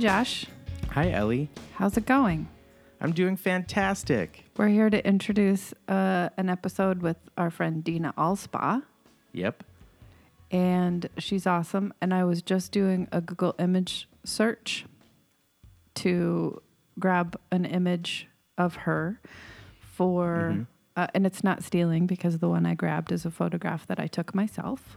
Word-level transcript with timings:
Josh. 0.00 0.46
Hi, 0.92 1.10
Ellie. 1.10 1.50
How's 1.74 1.96
it 1.98 2.06
going? 2.06 2.48
I'm 3.02 3.12
doing 3.12 3.36
fantastic. 3.36 4.44
We're 4.56 4.68
here 4.68 4.88
to 4.90 5.06
introduce 5.06 5.74
uh, 5.88 6.30
an 6.38 6.48
episode 6.48 7.02
with 7.02 7.16
our 7.36 7.50
friend 7.50 7.84
Dina 7.84 8.14
Allspa, 8.16 8.82
Yep. 9.32 9.62
and 10.50 11.08
she's 11.18 11.46
awesome. 11.46 11.92
And 12.00 12.14
I 12.14 12.24
was 12.24 12.40
just 12.42 12.72
doing 12.72 13.08
a 13.12 13.20
Google 13.20 13.54
image 13.58 14.08
search 14.24 14.86
to 15.96 16.62
grab 16.98 17.38
an 17.52 17.64
image 17.66 18.26
of 18.58 18.76
her 18.76 19.20
for, 19.80 20.52
Mhm. 20.54 20.66
uh, 20.96 21.06
and 21.14 21.26
it's 21.26 21.44
not 21.44 21.62
stealing 21.62 22.06
because 22.06 22.38
the 22.38 22.48
one 22.48 22.64
I 22.66 22.74
grabbed 22.74 23.12
is 23.12 23.24
a 23.26 23.30
photograph 23.30 23.86
that 23.86 24.00
I 24.00 24.06
took 24.06 24.34
myself. 24.34 24.96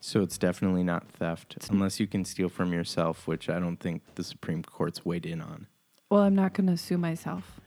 So 0.00 0.22
it's 0.22 0.38
definitely 0.38 0.82
not 0.82 1.08
theft 1.08 1.58
unless 1.70 2.00
you 2.00 2.06
can 2.06 2.24
steal 2.24 2.48
from 2.48 2.72
yourself, 2.72 3.28
which 3.28 3.50
I 3.50 3.60
don't 3.60 3.76
think 3.76 4.02
the 4.14 4.24
Supreme 4.24 4.62
Court's 4.62 5.04
weighed 5.04 5.26
in 5.26 5.42
on. 5.42 5.66
Well, 6.08 6.22
I'm 6.22 6.34
not 6.34 6.54
going 6.54 6.68
to 6.68 6.76
sue 6.76 6.96
myself. 6.96 7.60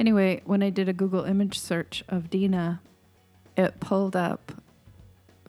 Anyway, 0.00 0.42
when 0.44 0.62
I 0.62 0.70
did 0.70 0.88
a 0.88 0.92
Google 0.92 1.24
image 1.24 1.58
search 1.58 2.04
of 2.08 2.28
Dina, 2.28 2.80
it 3.56 3.78
pulled 3.80 4.16
up 4.16 4.52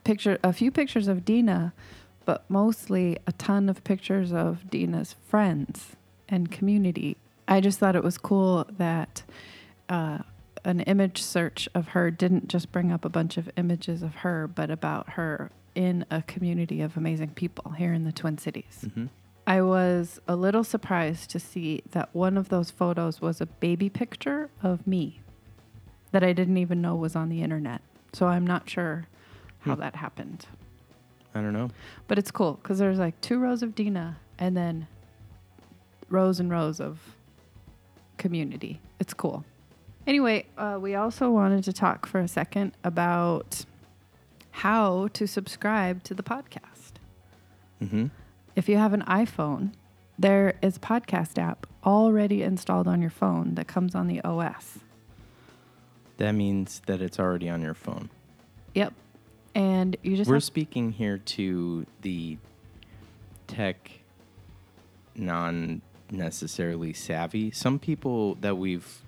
picture 0.04 0.40
a 0.44 0.54
few 0.54 0.72
pictures 0.72 1.08
of 1.08 1.26
Dina, 1.26 1.74
but 2.26 2.50
mostly 2.50 3.18
a 3.28 3.32
ton 3.34 3.68
of 3.68 3.84
pictures 3.84 4.32
of 4.32 4.70
Dina's 4.70 5.16
friends 5.28 5.96
and 6.28 6.52
community. 6.52 7.18
I 7.48 7.62
just 7.62 7.80
thought 7.80 7.96
it 7.96 8.04
was 8.04 8.18
cool 8.18 8.68
that 8.78 9.24
uh, 9.90 10.20
an 10.64 10.82
image 10.82 11.22
search 11.22 11.68
of 11.74 11.90
her 11.90 12.12
didn't 12.12 12.48
just 12.48 12.72
bring 12.72 12.92
up 12.92 13.06
a 13.06 13.10
bunch 13.10 13.38
of 13.38 13.50
images 13.58 14.04
of 14.04 14.16
her, 14.16 14.48
but 14.48 14.70
about 14.70 15.12
her 15.12 15.52
in 15.80 16.06
a 16.12 16.22
community 16.24 16.82
of 16.82 16.98
amazing 16.98 17.30
people 17.30 17.72
here 17.72 17.94
in 17.94 18.04
the 18.04 18.12
Twin 18.12 18.38
Cities. 18.38 18.82
Mm-hmm. 18.86 19.06
I 19.48 19.62
was 19.62 20.20
a 20.28 20.36
little 20.36 20.66
surprised 20.66 21.30
to 21.30 21.40
see 21.40 21.82
that 21.92 22.10
one 22.12 22.38
of 22.38 22.50
those 22.50 22.70
photos 22.70 23.22
was 23.22 23.40
a 23.40 23.46
baby 23.46 23.90
picture 23.90 24.50
of 24.62 24.86
me 24.86 25.22
that 26.12 26.22
I 26.22 26.34
didn't 26.34 26.58
even 26.58 26.82
know 26.82 26.96
was 26.98 27.16
on 27.16 27.30
the 27.30 27.42
internet. 27.42 27.82
So 28.12 28.28
I'm 28.28 28.46
not 28.46 28.70
sure 28.70 29.08
how 29.60 29.76
Hmm. 29.76 29.80
that 29.82 29.96
happened. 29.96 30.48
I 31.34 31.40
don't 31.40 31.54
know. 31.54 31.70
But 32.10 32.18
it's 32.20 32.30
cool 32.32 32.60
because 32.62 32.78
there's 32.78 33.00
like 33.00 33.20
two 33.22 33.40
rows 33.40 33.64
of 33.64 33.74
Dina 33.74 34.18
and 34.38 34.58
then 34.58 34.86
rows 36.10 36.42
and 36.42 36.52
rows 36.52 36.82
of 36.82 37.00
community. 38.18 38.82
It's 39.00 39.14
cool. 39.14 39.46
Anyway, 40.06 40.46
uh, 40.58 40.78
we 40.82 40.96
also 40.96 41.30
wanted 41.32 41.64
to 41.64 41.72
talk 41.72 42.06
for 42.06 42.20
a 42.20 42.28
second 42.28 42.74
about 42.84 43.64
how 44.52 45.10
to 45.14 45.28
subscribe 45.28 46.04
to 46.04 46.14
the 46.14 46.24
podcast. 46.24 46.94
Mm-hmm. 47.82 48.08
If 48.56 48.68
you 48.68 48.78
have 48.78 48.94
an 48.94 49.04
iPhone, 49.04 49.74
there 50.18 50.58
is 50.62 50.78
a 50.78 50.80
podcast 50.80 51.38
app 51.38 51.66
already 51.86 52.44
installed 52.44 52.88
on 52.88 53.02
your 53.02 53.10
phone 53.10 53.56
that 53.56 53.68
comes 53.68 53.96
on 53.96 54.08
the 54.08 54.22
OS. 54.22 54.80
That 56.18 56.34
means 56.34 56.82
that 56.86 57.02
it's 57.02 57.20
already 57.20 57.50
on 57.50 57.62
your 57.62 57.74
phone. 57.74 58.10
Yep. 58.74 58.94
And 59.56 59.96
you 60.04 60.18
just 60.18 60.30
We're 60.30 60.42
speaking 60.42 60.92
here 60.92 61.18
to 61.18 61.86
the 62.02 62.38
tech 63.48 63.92
non 65.16 65.82
necessarily 66.12 66.94
savvy. 66.94 67.52
Some 67.52 67.80
people 67.80 68.36
that 68.36 68.58
we've 68.58 69.02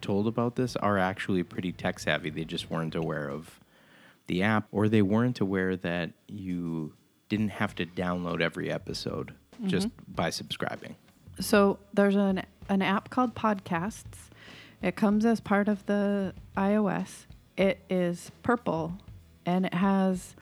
told 0.00 0.26
about 0.26 0.56
this 0.56 0.76
are 0.76 0.98
actually 0.98 1.42
pretty 1.42 1.72
tech 1.72 1.98
savvy. 1.98 2.30
They 2.30 2.44
just 2.44 2.70
weren't 2.70 2.94
aware 2.94 3.28
of 3.28 3.60
the 4.26 4.42
app 4.42 4.66
or 4.72 4.88
they 4.88 5.02
weren't 5.02 5.40
aware 5.40 5.76
that 5.76 6.10
you 6.28 6.92
didn't 7.28 7.48
have 7.48 7.74
to 7.74 7.86
download 7.86 8.40
every 8.40 8.70
episode 8.70 9.34
just 9.66 9.88
by 10.06 10.30
subscribing. 10.30 10.94
so 11.40 11.78
there's 11.94 12.16
an 12.16 12.42
an 12.68 12.82
app 12.82 13.10
called 13.10 13.34
Podcasts. 13.34 14.28
It 14.82 14.96
comes 14.96 15.24
as 15.24 15.40
part 15.40 15.68
of 15.68 15.86
the 15.86 16.34
iOS. 16.56 17.26
It 17.56 17.80
is 17.88 18.30
purple 18.42 18.98
and 19.46 19.66
it 19.66 19.74
has 19.74 20.34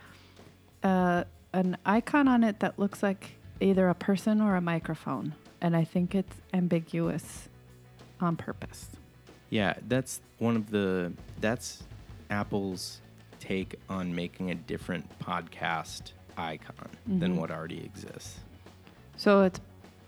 uh, 0.83 1.25
an 1.53 1.77
icon 1.87 2.27
on 2.27 2.43
it 2.43 2.61
that 2.61 2.79
looks 2.79 3.03
like 3.03 3.33
either 3.61 3.89
a 3.89 3.95
person 3.95 4.41
or 4.41 4.57
a 4.57 4.61
microphone. 4.61 5.35
And 5.61 5.77
I 5.77 5.85
think 5.85 6.15
it's 6.15 6.37
ambiguous 6.53 7.49
on 8.21 8.37
purpose. 8.37 8.89
Yeah, 9.51 9.75
that's 9.87 10.21
one 10.39 10.57
of 10.57 10.71
the 10.71 11.13
that's 11.41 11.85
Apple's 12.31 13.01
take 13.45 13.79
on 13.89 14.15
making 14.15 14.51
a 14.51 14.55
different 14.55 15.07
podcast 15.19 16.13
icon 16.37 16.89
than 17.07 17.35
Mhm. 17.35 17.41
what 17.41 17.51
already 17.51 17.85
exists. 17.85 18.41
So 19.17 19.43
it's 19.43 19.61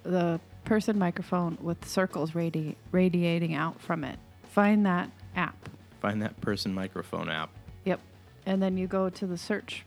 the 0.03 0.41
person 0.65 0.99
microphone 0.99 1.59
with 1.61 1.85
circles 1.87 2.33
radi- 2.33 2.75
radiating 2.93 3.55
out 3.55 3.81
from 3.81 4.05
it. 4.05 4.19
Find 4.45 4.87
that 4.87 5.11
app. 5.37 5.69
Find 6.01 6.23
that 6.23 6.41
person 6.41 6.75
microphone 6.75 7.29
app. 7.29 7.51
Yep. 7.85 8.01
And 8.47 8.63
then 8.63 8.77
you 8.77 8.87
go 8.87 9.09
to 9.11 9.27
the 9.27 9.39
search. 9.39 9.85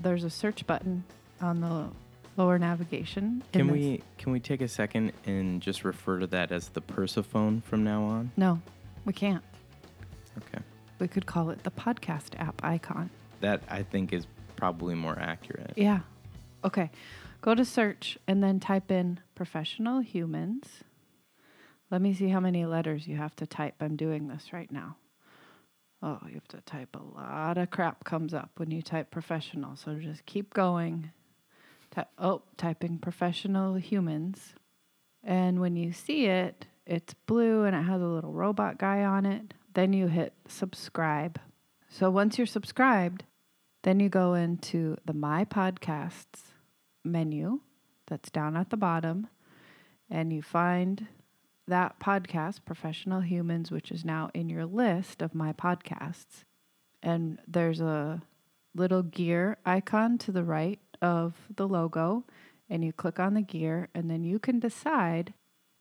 There's 0.00 0.24
a 0.24 0.30
search 0.30 0.66
button 0.66 1.04
on 1.40 1.60
the 1.60 1.88
lower 2.36 2.58
navigation. 2.58 3.42
Can 3.52 3.66
this- 3.66 3.72
we 3.72 4.02
can 4.18 4.32
we 4.32 4.40
take 4.40 4.60
a 4.60 4.68
second 4.68 5.12
and 5.26 5.60
just 5.60 5.84
refer 5.84 6.18
to 6.20 6.26
that 6.28 6.52
as 6.52 6.68
the 6.70 6.80
Persophone 6.80 7.60
from 7.62 7.82
now 7.82 8.04
on? 8.04 8.30
No, 8.36 8.60
we 9.04 9.12
can't. 9.12 9.42
Okay. 10.38 10.62
We 11.00 11.08
could 11.08 11.26
call 11.26 11.50
it 11.50 11.64
the 11.64 11.70
podcast 11.70 12.38
app 12.38 12.60
icon. 12.62 13.10
That 13.40 13.62
I 13.68 13.82
think 13.82 14.12
is 14.12 14.26
probably 14.54 14.94
more 14.94 15.18
accurate. 15.18 15.72
Yeah. 15.76 16.00
Okay. 16.62 16.90
Go 17.40 17.54
to 17.54 17.64
search 17.64 18.18
and 18.28 18.42
then 18.42 18.60
type 18.60 18.90
in 18.90 19.18
professional 19.34 20.00
humans. 20.00 20.84
Let 21.90 22.02
me 22.02 22.12
see 22.12 22.28
how 22.28 22.38
many 22.38 22.66
letters 22.66 23.08
you 23.08 23.16
have 23.16 23.34
to 23.36 23.46
type. 23.46 23.74
I'm 23.80 23.96
doing 23.96 24.28
this 24.28 24.52
right 24.52 24.70
now. 24.70 24.96
Oh, 26.02 26.18
you 26.26 26.34
have 26.34 26.48
to 26.48 26.60
type 26.62 26.94
a 26.94 27.18
lot 27.18 27.58
of 27.58 27.70
crap 27.70 28.04
comes 28.04 28.32
up 28.32 28.50
when 28.56 28.70
you 28.70 28.82
type 28.82 29.10
professional. 29.10 29.76
So 29.76 29.94
just 29.94 30.24
keep 30.26 30.52
going. 30.54 31.10
Ty- 31.90 32.06
oh, 32.18 32.42
typing 32.56 32.98
professional 32.98 33.74
humans. 33.74 34.54
And 35.24 35.60
when 35.60 35.76
you 35.76 35.92
see 35.92 36.26
it, 36.26 36.66
it's 36.86 37.14
blue 37.26 37.64
and 37.64 37.74
it 37.74 37.82
has 37.82 38.00
a 38.00 38.06
little 38.06 38.32
robot 38.32 38.78
guy 38.78 39.02
on 39.04 39.26
it. 39.26 39.54
Then 39.74 39.92
you 39.92 40.08
hit 40.08 40.32
subscribe. 40.48 41.38
So 41.88 42.10
once 42.10 42.38
you're 42.38 42.46
subscribed, 42.46 43.24
then 43.82 44.00
you 44.00 44.08
go 44.08 44.34
into 44.34 44.96
the 45.04 45.14
My 45.14 45.44
Podcasts 45.44 46.52
menu 47.04 47.60
that's 48.06 48.30
down 48.30 48.56
at 48.56 48.70
the 48.70 48.76
bottom, 48.76 49.28
and 50.10 50.32
you 50.32 50.42
find 50.42 51.06
that 51.66 52.00
podcast, 52.00 52.64
Professional 52.64 53.20
Humans, 53.20 53.70
which 53.70 53.90
is 53.90 54.04
now 54.04 54.30
in 54.34 54.48
your 54.48 54.66
list 54.66 55.22
of 55.22 55.34
My 55.34 55.52
Podcasts. 55.52 56.44
And 57.02 57.38
there's 57.46 57.80
a 57.80 58.22
little 58.74 59.02
gear 59.02 59.56
icon 59.64 60.18
to 60.18 60.32
the 60.32 60.44
right 60.44 60.80
of 61.00 61.34
the 61.54 61.66
logo, 61.66 62.24
and 62.68 62.84
you 62.84 62.92
click 62.92 63.18
on 63.18 63.34
the 63.34 63.42
gear, 63.42 63.88
and 63.94 64.10
then 64.10 64.24
you 64.24 64.38
can 64.38 64.58
decide 64.58 65.32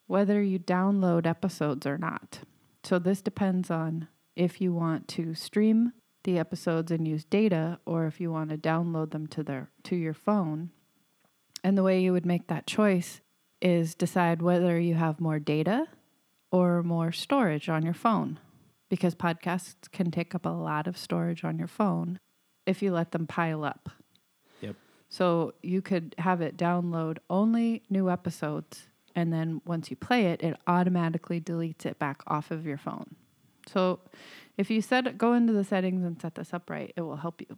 whether 0.08 0.42
you 0.42 0.60
download 0.60 1.26
episodes 1.26 1.86
or 1.86 1.98
not. 1.98 2.40
So 2.84 3.00
this 3.00 3.22
depends 3.22 3.70
on 3.70 4.08
if 4.36 4.62
you 4.62 4.74
want 4.74 5.08
to 5.10 5.34
stream 5.36 5.94
the 6.24 6.38
episodes 6.38 6.92
and 6.92 7.08
use 7.08 7.26
data 7.26 7.80
or 7.86 8.06
if 8.06 8.20
you 8.20 8.31
want 8.31 8.50
to 8.50 8.58
download 8.58 9.12
them 9.12 9.28
to 9.28 9.44
their 9.44 9.70
to 9.84 9.96
your 9.96 10.14
phone. 10.14 10.72
And 11.64 11.78
the 11.78 11.84
way 11.84 12.02
you 12.02 12.14
would 12.14 12.26
make 12.26 12.48
that 12.48 12.68
choice 12.68 13.22
is 13.62 13.96
decide 13.96 14.42
whether 14.42 14.80
you 14.80 14.96
have 14.96 15.20
more 15.20 15.40
data 15.40 15.88
or 16.52 16.81
more 16.84 17.12
storage 17.12 17.70
on 17.70 17.84
your 17.84 17.94
phone 17.94 18.40
because 18.90 19.14
podcasts 19.16 19.90
can 19.92 20.12
take 20.12 20.34
up 20.34 20.46
a 20.46 20.50
lot 20.50 20.88
of 20.88 20.98
storage 20.98 21.44
on 21.44 21.58
your 21.58 21.68
phone 21.68 22.20
if 22.66 22.82
you 22.82 22.92
let 22.92 23.12
them 23.12 23.28
pile 23.28 23.64
up. 23.64 23.90
Yep. 24.62 24.75
So 25.10 25.54
you 25.62 25.82
could 25.82 26.16
have 26.18 26.42
it 26.42 26.58
download 26.58 27.18
only 27.30 27.84
new 27.90 28.10
episodes 28.10 28.88
and 29.19 29.31
then 29.31 29.62
once 29.66 29.89
you 29.89 29.95
play 29.95 30.25
it 30.27 30.42
it 30.42 30.56
automatically 30.66 31.39
deletes 31.39 31.86
it 31.86 32.00
back 32.00 32.21
off 32.27 32.50
of 32.50 32.66
your 32.66 32.77
phone. 32.77 33.16
So 33.68 34.00
if 34.57 34.69
you 34.69 34.81
set 34.81 35.18
go 35.18 35.33
into 35.33 35.54
the 35.54 35.63
settings 35.63 36.04
and 36.04 36.19
set 36.19 36.36
this 36.36 36.54
up 36.54 36.69
right, 36.69 36.92
it 36.95 37.01
will 37.01 37.18
help 37.18 37.42
you. 37.42 37.57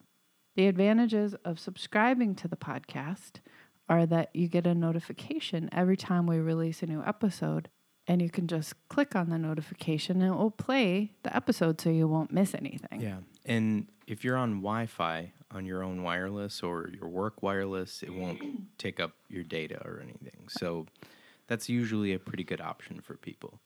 The 0.56 0.68
advantages 0.68 1.34
of 1.46 1.60
subscribing 1.60 2.36
to 2.36 2.48
the 2.48 2.58
podcast 2.58 3.40
are 3.88 4.06
that 4.06 4.30
you 4.34 4.48
get 4.48 4.68
a 4.68 4.76
notification 4.76 5.70
every 5.72 5.98
time 5.98 6.28
we 6.28 6.38
release 6.40 6.84
a 6.84 6.86
new 6.86 7.04
episode, 7.06 7.70
and 8.08 8.22
you 8.22 8.30
can 8.30 8.48
just 8.48 8.74
click 8.90 9.16
on 9.16 9.30
the 9.30 9.38
notification 9.38 10.22
and 10.22 10.34
it 10.34 10.38
will 10.38 10.52
play 10.52 11.14
the 11.24 11.36
episode 11.36 11.80
so 11.80 11.90
you 11.90 12.08
won't 12.08 12.32
miss 12.32 12.54
anything. 12.54 13.02
Yeah. 13.02 13.18
And 13.46 13.88
if 14.08 14.24
you're 14.24 14.38
on 14.38 14.62
Wi 14.62 14.86
Fi 14.86 15.34
on 15.52 15.66
your 15.66 15.84
own 15.84 16.04
wireless 16.04 16.64
or 16.64 16.90
your 16.90 17.10
work 17.10 17.42
wireless, 17.42 18.04
it 18.04 18.14
won't 18.14 18.42
take 18.78 19.00
up 19.00 19.14
your 19.30 19.44
data 19.44 19.82
or 19.86 20.00
anything. 20.02 20.48
So 20.50 20.88
that's 21.52 21.68
usually 21.68 22.14
a 22.14 22.20
pretty 22.20 22.46
good 22.46 22.62
option 22.62 23.02
for 23.02 23.18
people. 23.18 23.60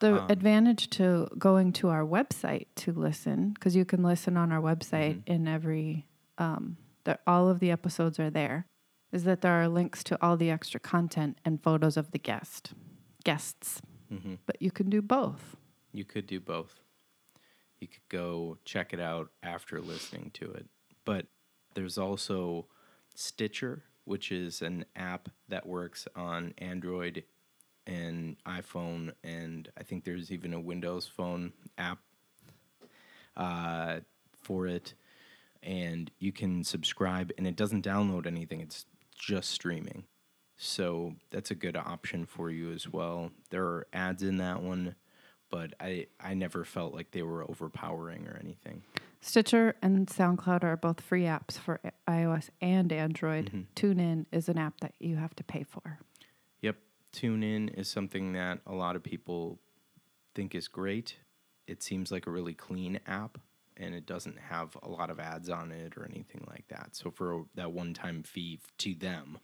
The 0.00 0.22
Um, 0.22 0.30
advantage 0.30 0.88
to 0.90 1.28
going 1.36 1.74
to 1.74 1.88
our 1.90 2.02
website 2.02 2.68
to 2.76 2.92
listen, 2.92 3.50
because 3.52 3.76
you 3.76 3.84
can 3.84 4.02
listen 4.02 4.38
on 4.38 4.50
our 4.50 4.62
website 4.62 5.16
Mhm. 5.16 5.22
in 5.28 5.46
every, 5.46 6.06
um, 6.38 6.78
the, 7.04 7.18
all 7.26 7.50
of 7.50 7.58
the 7.60 7.70
episodes 7.70 8.18
are 8.18 8.30
there. 8.30 8.64
is 9.10 9.24
that 9.24 9.40
there 9.40 9.52
are 9.52 9.68
links 9.68 10.04
to 10.04 10.22
all 10.22 10.36
the 10.36 10.50
extra 10.50 10.78
content 10.78 11.38
and 11.42 11.62
photos 11.62 11.96
of 11.96 12.10
the 12.10 12.18
guest 12.18 12.74
guests. 13.24 13.80
hmm 14.10 14.34
But 14.44 14.60
you 14.60 14.70
can 14.70 14.90
do 14.90 15.00
both. 15.00 15.56
You 15.92 16.04
could 16.04 16.26
do 16.26 16.40
both. 16.40 16.80
You 17.80 17.88
could 17.88 18.06
go 18.10 18.58
check 18.66 18.92
it 18.92 19.00
out 19.00 19.32
after 19.42 19.80
listening 19.80 20.30
to 20.32 20.50
it. 20.52 20.66
But 21.06 21.26
there's 21.72 21.96
also 21.96 22.68
Stitcher, 23.14 23.84
which 24.08 24.32
is 24.32 24.62
an 24.62 24.86
app 24.96 25.28
that 25.48 25.66
works 25.66 26.08
on 26.16 26.54
Android 26.58 27.24
and 27.86 28.36
iPhone, 28.46 29.12
and 29.22 29.70
I 29.78 29.82
think 29.82 30.04
there's 30.04 30.32
even 30.32 30.54
a 30.54 30.60
Windows 30.60 31.06
Phone 31.06 31.52
app 31.76 31.98
uh, 33.36 34.00
for 34.42 34.66
it. 34.66 34.94
And 35.62 36.10
you 36.18 36.32
can 36.32 36.64
subscribe, 36.64 37.32
and 37.36 37.46
it 37.46 37.56
doesn't 37.56 37.84
download 37.84 38.26
anything, 38.26 38.60
it's 38.60 38.86
just 39.14 39.50
streaming. 39.50 40.04
So 40.56 41.14
that's 41.30 41.50
a 41.50 41.54
good 41.54 41.76
option 41.76 42.24
for 42.24 42.50
you 42.50 42.72
as 42.72 42.88
well. 42.88 43.30
There 43.50 43.64
are 43.64 43.86
ads 43.92 44.22
in 44.22 44.38
that 44.38 44.62
one, 44.62 44.94
but 45.50 45.74
I, 45.80 46.06
I 46.18 46.32
never 46.34 46.64
felt 46.64 46.94
like 46.94 47.10
they 47.10 47.22
were 47.22 47.48
overpowering 47.48 48.26
or 48.26 48.38
anything. 48.42 48.82
Stitcher 49.20 49.74
and 49.82 50.06
SoundCloud 50.06 50.62
are 50.64 50.76
both 50.76 51.00
free 51.00 51.24
apps 51.24 51.58
for 51.58 51.80
iOS 52.06 52.50
and 52.60 52.92
Android. 52.92 53.50
Mhm. 53.50 53.66
TuneIn 53.74 54.26
is 54.32 54.48
an 54.48 54.58
app 54.58 54.80
that 54.80 54.94
you 55.00 55.16
have 55.16 55.34
to 55.36 55.44
pay 55.44 55.64
for. 55.64 55.98
Yep. 56.62 56.78
TuneIn 57.12 57.74
is 57.76 57.88
something 57.88 58.32
that 58.32 58.60
a 58.66 58.74
lot 58.74 58.94
of 58.96 59.02
people 59.02 59.60
think 60.34 60.54
is 60.54 60.68
great. 60.68 61.18
It 61.66 61.82
seems 61.82 62.12
like 62.12 62.26
a 62.26 62.30
really 62.30 62.54
clean 62.54 63.00
app 63.06 63.38
and 63.76 63.94
it 63.94 64.06
doesn't 64.06 64.38
have 64.38 64.76
a 64.82 64.88
lot 64.88 65.10
of 65.10 65.20
ads 65.20 65.48
on 65.48 65.72
it 65.72 65.96
or 65.96 66.04
anything 66.04 66.44
like 66.48 66.66
that. 66.68 66.96
So 66.96 67.10
for 67.10 67.46
that 67.54 67.72
one 67.72 67.94
time 67.94 68.22
fee 68.22 68.60
to 68.78 68.94
them, 68.94 69.38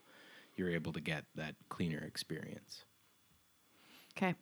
you're 0.57 0.71
able 0.71 0.93
to 0.93 1.01
get 1.01 1.27
that 1.35 1.57
cleaner 1.69 1.99
experience. 1.99 2.85
Okay. 4.17 4.35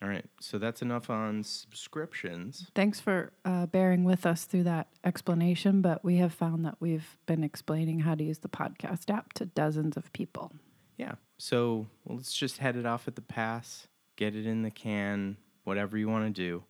All 0.00 0.08
right. 0.08 0.24
So 0.40 0.58
that's 0.58 0.80
enough 0.80 1.10
on 1.10 1.42
subscriptions. 1.42 2.70
Thanks 2.74 3.00
for 3.00 3.32
uh, 3.44 3.66
bearing 3.66 4.04
with 4.04 4.26
us 4.26 4.44
through 4.44 4.62
that 4.64 4.88
explanation, 5.04 5.80
but 5.82 6.04
we 6.04 6.16
have 6.18 6.32
found 6.32 6.64
that 6.64 6.76
we've 6.78 7.18
been 7.26 7.42
explaining 7.42 8.00
how 8.00 8.14
to 8.14 8.22
use 8.22 8.38
the 8.38 8.48
podcast 8.48 9.10
app 9.10 9.32
to 9.34 9.46
dozens 9.46 9.96
of 9.96 10.12
people. 10.12 10.52
Yeah. 10.96 11.14
So 11.38 11.88
well, 12.04 12.16
let's 12.16 12.32
just 12.34 12.58
head 12.58 12.76
it 12.76 12.86
off 12.86 13.08
at 13.08 13.16
the 13.16 13.22
pass, 13.22 13.88
get 14.16 14.36
it 14.36 14.46
in 14.46 14.62
the 14.62 14.70
can, 14.70 15.36
whatever 15.64 15.98
you 15.98 16.08
want 16.08 16.32
to 16.32 16.42
do. 16.42 16.62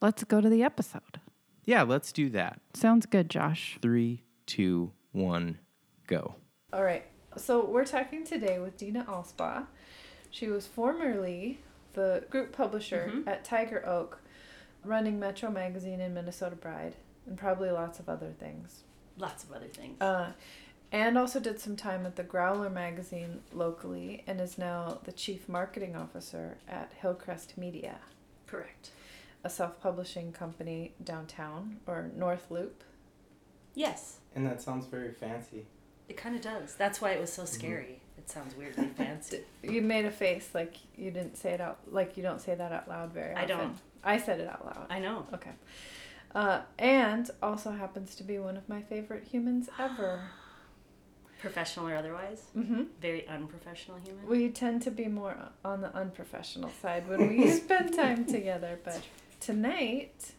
Let's 0.00 0.24
go 0.24 0.40
to 0.40 0.48
the 0.48 0.62
episode. 0.62 1.20
Yeah, 1.64 1.82
let's 1.82 2.10
do 2.10 2.28
that. 2.30 2.60
Sounds 2.74 3.06
good, 3.06 3.30
Josh. 3.30 3.78
Three, 3.82 4.24
two, 4.46 4.92
one, 5.12 5.58
go. 6.06 6.34
All 6.72 6.82
right. 6.82 7.04
So 7.36 7.64
we're 7.64 7.84
talking 7.84 8.24
today 8.24 8.58
with 8.58 8.76
Dina 8.76 9.04
Alspa. 9.04 9.66
She 10.30 10.48
was 10.48 10.66
formerly 10.66 11.60
the 11.94 12.24
group 12.30 12.52
publisher 12.52 13.10
Mhm. 13.12 13.26
at 13.26 13.44
Tiger 13.44 13.86
Oak, 13.86 14.20
running 14.84 15.18
Metro 15.20 15.50
Magazine 15.50 16.00
and 16.00 16.14
Minnesota 16.14 16.56
Bride, 16.56 16.96
and 17.26 17.36
probably 17.38 17.70
lots 17.70 17.98
of 18.00 18.08
other 18.08 18.32
things. 18.32 18.84
Lots 19.16 19.44
of 19.44 19.52
other 19.52 19.68
things. 19.68 20.00
Uh, 20.00 20.32
and 20.90 21.16
also 21.16 21.38
did 21.40 21.58
some 21.60 21.76
time 21.76 22.04
at 22.04 22.16
the 22.16 22.22
Growler 22.22 22.68
magazine 22.70 23.42
locally, 23.52 24.24
and 24.26 24.40
is 24.40 24.58
now 24.58 24.98
the 25.04 25.12
chief 25.12 25.48
marketing 25.48 25.94
officer 25.96 26.58
at 26.68 26.92
Hillcrest 26.94 27.56
Media, 27.56 27.98
Correct. 28.46 28.90
a 29.44 29.48
self-publishing 29.50 30.32
company 30.32 30.94
downtown 31.02 31.80
or 31.86 32.10
North 32.14 32.50
Loop. 32.50 32.82
Yes, 33.74 34.18
And 34.34 34.46
that 34.46 34.60
sounds 34.62 34.86
very 34.86 35.12
fancy. 35.12 35.66
It 36.08 36.16
kind 36.16 36.34
of 36.36 36.42
does. 36.42 36.74
That's 36.74 37.00
why 37.00 37.10
it 37.12 37.20
was 37.20 37.30
Mm-hmm. 37.30 37.46
so 37.46 37.52
scary. 37.52 38.00
It 38.18 38.30
sounds 38.30 38.54
weirdly 38.56 38.88
fancy. 38.96 39.40
You 39.62 39.82
made 39.82 40.04
a 40.04 40.10
face 40.10 40.50
like 40.54 40.76
you 40.96 41.10
didn't 41.10 41.36
say 41.36 41.52
it 41.52 41.60
out, 41.60 41.78
like 41.90 42.16
you 42.16 42.22
don't 42.22 42.40
say 42.40 42.54
that 42.54 42.72
out 42.72 42.88
loud 42.88 43.12
very 43.12 43.34
I 43.34 43.46
don't. 43.46 43.76
I 44.04 44.18
said 44.18 44.40
it 44.40 44.48
out 44.48 44.64
loud. 44.64 44.86
I 44.90 44.98
know. 44.98 45.26
Okay. 45.34 45.50
Uh, 46.34 46.60
and 46.78 47.30
also 47.42 47.70
happens 47.72 48.14
to 48.16 48.22
be 48.24 48.38
one 48.38 48.56
of 48.56 48.68
my 48.68 48.80
favorite 48.82 49.24
humans 49.24 49.68
ever. 49.78 50.22
Professional 51.40 51.88
or 51.88 51.96
otherwise. 51.96 52.42
Mm 52.56 52.66
hmm 52.68 52.82
Very 53.00 53.26
unprofessional 53.26 53.98
human. 54.04 54.26
We 54.28 54.48
tend 54.50 54.82
to 54.82 54.90
be 54.92 55.06
more 55.08 55.36
on 55.64 55.80
the 55.80 55.92
unprofessional 55.94 56.70
side 56.80 57.08
when 57.08 57.28
we 57.28 57.50
spend 57.62 57.94
time 57.94 58.24
together, 58.24 58.78
but 58.84 59.00
tonight 59.40 60.32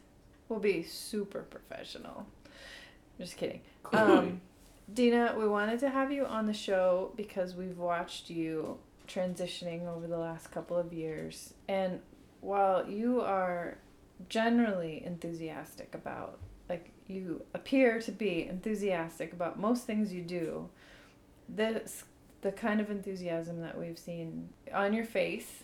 we'll 0.48 0.59
be 0.59 0.83
super 0.83 1.42
professional. 1.42 2.25
Just 3.19 3.36
kidding. 3.38 3.59
Um, 3.92 4.39
Dina, 4.94 5.34
we 5.38 5.48
wanted 5.48 5.80
to 5.80 5.90
have 5.90 6.12
you 6.12 6.25
on 6.25 6.45
the 6.45 6.54
show 6.54 7.13
because 7.16 7.56
we've 7.56 7.78
watched 7.78 8.30
you 8.30 8.78
transitioning 9.07 9.88
over 9.88 10.07
the 10.07 10.18
last 10.18 10.51
couple 10.51 10.78
of 10.78 10.94
years. 10.94 11.54
And 11.68 12.00
while 12.42 12.88
you 12.88 13.22
are 13.22 13.78
generally 14.30 15.04
enthusiastic 15.04 15.95
about, 15.95 16.38
like, 16.69 16.92
you 17.07 17.44
appear 17.54 18.00
to 18.01 18.12
be 18.12 18.48
enthusiastic 18.48 19.34
about 19.34 19.60
most 19.60 19.86
things 19.86 20.13
you 20.13 20.22
do, 20.22 20.69
this 21.50 22.04
the 22.42 22.51
kind 22.51 22.81
of 22.81 22.92
enthusiasm 22.92 23.62
that 23.62 23.80
we've 23.80 23.98
seen 23.98 24.50
on 24.74 24.94
your 24.94 25.06
face 25.06 25.63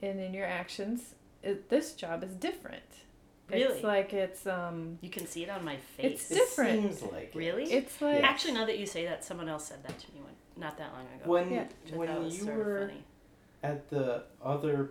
and 0.00 0.20
in 0.20 0.32
your 0.32 0.46
actions, 0.46 1.16
it, 1.42 1.68
this 1.68 1.92
job 1.92 2.22
is 2.22 2.34
different. 2.34 3.04
Really? 3.52 3.74
It's 3.74 3.84
like 3.84 4.12
it's 4.12 4.46
um 4.46 4.98
You 5.00 5.10
can 5.10 5.26
see 5.26 5.42
it 5.44 5.50
on 5.50 5.64
my 5.64 5.76
face. 5.96 6.06
It's 6.12 6.28
different. 6.28 6.84
It 6.86 6.98
seems 6.98 7.12
like 7.12 7.34
it. 7.34 7.38
Really? 7.38 7.64
it's 7.64 8.00
like 8.00 8.22
Actually, 8.22 8.54
now 8.54 8.64
that 8.66 8.78
you 8.78 8.86
say 8.86 9.04
that, 9.06 9.24
someone 9.24 9.48
else 9.48 9.66
said 9.66 9.82
that 9.84 9.98
to 9.98 10.12
me 10.14 10.20
one, 10.20 10.32
not 10.56 10.76
that 10.78 10.92
long 10.92 11.06
ago. 11.16 11.30
When 11.30 11.52
Yeah. 11.52 11.64
when 11.94 12.22
was 12.24 12.38
you 12.38 12.44
sort 12.44 12.56
were 12.56 12.76
of 12.78 12.88
funny. 12.90 13.04
at 13.62 13.90
the 13.90 14.24
other 14.42 14.90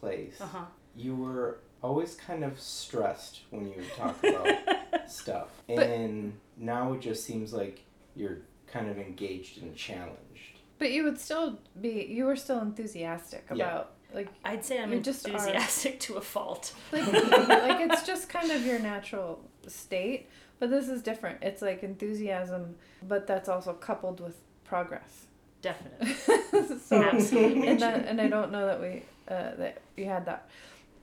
place, 0.00 0.40
Uh 0.40 0.46
huh. 0.46 0.64
you 0.96 1.14
were 1.16 1.58
always 1.82 2.14
kind 2.14 2.44
of 2.44 2.60
stressed 2.60 3.40
when 3.50 3.66
you 3.66 3.74
would 3.76 3.92
talk 3.94 4.22
about 4.24 5.08
stuff, 5.10 5.48
But- 5.66 5.78
and 5.86 6.34
now 6.56 6.92
it 6.94 7.00
just 7.00 7.24
seems 7.24 7.52
like 7.52 7.82
you're 8.14 8.38
kind 8.66 8.88
of 8.90 8.98
engaged 8.98 9.62
and 9.62 9.74
challenged. 9.74 10.58
but 10.78 10.90
you 10.92 11.02
would 11.04 11.18
still 11.18 11.58
be 11.80 12.06
you 12.06 12.24
were 12.24 12.36
still 12.36 12.60
enthusiastic 12.60 13.44
Yeah. 13.54 13.54
about 13.64 13.92
like 14.14 14.28
I'd 14.44 14.64
say 14.64 14.80
I'm 14.80 15.02
just 15.02 15.26
are- 15.26 15.32
enthusiastic 15.32 16.00
to 16.00 16.16
a 16.16 16.20
fault. 16.20 16.74
like 16.92 17.06
like 17.12 17.80
it's 17.90 18.02
just 18.04 18.28
kind 18.28 18.50
of 18.50 18.64
your 18.64 18.78
natural 18.78 19.40
state, 19.66 20.28
but 20.58 20.70
this 20.70 20.88
is 20.88 21.02
different. 21.02 21.42
It's 21.42 21.62
like 21.62 21.82
enthusiasm, 21.82 22.76
but 23.06 23.26
that's 23.26 23.48
also 23.48 23.72
coupled 23.72 24.20
with 24.20 24.36
progress. 24.64 25.26
Definitely. 25.62 26.14
so 26.78 27.02
Absolutely. 27.02 27.68
and 27.68 27.80
that 27.80 28.06
and 28.06 28.20
I 28.20 28.28
don't 28.28 28.50
know 28.50 28.66
that 28.66 28.80
we 28.80 29.02
uh, 29.28 29.54
that 29.56 29.82
you 29.96 30.06
had 30.06 30.26
that 30.26 30.48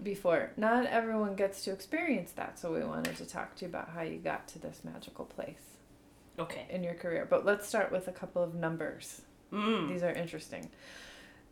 before. 0.03 0.51
Not 0.57 0.85
everyone 0.85 1.35
gets 1.35 1.63
to 1.65 1.71
experience 1.71 2.31
that, 2.33 2.59
so 2.59 2.73
we 2.73 2.83
wanted 2.83 3.15
to 3.17 3.25
talk 3.25 3.55
to 3.57 3.65
you 3.65 3.69
about 3.69 3.89
how 3.89 4.01
you 4.01 4.17
got 4.17 4.47
to 4.49 4.59
this 4.59 4.81
magical 4.83 5.25
place 5.25 5.61
Okay. 6.39 6.65
in 6.69 6.83
your 6.83 6.93
career. 6.93 7.25
But 7.29 7.45
let's 7.45 7.67
start 7.67 7.91
with 7.91 8.07
a 8.07 8.11
couple 8.11 8.43
of 8.43 8.53
numbers. 8.53 9.21
Mm. 9.51 9.87
These 9.89 10.03
are 10.03 10.11
interesting. 10.11 10.69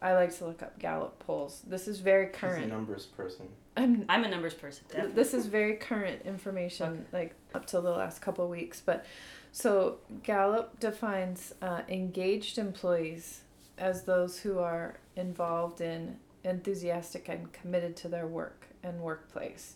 I 0.01 0.13
like 0.13 0.35
to 0.37 0.45
look 0.45 0.61
up 0.61 0.77
Gallup 0.79 1.19
polls. 1.19 1.61
This 1.65 1.87
is 1.87 1.99
very 1.99 2.27
She's 2.27 2.35
a 2.35 2.39
current. 2.39 2.67
numbers 2.69 3.05
person. 3.05 3.47
I'm 3.77 4.05
I'm 4.09 4.23
a 4.23 4.29
numbers 4.29 4.53
person. 4.53 4.83
Definitely. 4.89 5.13
this 5.13 5.33
is 5.33 5.45
very 5.47 5.75
current 5.75 6.21
information, 6.25 7.05
like 7.11 7.35
up 7.53 7.65
till 7.65 7.81
the 7.81 7.91
last 7.91 8.21
couple 8.21 8.43
of 8.45 8.49
weeks. 8.51 8.81
But 8.85 9.05
so 9.51 9.97
Gallup 10.23 10.79
defines 10.79 11.53
uh, 11.61 11.81
engaged 11.89 12.57
employees 12.57 13.41
as 13.77 14.03
those 14.03 14.39
who 14.39 14.59
are 14.59 14.99
involved 15.15 15.81
in, 15.81 16.17
enthusiastic, 16.43 17.27
and 17.29 17.51
committed 17.51 17.95
to 17.97 18.07
their 18.07 18.27
work 18.27 18.67
and 18.83 19.01
workplace. 19.01 19.75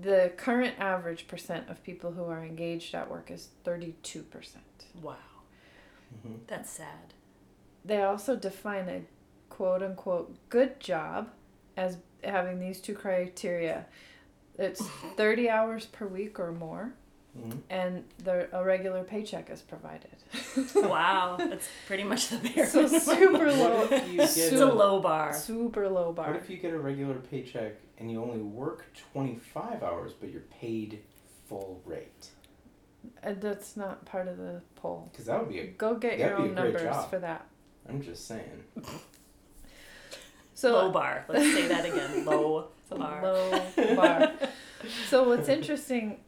The 0.00 0.32
current 0.36 0.74
average 0.78 1.26
percent 1.28 1.68
of 1.68 1.82
people 1.82 2.12
who 2.12 2.24
are 2.24 2.44
engaged 2.44 2.94
at 2.94 3.10
work 3.10 3.30
is 3.30 3.48
32%. 3.64 4.24
Wow. 5.02 5.16
hmm 6.22 6.34
That's 6.46 6.70
sad. 6.70 7.14
They 7.84 8.02
also 8.02 8.36
define 8.36 8.88
a 8.88 9.02
quote 9.60 9.82
unquote 9.82 10.34
good 10.48 10.80
job 10.80 11.28
as 11.76 11.98
having 12.24 12.58
these 12.58 12.80
two 12.80 12.94
criteria. 12.94 13.84
It's 14.58 14.80
30 15.18 15.50
hours 15.50 15.84
per 15.84 16.06
week 16.06 16.40
or 16.40 16.50
more, 16.50 16.94
hmm 17.38 17.58
and 17.68 18.04
the, 18.24 18.48
a 18.56 18.64
regular 18.64 19.04
paycheck 19.04 19.50
is 19.50 19.60
provided. 19.60 20.16
Wow. 20.74 21.36
That's 21.38 21.68
pretty 21.86 22.04
much 22.04 22.28
the 22.28 22.38
bare 22.38 22.66
so 22.66 22.86
super 22.86 23.52
low, 23.52 23.82
if 23.90 24.08
you 24.10 24.16
get 24.16 24.30
It's 24.38 24.52
a, 24.52 24.64
a 24.64 24.72
low 24.72 24.98
bar. 25.00 25.34
super 25.34 25.90
low 25.90 26.10
bar. 26.14 26.28
What 26.28 26.36
if 26.36 26.48
you 26.48 26.56
get 26.56 26.72
a 26.72 26.78
regular 26.78 27.16
paycheck 27.16 27.74
and 27.98 28.10
you 28.10 28.22
only 28.22 28.40
work 28.40 28.86
25 29.12 29.82
hours, 29.82 30.12
but 30.18 30.30
you're 30.30 30.40
paid 30.60 31.00
full 31.48 31.82
rate? 31.84 32.28
Uh, 33.22 33.34
that's 33.38 33.76
not 33.76 34.06
part 34.06 34.26
of 34.26 34.38
the 34.38 34.62
poll. 34.76 35.10
Because 35.12 35.26
that 35.26 35.38
would 35.38 35.50
be 35.52 35.60
a. 35.60 35.66
Go 35.66 35.96
get 35.96 36.18
your 36.18 36.36
own 36.38 36.54
numbers 36.54 36.82
job. 36.82 37.10
for 37.10 37.18
that. 37.18 37.46
I'm 37.88 38.00
just 38.00 38.26
saying. 38.26 38.64
So 40.60 40.72
low 40.72 40.90
bar. 40.90 41.24
Let's 41.28 41.52
say 41.54 41.68
that 41.68 41.84
again. 41.86 42.24
Low 42.30 42.68
bar. 42.90 43.22
low 43.22 43.96
bar. 43.96 44.32
So 45.08 45.28
what's 45.28 45.48
interesting 45.48 46.18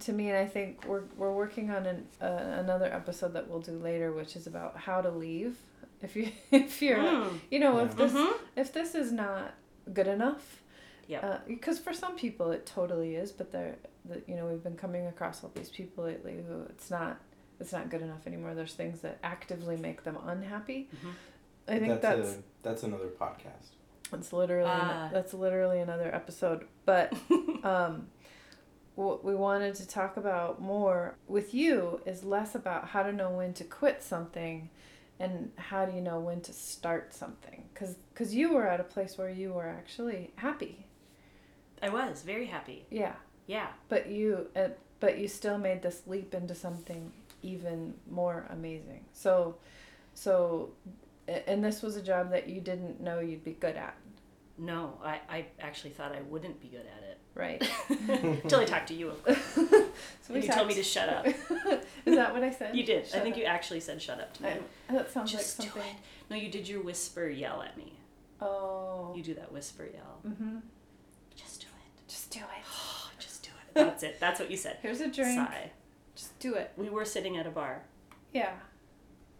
to 0.00 0.12
me, 0.12 0.28
and 0.30 0.38
I 0.38 0.46
think 0.46 0.84
we're 0.86 1.04
we're 1.16 1.32
working 1.32 1.70
on 1.70 1.86
an 1.86 2.06
uh, 2.20 2.60
another 2.64 2.86
episode 3.00 3.32
that 3.34 3.48
we'll 3.48 3.60
do 3.60 3.72
later, 3.78 4.12
which 4.12 4.34
is 4.36 4.46
about 4.46 4.76
how 4.76 5.00
to 5.00 5.10
leave. 5.10 5.56
If 6.02 6.16
you 6.16 6.30
if 6.50 6.82
you're 6.82 6.98
Mm. 6.98 7.38
you 7.50 7.58
know 7.60 7.78
if 7.78 7.90
Yeah. 7.90 8.06
this 8.06 8.12
Mhm. 8.12 8.32
if 8.56 8.72
this 8.72 8.94
is 8.94 9.12
not 9.12 9.54
good 9.92 10.08
enough, 10.08 10.62
Yep. 11.08 11.46
because 11.46 11.78
for 11.78 11.92
some 11.92 12.16
people 12.16 12.50
it 12.50 12.66
totally 12.66 13.14
is, 13.14 13.30
but 13.30 13.52
they're 13.52 13.76
the, 14.04 14.20
you 14.26 14.34
know 14.36 14.46
we've 14.46 14.62
been 14.64 14.76
coming 14.76 15.06
across 15.06 15.44
all 15.44 15.52
these 15.54 15.70
people 15.70 16.04
lately 16.04 16.34
who 16.48 16.62
it's 16.70 16.90
not 16.90 17.18
it's 17.60 17.72
not 17.72 17.88
good 17.88 18.02
enough 18.02 18.26
anymore. 18.26 18.54
There's 18.54 18.74
things 18.74 19.00
that 19.02 19.18
actively 19.22 19.76
make 19.76 20.02
them 20.02 20.18
unhappy. 20.26 20.88
Mhm. 20.94 21.12
I 21.68 21.78
think 21.80 22.00
that's 22.00 22.28
a, 22.30 22.42
that's 22.62 22.82
another 22.84 23.08
podcast. 23.08 23.70
That's 24.10 24.32
literally 24.32 24.70
Ah. 24.72 25.10
that's 25.12 25.34
literally 25.34 25.80
another 25.80 26.14
episode. 26.14 26.66
But 26.84 27.12
um, 27.64 28.08
what 28.94 29.24
we 29.24 29.34
wanted 29.34 29.74
to 29.76 29.86
talk 29.88 30.16
about 30.16 30.60
more 30.60 31.16
with 31.26 31.52
you 31.54 32.00
is 32.06 32.24
less 32.24 32.54
about 32.54 32.88
how 32.88 33.02
to 33.02 33.12
know 33.12 33.30
when 33.30 33.52
to 33.54 33.64
quit 33.64 34.02
something 34.02 34.70
and 35.18 35.50
how 35.56 35.84
do 35.86 35.92
you 35.94 36.00
know 36.02 36.20
when 36.20 36.40
to 36.42 36.52
start 36.52 37.12
something 37.14 37.64
because 37.72 37.96
cuz 38.14 38.34
you 38.34 38.52
were 38.52 38.66
at 38.66 38.80
a 38.80 38.84
place 38.84 39.16
where 39.18 39.30
you 39.30 39.52
were 39.52 39.66
actually 39.68 40.30
happy 40.36 40.86
I 41.82 41.88
was 41.90 42.22
very 42.22 42.46
happy. 42.46 42.86
yeah 42.90 43.16
Yeah. 43.46 43.68
but 43.88 44.08
you 44.08 44.48
uh, 44.56 44.68
but 45.00 45.18
you 45.18 45.28
still 45.28 45.56
made 45.58 45.80
this 45.82 46.02
leap 46.06 46.34
into 46.34 46.54
something 46.54 47.12
even 47.42 47.94
more 48.10 48.46
amazing 48.50 49.04
so 49.12 49.56
so 50.14 50.70
and 51.28 51.64
this 51.64 51.82
was 51.82 51.96
a 51.96 52.02
job 52.02 52.30
that 52.30 52.48
you 52.48 52.60
didn't 52.60 53.00
know 53.00 53.20
you'd 53.20 53.44
be 53.44 53.52
good 53.52 53.76
at 53.76 53.94
No, 54.58 54.98
I, 55.04 55.20
I 55.28 55.46
actually 55.60 55.90
thought 55.90 56.12
I 56.12 56.22
wouldn't 56.22 56.60
be 56.60 56.68
good 56.68 56.86
at 56.86 57.02
it. 57.10 57.18
right 57.34 57.70
Until 58.42 58.60
I 58.60 58.64
talked 58.64 58.88
to 58.88 58.94
you, 58.94 59.08
of 59.10 59.24
course. 59.24 59.38
so 60.22 60.34
you 60.34 60.42
told 60.42 60.68
me 60.68 60.74
to 60.74 60.82
shut 60.82 61.08
up. 61.08 61.26
is 62.06 62.14
that 62.16 62.32
what 62.32 62.42
i 62.42 62.50
said 62.50 62.74
You 62.76 62.84
did. 62.84 63.04
I 63.14 63.18
think 63.20 63.34
up. 63.34 63.38
you 63.40 63.44
actually 63.44 63.80
said 63.80 64.00
shut 64.00 64.20
up 64.20 64.32
to 64.34 64.42
me. 64.44 64.48
I, 64.88 64.92
that 64.94 65.10
sounds 65.12 65.30
Just 65.32 65.58
like 65.58 65.72
do 65.74 65.80
it. 65.80 65.86
No, 66.30 66.36
you 66.36 66.50
did 66.50 66.68
your 66.68 66.82
whisper 66.82 67.28
yell 67.28 67.62
at 67.62 67.76
me. 67.76 67.92
oh 68.40 69.12
You 69.16 69.22
do 69.22 69.34
that 69.34 69.52
whisper 69.52 69.84
yell. 69.92 70.20
mm-hmm. 70.26 70.56
Just 71.34 71.60
do 71.60 71.66
it. 71.66 72.08
just 72.08 72.30
do 72.30 72.40
it 72.40 72.64
Just 73.18 73.42
do 73.42 73.50
it. 73.70 73.74
That's 73.74 74.02
it. 74.02 74.18
That's 74.20 74.40
what 74.40 74.50
you 74.50 74.56
said. 74.56 74.78
here's 74.82 75.00
a 75.00 75.08
drink 75.08 75.38
Sigh. 75.38 75.70
just 76.14 76.38
do 76.38 76.54
it 76.54 76.72
We 76.76 76.88
were 76.88 77.04
sitting 77.04 77.36
at 77.36 77.46
a 77.46 77.50
bar. 77.50 77.82
yeah 78.32 78.52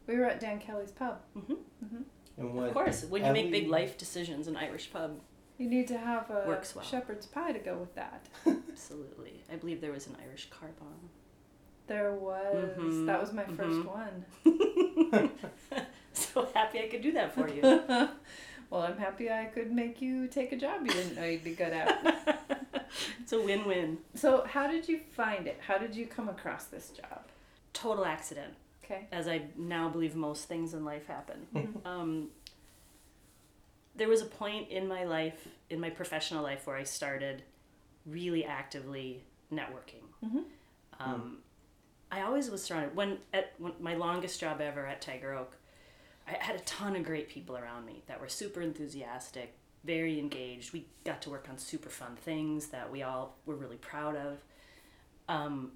we 0.06 0.16
were 0.16 0.24
at 0.26 0.40
dan 0.40 0.58
kelly's 0.58 0.90
pub 0.92 1.18
Mm-hmm. 1.36 2.02
And 2.38 2.52
what? 2.54 2.68
Of 2.68 2.74
course, 2.74 3.04
when 3.04 3.24
you 3.24 3.32
make 3.32 3.50
big 3.50 3.66
life 3.68 3.96
decisions, 3.96 4.46
an 4.46 4.56
Irish 4.58 4.92
pub, 4.92 5.20
you 5.56 5.68
need 5.70 5.88
to 5.88 5.96
have 5.96 6.28
a 6.30 6.44
Works 6.46 6.74
well. 6.76 6.84
shepherd's 6.84 7.24
pie 7.26 7.52
to 7.52 7.58
go 7.58 7.76
with 7.78 7.94
that 7.94 8.26
absolutely. 8.46 9.42
I 9.50 9.56
believe 9.56 9.80
there 9.80 9.92
was 9.92 10.06
an 10.06 10.16
Irish 10.22 10.48
car 10.50 10.68
bomb. 10.78 11.08
there 11.86 12.12
was 12.12 12.76
Mhm, 12.76 13.06
that 13.06 13.18
was 13.20 13.32
my 13.32 13.44
first 13.44 13.78
mhm. 13.78 13.86
one 14.44 15.30
so 16.12 16.48
happy 16.54 16.80
I 16.80 16.88
could 16.88 17.02
do 17.02 17.12
that 17.12 17.34
for 17.34 17.48
you. 17.48 17.62
well, 18.70 18.82
I'm 18.82 18.98
happy 18.98 19.30
I 19.30 19.46
could 19.46 19.70
make 19.72 20.00
you 20.02 20.26
take 20.28 20.52
a 20.52 20.56
job 20.56 20.84
you 20.86 20.92
didn't 20.92 21.16
know 21.16 21.24
you'd 21.24 21.44
be 21.44 21.54
good 21.54 21.72
at. 21.72 22.58
it's 23.20 23.32
a 23.32 23.40
win-win. 23.40 23.98
So, 24.14 24.44
how 24.46 24.66
did 24.70 24.88
you 24.88 25.00
find 25.12 25.46
it? 25.46 25.58
How 25.66 25.78
did 25.78 25.94
you 25.94 26.06
come 26.06 26.28
across 26.28 26.64
this 26.64 26.90
job? 26.90 27.22
Total 27.72 28.04
accident, 28.06 28.54
Okay. 28.88 29.06
as 29.10 29.26
I 29.26 29.42
now 29.56 29.88
believe 29.88 30.14
most 30.14 30.46
things 30.46 30.72
in 30.72 30.84
life 30.84 31.06
happen. 31.06 31.46
Mhm. 31.52 31.86
um, 31.86 32.30
there 33.96 34.08
was 34.08 34.22
a 34.22 34.26
point 34.26 34.68
in 34.70 34.86
my 34.86 35.04
life, 35.04 35.48
in 35.70 35.80
my 35.80 35.90
professional 35.90 36.42
life, 36.42 36.66
where 36.66 36.76
I 36.76 36.84
started 36.84 37.42
really 38.04 38.44
actively 38.44 39.24
networking. 39.52 40.04
Mhm. 40.24 40.44
Um, 41.00 41.42
I 42.10 42.22
always 42.22 42.50
was 42.50 42.62
surrounded 42.62 42.94
when 42.94 43.18
at 43.32 43.54
when, 43.58 43.72
my 43.80 43.94
longest 43.94 44.38
job 44.38 44.60
ever 44.60 44.86
at 44.86 45.02
Tiger 45.02 45.34
Oak. 45.34 45.56
I 46.28 46.32
had 46.32 46.56
a 46.56 46.60
ton 46.60 46.94
of 46.96 47.04
great 47.04 47.28
people 47.28 47.56
around 47.56 47.86
me 47.86 48.02
that 48.06 48.20
were 48.20 48.28
super 48.28 48.60
enthusiastic, 48.60 49.54
very 49.84 50.18
engaged. 50.18 50.72
We 50.72 50.86
got 51.04 51.22
to 51.22 51.30
work 51.30 51.48
on 51.48 51.58
super 51.58 51.88
fun 51.88 52.16
things 52.16 52.68
that 52.68 52.90
we 52.90 53.02
all 53.02 53.36
were 53.46 53.54
really 53.56 53.76
proud 53.76 54.16
of. 54.16 54.42
Um, 55.28 55.72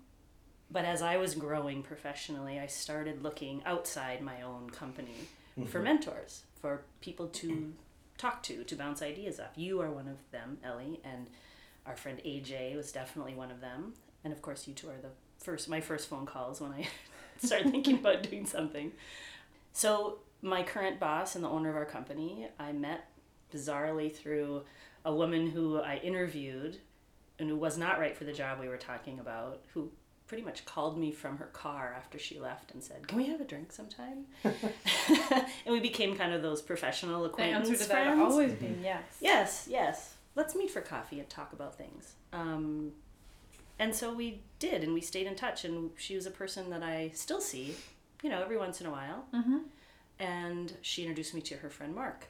but 0.70 0.84
as 0.84 1.02
I 1.02 1.16
was 1.16 1.34
growing 1.34 1.82
professionally, 1.82 2.58
I 2.58 2.66
started 2.66 3.22
looking 3.22 3.62
outside 3.64 4.22
my 4.22 4.42
own 4.42 4.70
company 4.70 5.28
for 5.66 5.78
mm-hmm. 5.78 5.84
mentors, 5.84 6.44
for 6.60 6.82
people 7.00 7.26
to 7.26 7.72
talk 8.18 8.42
to, 8.44 8.64
to 8.64 8.76
bounce 8.76 9.02
ideas 9.02 9.40
off. 9.40 9.56
You 9.56 9.80
are 9.80 9.90
one 9.90 10.06
of 10.06 10.18
them, 10.30 10.58
Ellie, 10.62 11.00
and 11.04 11.28
our 11.86 11.96
friend 11.96 12.20
AJ 12.24 12.76
was 12.76 12.92
definitely 12.92 13.34
one 13.34 13.50
of 13.50 13.60
them. 13.60 13.94
And 14.22 14.32
of 14.32 14.42
course, 14.42 14.68
you 14.68 14.74
two 14.74 14.88
are 14.88 15.00
the 15.00 15.10
first, 15.38 15.68
my 15.68 15.80
first 15.80 16.08
phone 16.08 16.26
calls 16.26 16.60
when 16.60 16.72
I 16.72 16.86
started 17.44 17.72
thinking 17.72 17.98
about 17.98 18.22
doing 18.22 18.46
something. 18.46 18.92
So, 19.72 20.18
my 20.42 20.62
current 20.62 20.98
boss 20.98 21.34
and 21.34 21.44
the 21.44 21.48
owner 21.48 21.68
of 21.68 21.76
our 21.76 21.84
company, 21.84 22.48
I 22.58 22.72
met 22.72 23.10
bizarrely 23.52 24.14
through 24.14 24.62
a 25.04 25.14
woman 25.14 25.50
who 25.50 25.78
I 25.78 25.96
interviewed 25.96 26.78
and 27.38 27.48
who 27.48 27.56
was 27.56 27.76
not 27.76 27.98
right 27.98 28.16
for 28.16 28.24
the 28.24 28.32
job 28.32 28.58
we 28.60 28.68
were 28.68 28.76
talking 28.76 29.18
about, 29.18 29.60
who 29.74 29.90
pretty 30.30 30.44
much 30.44 30.64
called 30.64 30.96
me 30.96 31.10
from 31.10 31.38
her 31.38 31.46
car 31.46 31.92
after 31.96 32.16
she 32.16 32.38
left 32.38 32.72
and 32.72 32.80
said, 32.84 33.08
"Can 33.08 33.18
we 33.18 33.26
have 33.26 33.40
a 33.40 33.44
drink 33.44 33.72
sometime?" 33.72 34.26
and 34.44 34.54
we 35.66 35.80
became 35.80 36.16
kind 36.16 36.32
of 36.32 36.40
those 36.40 36.62
professional 36.62 37.25
The 37.25 37.30
acquaintance 37.30 37.68
answer 37.68 37.82
to 37.82 37.88
that 37.88 38.04
friends. 38.04 38.32
always 38.32 38.52
being 38.52 38.78
yes. 38.80 39.02
Yes, 39.20 39.66
yes. 39.68 40.14
Let's 40.37 40.54
meet 40.54 40.70
for 40.70 40.82
coffee 40.82 41.18
and 41.18 41.28
talk 41.28 41.52
about 41.52 41.76
things. 41.76 42.12
Um, 42.32 42.92
and 43.80 43.92
so 43.92 44.14
we 44.14 44.42
did, 44.60 44.84
and 44.84 44.94
we 44.94 45.00
stayed 45.00 45.26
in 45.26 45.34
touch. 45.34 45.64
And 45.64 45.90
she 45.96 46.14
was 46.14 46.26
a 46.26 46.30
person 46.30 46.70
that 46.70 46.84
I 46.84 47.10
still 47.12 47.40
see, 47.40 47.75
you 48.22 48.30
know, 48.30 48.40
every 48.40 48.56
once 48.56 48.80
in 48.80 48.87
a 48.87 48.92
while. 48.92 49.25
Mm-hmm. 49.34 49.58
And 50.20 50.72
she 50.80 51.02
introduced 51.02 51.34
me 51.34 51.40
to 51.40 51.56
her 51.56 51.70
friend 51.70 51.92
Mark, 51.92 52.26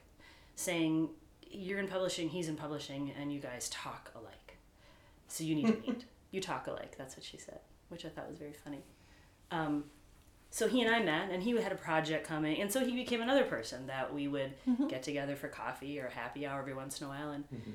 saying, 0.55 1.09
"You're 1.51 1.77
in 1.77 1.87
publishing, 1.87 2.29
he's 2.29 2.49
in 2.49 2.55
publishing, 2.55 3.11
and 3.11 3.31
you 3.31 3.39
guys 3.39 3.69
talk 3.69 4.11
alike. 4.15 4.57
So 5.27 5.43
you 5.43 5.53
need 5.53 5.67
to 5.67 5.77
meet. 5.87 6.05
you 6.31 6.41
talk 6.41 6.65
alike." 6.65 6.95
That's 6.97 7.15
what 7.15 7.23
she 7.23 7.37
said, 7.37 7.59
which 7.91 8.05
I 8.05 8.09
thought 8.09 8.29
was 8.29 8.37
very 8.37 8.53
funny. 8.53 8.83
Um, 9.51 9.85
so 10.49 10.67
he 10.67 10.81
and 10.81 10.93
I 10.93 11.01
met, 11.01 11.29
and 11.31 11.43
he 11.43 11.51
had 11.61 11.71
a 11.71 11.75
project 11.75 12.25
coming, 12.27 12.61
and 12.61 12.71
so 12.71 12.83
he 12.85 12.93
became 12.95 13.21
another 13.21 13.43
person 13.45 13.87
that 13.87 14.13
we 14.13 14.27
would 14.27 14.53
Mhm. 14.67 14.89
get 14.89 15.03
together 15.03 15.35
for 15.35 15.47
coffee 15.47 15.99
or 15.99 16.09
happy 16.09 16.45
hour 16.45 16.59
every 16.59 16.73
once 16.73 16.99
in 16.99 17.07
a 17.07 17.09
while 17.09 17.31
and 17.31 17.45
Mhm. 17.49 17.73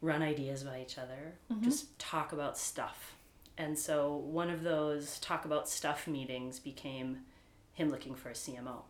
run 0.00 0.22
ideas 0.22 0.64
by 0.64 0.80
each 0.80 0.98
other, 0.98 1.34
Mhm. 1.50 1.62
just 1.62 1.96
talk 1.98 2.32
about 2.32 2.56
stuff. 2.58 3.16
And 3.58 3.78
so 3.78 4.16
one 4.16 4.48
of 4.50 4.62
those 4.62 5.18
talk 5.20 5.44
about 5.44 5.68
stuff 5.68 6.06
meetings 6.08 6.58
became 6.58 7.26
him 7.74 7.90
looking 7.90 8.14
for 8.14 8.30
a 8.30 8.34
CMO. 8.34 8.84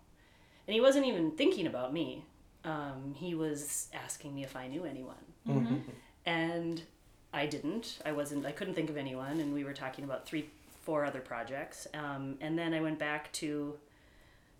And 0.66 0.74
he 0.74 0.80
wasn't 0.80 1.06
even 1.06 1.32
thinking 1.32 1.66
about 1.66 1.92
me. 1.92 2.24
Um, 2.64 3.14
he 3.14 3.34
was 3.34 3.88
asking 3.92 4.34
me 4.34 4.44
if 4.44 4.54
I 4.54 4.68
knew 4.68 4.84
anyone. 4.84 5.24
Mm-hmm. 5.46 5.90
And 6.24 6.82
I 7.32 7.46
didn't. 7.46 7.98
I 8.04 8.12
wasn't. 8.12 8.44
I 8.46 8.52
couldn't 8.52 8.74
think 8.74 8.90
of 8.90 8.96
anyone. 8.96 9.40
And 9.40 9.52
we 9.54 9.64
were 9.64 9.72
talking 9.72 10.04
about 10.04 10.26
three, 10.26 10.50
four 10.82 11.04
other 11.04 11.20
projects. 11.20 11.86
Um, 11.94 12.36
and 12.40 12.58
then 12.58 12.74
I 12.74 12.80
went 12.80 12.98
back 12.98 13.32
to 13.34 13.76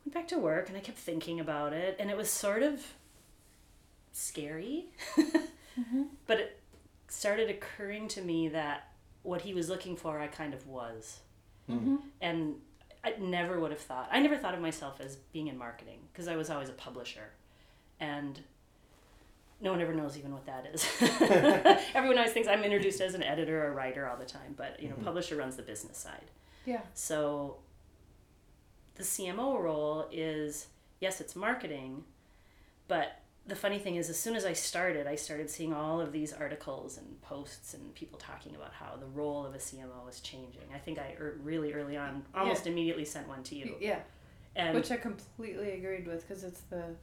went 0.04 0.14
back 0.14 0.28
to 0.28 0.38
work, 0.38 0.68
and 0.68 0.76
I 0.78 0.80
kept 0.80 0.98
thinking 0.98 1.40
about 1.40 1.72
it, 1.72 1.96
and 1.98 2.10
it 2.10 2.16
was 2.16 2.30
sort 2.30 2.62
of 2.62 2.80
scary. 4.12 4.86
But 6.26 6.38
it 6.40 6.60
started 7.08 7.48
occurring 7.48 8.08
to 8.08 8.20
me 8.22 8.48
that 8.48 8.88
what 9.22 9.40
he 9.42 9.54
was 9.54 9.68
looking 9.70 9.96
for, 9.96 10.18
I 10.20 10.26
kind 10.26 10.52
of 10.52 10.66
was, 10.66 11.20
Mm-hmm. 11.70 11.96
and 12.20 12.56
I 13.02 13.14
never 13.18 13.58
would 13.60 13.70
have 13.70 13.80
thought. 13.80 14.08
I 14.12 14.20
never 14.20 14.36
thought 14.36 14.54
of 14.54 14.60
myself 14.60 15.00
as 15.00 15.16
being 15.32 15.46
in 15.46 15.56
marketing 15.56 16.00
because 16.12 16.28
I 16.28 16.36
was 16.36 16.50
always 16.50 16.68
a 16.68 16.72
publisher, 16.72 17.30
and 17.98 18.40
no 19.60 19.70
one 19.72 19.80
ever 19.80 19.94
knows 19.94 20.16
even 20.16 20.32
what 20.32 20.46
that 20.46 20.66
is. 20.72 20.86
Everyone 21.94 22.18
always 22.18 22.32
thinks 22.32 22.48
I'm 22.48 22.62
introduced 22.64 23.00
as 23.00 23.14
an 23.14 23.22
editor 23.22 23.66
or 23.66 23.72
writer 23.72 24.08
all 24.08 24.16
the 24.16 24.24
time, 24.24 24.54
but 24.56 24.82
you 24.82 24.88
know, 24.88 24.94
Mhm. 24.96 25.04
publisher 25.04 25.36
runs 25.36 25.56
the 25.56 25.62
business 25.62 25.98
side. 25.98 26.30
Yeah. 26.64 26.80
So 26.94 27.58
the 28.94 29.02
CMO 29.02 29.60
role 29.60 30.06
is 30.10 30.68
yes, 31.00 31.20
it's 31.20 31.34
marketing, 31.36 32.04
but 32.88 33.20
the 33.46 33.56
funny 33.56 33.78
thing 33.78 33.96
is, 33.96 34.08
as 34.10 34.18
soon 34.18 34.36
as 34.36 34.44
I 34.44 34.52
started, 34.52 35.06
I 35.06 35.16
started 35.16 35.48
seeing 35.50 35.72
all 35.72 36.00
of 36.00 36.12
these 36.12 36.32
articles 36.32 36.98
and 36.98 37.20
posts 37.22 37.72
and 37.74 37.94
people 37.94 38.18
talking 38.18 38.54
about 38.54 38.72
how 38.74 38.96
the 38.96 39.06
role 39.06 39.44
of 39.46 39.54
a 39.54 39.58
CMO 39.58 40.08
is 40.08 40.20
changing. 40.20 40.62
I 40.74 40.78
think 40.78 40.98
I 40.98 41.16
er, 41.18 41.38
really 41.42 41.72
early 41.72 41.96
on 41.96 42.24
almost 42.34 42.66
immediately 42.66 43.04
sent 43.04 43.26
one 43.28 43.42
to 43.44 43.54
you. 43.54 43.76
Yeah. 43.80 44.00
And 44.56 44.74
Which 44.74 44.90
I 44.90 44.96
completely 44.96 45.72
agreed 45.72 46.06
with 46.06 46.26
because 46.26 46.44
it's 46.44 46.60
the 46.62 46.94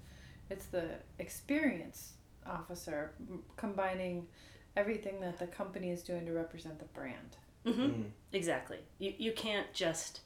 it's 0.49 0.67
the 0.67 0.89
experience 1.19 2.13
officer 2.47 3.13
m- 3.29 3.43
combining 3.55 4.27
everything 4.75 5.19
that 5.21 5.39
the 5.39 5.47
company 5.47 5.91
is 5.91 6.03
doing 6.03 6.25
to 6.25 6.31
represent 6.33 6.79
the 6.79 6.85
brand. 6.85 7.37
Mhm, 7.65 7.75
Mm. 7.75 8.11
exactly. 8.33 8.79
You 8.99 9.13
you 9.17 9.31
can't 9.33 9.71
just 9.73 10.21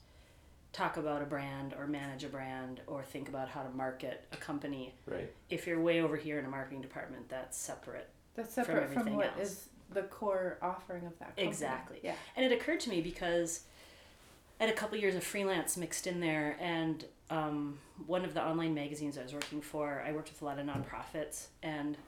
talk 0.72 0.96
about 0.96 1.20
a 1.20 1.26
brand 1.26 1.74
or 1.74 1.86
manage 1.86 2.24
a 2.24 2.28
brand 2.28 2.80
or 2.86 3.02
think 3.02 3.28
about 3.28 3.48
how 3.50 3.62
to 3.62 3.68
market 3.70 4.24
a 4.32 4.36
company 4.38 4.94
Right. 5.06 5.30
if 5.50 5.66
you're 5.66 5.80
way 5.80 6.00
over 6.00 6.16
here 6.16 6.38
in 6.38 6.46
a 6.46 6.48
marketing 6.48 6.80
department 6.80 7.28
that's 7.28 7.58
separate 7.58 8.08
That's 8.34 8.54
separate 8.54 8.88
from, 8.88 8.98
everything 9.00 9.16
what 9.16 9.36
else. 9.38 9.40
is 9.50 9.68
the 9.90 10.04
core 10.04 10.56
offering 10.62 11.04
of 11.04 11.18
that. 11.18 11.28
Company. 11.36 11.46
Exactly. 11.48 12.00
Yeah. 12.02 12.14
And 12.36 12.46
it 12.46 12.52
occurred 12.52 12.80
to 12.80 12.90
me 12.90 13.02
because 13.02 13.64
I 14.58 14.64
had 14.64 14.72
a 14.72 14.76
couple 14.76 14.96
years 14.96 15.14
of 15.14 15.22
freelance 15.24 15.76
mixed 15.76 16.06
in 16.06 16.20
there, 16.20 16.56
and 16.60 17.04
um, 17.28 17.78
one 18.06 18.24
of 18.24 18.32
the 18.32 18.42
online 18.42 18.72
magazines 18.74 19.18
I 19.18 19.22
was 19.24 19.34
working 19.34 19.60
for, 19.60 20.02
I 20.06 20.12
worked 20.12 20.30
with 20.30 20.40
a 20.40 20.44
lot 20.46 20.58
of 20.58 20.64
nonprofits, 20.66 21.48
and 21.62 21.98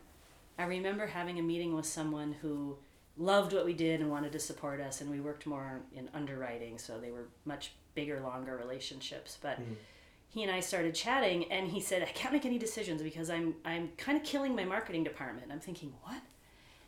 I 0.59 0.65
remember 0.65 1.07
having 1.07 1.39
a 1.39 1.43
meeting 1.43 1.75
with 1.75 1.87
someone 1.87 2.33
who 2.41 2.79
loved 3.17 3.53
what 3.53 3.65
we 3.65 3.73
did 3.73 4.01
and 4.01 4.11
wanted 4.11 4.33
to 4.33 4.39
support 4.39 4.81
us, 4.81 5.01
and 5.01 5.11
we 5.11 5.21
worked 5.21 5.47
more 5.47 5.81
in 5.95 6.09
underwriting, 6.15 6.79
so 6.79 6.99
they 6.99 7.11
were 7.11 7.29
much 7.45 7.73
bigger, 7.95 8.21
longer 8.21 8.57
relationships. 8.57 9.39
But 9.41 9.59
hmm. 9.59 9.75
he 10.29 10.43
and 10.43 10.51
I 10.51 10.61
started 10.61 10.95
chatting, 10.95 11.51
and 11.51 11.69
he 11.69 11.81
said, 11.81 12.03
"I 12.03 12.07
can't 12.07 12.33
make 12.33 12.45
any 12.45 12.59
decisions 12.59 13.03
because 13.03 13.31
I'm 13.31 13.55
I'm 13.65 13.91
kind 13.97 14.17
of 14.19 14.25
killing 14.25 14.55
my 14.55 14.65
marketing 14.65 15.05
department." 15.05 15.51
I'm 15.53 15.61
thinking, 15.61 15.95
"What?" 16.03 16.23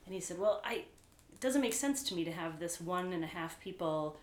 And 0.04 0.14
he 0.14 0.20
said, 0.20 0.38
"Well, 0.38 0.62
I 0.64 0.84
it 1.32 1.40
doesn't 1.40 1.60
make 1.60 1.74
sense 1.74 2.02
to 2.04 2.14
me 2.14 2.24
to 2.24 2.32
have 2.32 2.58
this 2.58 2.80
one 2.80 3.12
and 3.12 3.22
a 3.22 3.28
half 3.28 3.60
people 3.60 4.16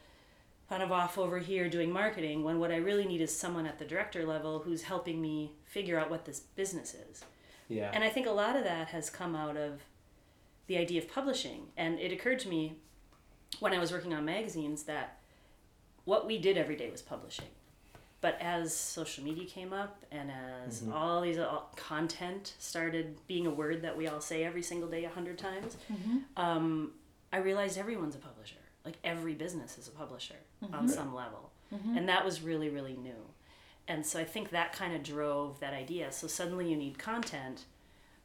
kind 0.70 0.82
of 0.82 0.92
off 0.92 1.18
over 1.18 1.40
here 1.40 1.70
doing 1.70 1.92
marketing 1.92 2.44
when 2.44 2.58
what 2.58 2.72
I 2.72 2.78
really 2.78 3.06
need 3.06 3.22
is 3.22 3.38
someone 3.38 3.68
at 3.68 3.78
the 3.78 3.86
director 3.86 4.26
level 4.26 4.60
who's 4.60 4.84
helping 4.84 5.22
me 5.22 5.52
figure 5.66 6.00
out 6.00 6.10
what 6.10 6.26
this 6.26 6.40
business 6.40 6.94
is." 6.94 7.24
Yeah. 7.74 7.92
And 7.94 8.04
I 8.04 8.10
think 8.10 8.28
a 8.28 8.32
lot 8.32 8.56
of 8.56 8.64
that 8.64 8.88
has 8.90 9.10
come 9.10 9.36
out 9.36 9.58
of 9.58 9.82
the 10.68 10.78
idea 10.78 11.02
of 11.02 11.08
publishing. 11.10 11.68
And 11.78 12.00
it 12.00 12.12
occurred 12.12 12.40
to 12.40 12.50
me 12.50 12.78
when 13.60 13.74
I 13.74 13.80
was 13.80 13.92
working 13.92 14.14
on 14.14 14.26
magazines 14.26 14.84
that 14.84 15.20
what 16.06 16.26
we 16.28 16.38
did 16.38 16.58
every 16.58 16.76
day 16.76 16.90
was 16.90 17.02
publishing. 17.02 17.48
But 18.22 18.38
as 18.42 18.74
social 18.74 19.24
media 19.24 19.46
came 19.46 19.74
up 19.74 20.06
and 20.12 20.32
as 20.32 20.82
Mhm. 20.82 20.94
all 20.94 21.22
these 21.22 21.38
all, 21.38 21.70
content 21.76 22.54
started 22.58 23.18
being 23.28 23.46
a 23.46 23.50
word 23.50 23.82
that 23.82 23.98
we 23.98 24.08
all 24.08 24.22
say 24.22 24.44
every 24.46 24.64
single 24.64 24.88
day 24.90 25.04
a 25.04 25.10
hundred 25.10 25.38
times, 25.38 25.76
um, 26.38 26.94
I 27.34 27.38
realized 27.38 27.78
everyone's 27.78 28.16
a 28.16 28.20
publisher. 28.20 28.56
Like 28.86 28.98
every 29.04 29.34
business 29.34 29.78
is 29.78 29.88
a 29.88 29.92
publisher 29.92 30.36
on 30.72 30.88
some 30.88 31.14
level. 31.14 31.52
And 31.98 32.08
that 32.08 32.24
was 32.24 32.42
really, 32.42 32.70
really 32.70 32.96
new. 32.96 33.26
And 33.88 34.06
so 34.06 34.20
I 34.20 34.24
think 34.24 34.50
that 34.52 34.74
kind 34.74 34.96
of 34.96 35.04
drove 35.04 35.60
that 35.60 35.74
idea. 35.74 36.12
So 36.12 36.28
suddenly 36.28 36.70
you 36.70 36.78
need 36.78 36.98
content, 36.98 37.66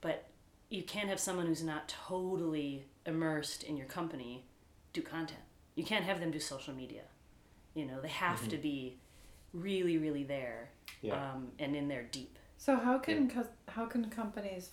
but 0.00 0.26
you 0.70 0.82
can't 0.82 1.08
have 1.08 1.18
someone 1.18 1.46
who's 1.46 1.62
not 1.64 1.88
totally 1.88 2.84
immersed 3.06 3.62
in 3.64 3.76
your 3.76 3.86
company 3.86 4.44
do 4.92 5.02
content. 5.02 5.40
You 5.74 5.84
can't 5.84 6.04
have 6.04 6.20
them 6.20 6.30
do 6.30 6.38
social 6.40 6.74
media. 6.74 7.02
You 7.74 7.86
know, 7.86 8.00
they 8.00 8.08
have 8.08 8.48
to 8.48 8.56
be 8.56 8.98
really, 9.52 9.98
really 9.98 10.24
there 10.24 10.70
Yeah. 11.02 11.14
um, 11.32 11.48
and 11.58 11.74
in 11.74 11.88
there 11.88 12.04
deep. 12.10 12.38
So 12.56 12.76
how 12.76 12.98
can 12.98 13.28
cus 13.28 13.46
how 13.68 13.86
can 13.86 14.08
companies 14.10 14.70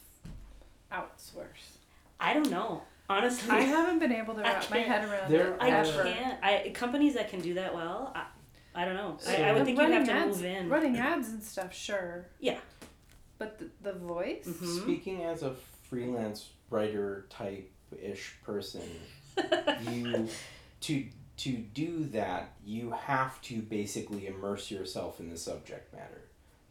outsource? 0.91 1.77
I 2.19 2.33
don't 2.33 2.49
know. 2.49 2.81
Honestly, 3.07 3.51
I 3.51 3.61
haven't 3.61 3.99
been 3.99 4.11
able 4.11 4.33
to 4.35 4.41
wrap 4.43 4.69
my 4.71 4.79
head 4.79 5.07
around 5.07 5.31
There 5.31 5.53
it 5.53 5.61
I 5.61 5.69
ever. 5.69 6.03
can't. 6.03 6.43
I 6.43 6.71
companies 6.73 7.13
that 7.13 7.29
can 7.29 7.41
do 7.41 7.53
that 7.55 7.73
well. 7.75 8.11
I, 8.15 8.25
I 8.75 8.85
don't 8.85 8.95
know. 8.95 9.17
I, 9.27 9.35
So- 9.35 9.43
I 9.43 9.53
would 9.53 9.65
think 9.65 9.79
you'd 9.79 9.89
have 9.89 10.07
running 10.07 10.07
to 10.07 10.13
ads, 10.13 10.37
move 10.37 10.45
in. 10.45 10.69
Running 10.69 10.97
ads 10.97 11.29
and 11.29 11.43
stuff, 11.43 11.73
sure. 11.73 12.25
Yeah. 12.39 12.57
But 13.37 13.59
the, 13.59 13.69
the 13.81 13.93
voice? 13.93 14.45
Mhm. 14.47 14.81
Speaking 14.83 15.23
as 15.23 15.43
a 15.43 15.55
freelance 15.89 16.49
writer 16.69 17.25
type 17.29 17.71
ish 18.01 18.35
person, 18.43 18.81
you 19.89 20.27
to 20.81 21.05
to 21.37 21.51
do 21.51 22.05
that, 22.05 22.53
you 22.65 22.91
have 22.91 23.41
to 23.41 23.61
basically 23.61 24.27
immerse 24.27 24.71
yourself 24.71 25.19
in 25.19 25.29
the 25.29 25.37
subject 25.37 25.93
matter. 25.93 26.21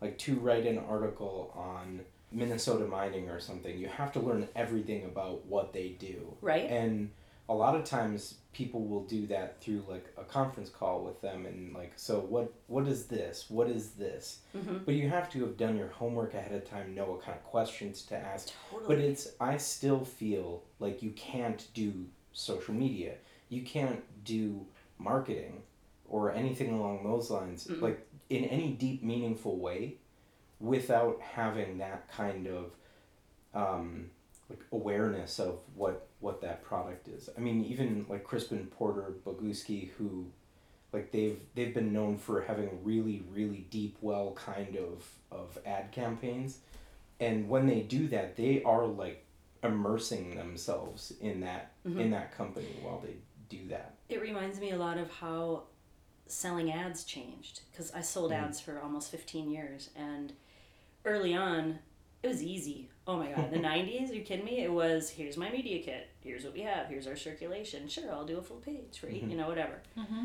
Like 0.01 0.17
to 0.21 0.37
write 0.37 0.67
an 0.67 0.79
article 0.79 1.53
on 1.55 2.01
Minnesota 2.33 2.87
mining 2.87 3.29
or 3.29 3.41
something, 3.41 3.79
you 3.79 3.89
have 3.89 4.13
to 4.15 4.21
learn 4.21 4.49
everything 4.57 5.05
about 5.05 5.45
what 5.47 5.73
they 5.75 5.89
do. 5.91 6.35
Right. 6.41 6.65
And 6.71 7.11
a 7.49 7.55
lot 7.55 7.75
of 7.75 7.85
times 7.85 8.35
people 8.53 8.85
will 8.87 9.05
do 9.05 9.27
that 9.27 9.61
through 9.61 9.85
like 9.89 10.07
a 10.17 10.23
conference 10.23 10.71
call 10.71 11.05
with 11.05 11.21
them 11.21 11.45
and 11.45 11.75
like 11.75 11.93
so 11.97 12.21
what 12.21 12.53
what 12.69 12.87
is 12.87 13.07
this? 13.07 13.47
What 13.49 13.69
is 13.69 13.91
this? 13.91 14.39
hmm 14.53 14.79
But 14.85 14.95
you 14.95 15.09
have 15.09 15.31
to 15.33 15.41
have 15.41 15.57
done 15.57 15.77
your 15.77 15.89
homework 15.89 16.35
ahead 16.35 16.53
of 16.53 16.69
time, 16.69 16.95
know 16.95 17.07
what 17.07 17.23
kind 17.23 17.37
of 17.37 17.45
questions 17.45 18.03
to 18.03 18.17
ask. 18.17 18.51
Totally. 18.71 18.97
But 18.97 19.05
it's 19.05 19.29
I 19.41 19.57
still 19.59 20.05
feel 20.05 20.63
like 20.79 21.03
you 21.03 21.11
can't 21.13 21.67
do 21.75 22.07
social 22.33 22.75
media. 22.75 23.15
You 23.49 23.63
can't 23.63 24.03
do 24.25 24.67
marketing 24.99 25.63
or 26.09 26.33
anything 26.33 26.73
along 26.73 27.05
those 27.05 27.31
lines 27.31 27.67
Mm-mm. 27.67 27.81
like 27.83 28.07
in 28.31 28.45
any 28.45 28.69
deep 28.73 29.03
meaningful 29.03 29.59
way 29.59 29.97
without 30.61 31.21
having 31.21 31.79
that 31.79 32.09
kind 32.11 32.47
of 32.47 32.71
um, 33.55 34.11
like 34.55 34.65
awareness 34.73 35.39
of 35.39 35.59
what 35.75 36.07
what 36.21 36.41
that 36.41 36.63
product 36.65 37.09
is. 37.09 37.29
I 37.37 37.41
mean, 37.41 37.65
even 37.65 38.07
like 38.09 38.25
Crispin 38.25 38.67
Porter 38.67 39.13
Bogusky, 39.27 39.91
who 39.93 40.27
like 40.93 41.11
they've 41.13 41.41
they've 41.55 41.75
been 41.75 41.93
known 41.93 42.17
for 42.17 42.43
having 42.43 42.71
really 42.83 43.25
really 43.33 43.67
deep 43.71 43.97
well 44.01 44.33
kind 44.33 44.77
of 44.77 45.07
of 45.31 45.59
ad 45.67 45.93
campaigns, 45.93 46.59
and 47.21 47.49
when 47.49 47.67
they 47.67 47.81
do 47.81 48.09
that, 48.09 48.37
they 48.37 48.63
are 48.63 48.87
like 48.87 49.25
immersing 49.63 50.37
themselves 50.37 51.13
in 51.21 51.41
that 51.41 51.73
Mhm. 51.87 52.01
in 52.01 52.11
that 52.11 52.33
company 52.33 52.69
while 52.83 53.01
they 53.01 53.17
do 53.49 53.67
that. 53.69 53.97
It 54.09 54.21
reminds 54.21 54.61
me 54.61 54.71
a 54.71 54.77
lot 54.79 54.99
of 54.99 55.11
how 55.11 55.65
selling 56.27 56.73
ads 56.73 57.05
changed 57.05 57.61
because 57.71 57.93
I 57.93 58.01
sold 58.01 58.31
Mhm. 58.31 58.45
ads 58.45 58.61
for 58.61 58.81
almost 58.81 59.11
15 59.11 59.51
years 59.51 59.91
and 59.95 60.33
early 61.05 61.35
on 61.35 61.79
it 62.23 62.29
was 62.29 62.43
easy. 62.43 62.89
Oh 63.07 63.17
my 63.17 63.31
god, 63.33 63.51
the 63.51 63.59
90s, 63.73 64.11
are 64.11 64.15
you 64.15 64.23
kidding 64.23 64.45
me? 64.45 64.61
It 64.61 64.73
was 64.73 65.11
here's 65.11 65.37
my 65.37 65.51
media 65.51 65.83
kit, 65.83 66.09
here's 66.23 66.45
what 66.45 66.55
we 66.55 66.61
have, 66.63 66.89
here's 66.89 67.07
our 67.07 67.17
circulation. 67.17 67.87
Sure, 67.89 68.11
I'll 68.11 68.25
do 68.25 68.39
a 68.39 68.43
full 68.43 68.59
page 68.59 68.99
for 68.99 69.07
Mhm. 69.09 69.31
you 69.31 69.37
know 69.37 69.49
whatever. 69.49 69.81
Mm-hmm. 69.99 70.25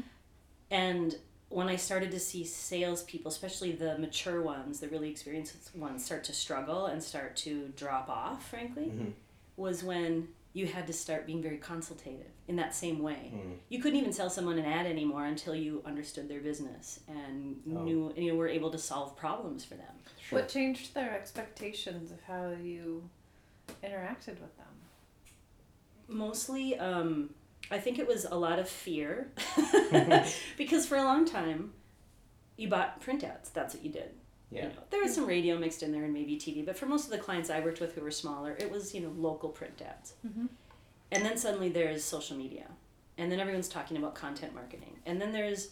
And 0.71 1.15
when 1.49 1.67
I 1.67 1.75
started 1.77 2.11
to 2.11 2.19
see 2.19 2.43
salespeople, 2.45 3.29
especially 3.31 3.71
the 3.71 3.97
mature 3.97 4.41
ones, 4.41 4.79
the 4.79 4.87
really 4.87 5.09
experienced 5.09 5.75
ones, 5.75 6.05
start 6.05 6.23
to 6.25 6.33
struggle 6.33 6.85
and 6.85 7.01
start 7.01 7.35
to 7.37 7.69
drop 7.75 8.07
off, 8.09 8.47
frankly, 8.49 8.85
Mhm. 8.95 9.13
was 9.57 9.83
when 9.83 10.27
you 10.59 10.67
had 10.67 10.85
to 10.85 10.91
start 10.91 11.25
being 11.25 11.41
very 11.41 11.57
consultative 11.57 12.27
in 12.49 12.57
that 12.57 12.75
same 12.75 12.99
way. 12.99 13.31
Mm. 13.33 13.53
You 13.69 13.81
couldn't 13.81 13.97
even 13.97 14.11
sell 14.11 14.29
someone 14.29 14.59
an 14.59 14.65
ad 14.65 14.85
anymore 14.85 15.23
until 15.25 15.55
you 15.55 15.81
understood 15.85 16.27
their 16.27 16.41
business 16.41 16.99
and 17.07 17.61
Oh. 17.65 17.83
knew 17.83 18.13
and 18.15 18.25
you 18.25 18.35
were 18.35 18.49
able 18.49 18.69
to 18.71 18.77
solve 18.77 19.15
problems 19.15 19.63
for 19.63 19.75
them. 19.75 19.95
Sure. 20.21 20.39
What 20.39 20.49
changed 20.49 20.93
their 20.93 21.11
expectations 21.15 22.11
of 22.11 22.21
how 22.23 22.49
you 22.49 23.09
interacted 23.81 24.41
with 24.41 24.55
them? 24.57 24.75
Mostly, 26.09 26.77
um, 26.77 27.29
I 27.71 27.79
think 27.79 27.97
it 27.97 28.07
was 28.07 28.25
a 28.25 28.35
lot 28.35 28.59
of 28.59 28.67
fear 28.67 29.31
because 30.57 30.85
for 30.85 30.97
a 30.97 31.03
long 31.03 31.23
time, 31.25 31.71
you 32.57 32.67
bought 32.67 33.01
printouts. 33.01 33.53
That's 33.53 33.73
what 33.73 33.85
you 33.85 33.91
did. 33.91 34.11
Yeah. 34.51 34.63
You 34.63 34.69
know, 34.69 34.75
there 34.89 35.01
was 35.01 35.13
some 35.13 35.25
radio 35.27 35.57
mixed 35.57 35.83
in 35.83 35.91
there 35.91 36.03
and 36.03 36.13
maybe 36.13 36.35
TV, 36.37 36.65
but 36.65 36.77
for 36.77 36.85
most 36.87 37.05
of 37.05 37.11
the 37.11 37.17
clients 37.19 37.49
I 37.49 37.59
worked 37.59 37.79
with 37.79 37.93
who 37.93 38.01
were 38.01 38.11
smaller, 38.11 38.55
it 38.59 38.71
was 38.71 38.93
you 38.95 39.01
know 39.01 39.13
local 39.17 39.49
print 39.49 39.81
ads. 39.81 40.13
Mm-hmm. 40.27 40.47
And 41.11 41.25
then 41.25 41.37
suddenly 41.37 41.69
there's 41.69 42.03
social 42.03 42.35
media, 42.37 42.67
and 43.17 43.31
then 43.31 43.39
everyone's 43.39 43.69
talking 43.69 43.97
about 43.97 44.15
content 44.15 44.53
marketing, 44.55 44.97
and 45.05 45.21
then 45.21 45.31
there's 45.31 45.69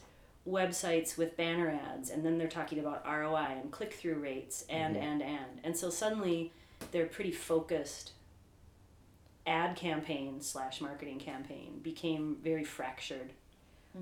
websites 0.47 1.17
with 1.17 1.35
banner 1.35 1.69
ads, 1.69 2.09
and 2.09 2.23
then 2.25 2.37
they're 2.37 2.47
talking 2.47 2.79
about 2.79 3.03
ROI 3.05 3.57
and 3.61 3.71
click 3.71 3.93
through 3.93 4.15
rates, 4.15 4.65
and 4.69 4.95
Mhm. 4.95 5.01
and 5.01 5.21
and, 5.21 5.59
and 5.63 5.77
so 5.77 5.89
suddenly 5.89 6.51
they're 6.91 7.05
pretty 7.07 7.31
focused. 7.31 8.13
Ad 9.45 9.75
campaign 9.77 10.41
slash 10.41 10.81
marketing 10.81 11.19
campaign 11.19 11.79
became 11.81 12.37
very 12.43 12.63
fractured 12.65 13.31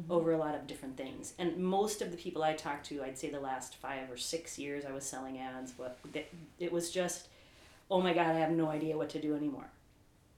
over 0.09 0.31
a 0.31 0.37
lot 0.37 0.55
of 0.55 0.67
different 0.67 0.97
things. 0.97 1.33
And 1.37 1.57
most 1.57 2.01
of 2.01 2.11
the 2.11 2.17
people 2.17 2.43
I 2.43 2.53
talked 2.53 2.85
to, 2.87 3.03
I'd 3.03 3.17
say 3.17 3.29
the 3.29 3.39
last 3.39 3.75
five 3.75 4.09
or 4.11 4.17
six 4.17 4.57
years 4.59 4.85
I 4.85 4.91
was 4.91 5.05
selling 5.05 5.39
ads, 5.39 5.71
but 5.71 5.99
it 6.59 6.71
was 6.71 6.91
just, 6.91 7.27
oh 7.89 8.01
my 8.01 8.13
God, 8.13 8.35
I 8.35 8.39
have 8.39 8.51
no 8.51 8.69
idea 8.69 8.97
what 8.97 9.09
to 9.11 9.21
do 9.21 9.35
anymore. 9.35 9.69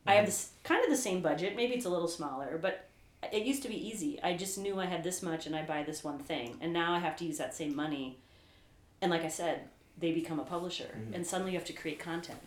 I 0.06 0.14
have 0.14 0.26
this 0.26 0.52
kind 0.64 0.84
of 0.84 0.90
the 0.90 0.98
same 0.98 1.22
budget, 1.22 1.56
maybe 1.56 1.74
it's 1.74 1.86
a 1.86 1.90
little 1.90 2.08
smaller, 2.08 2.58
but 2.62 2.88
it 3.34 3.44
used 3.44 3.64
to 3.64 3.70
be 3.70 3.88
easy. 3.88 4.22
I 4.24 4.38
just 4.38 4.58
knew 4.58 4.80
I 4.80 4.86
had 4.86 5.04
this 5.04 5.22
much 5.22 5.48
and 5.48 5.56
I 5.56 5.64
buy 5.64 5.84
this 5.84 6.04
one 6.04 6.20
thing. 6.20 6.58
And 6.62 6.72
now 6.72 6.94
I 6.94 7.00
have 7.00 7.18
to 7.18 7.26
use 7.26 7.38
that 7.40 7.54
same 7.54 7.76
money. 7.76 8.20
And 9.02 9.12
like 9.12 9.24
I 9.24 9.28
said, 9.28 9.70
they 9.98 10.12
become 10.12 10.40
a 10.40 10.46
publisher. 10.46 10.98
Mhm. 10.98 11.16
And 11.16 11.28
suddenly 11.28 11.52
you 11.54 11.58
have 11.58 11.68
to 11.68 11.74
create 11.74 12.00
content. 12.00 12.40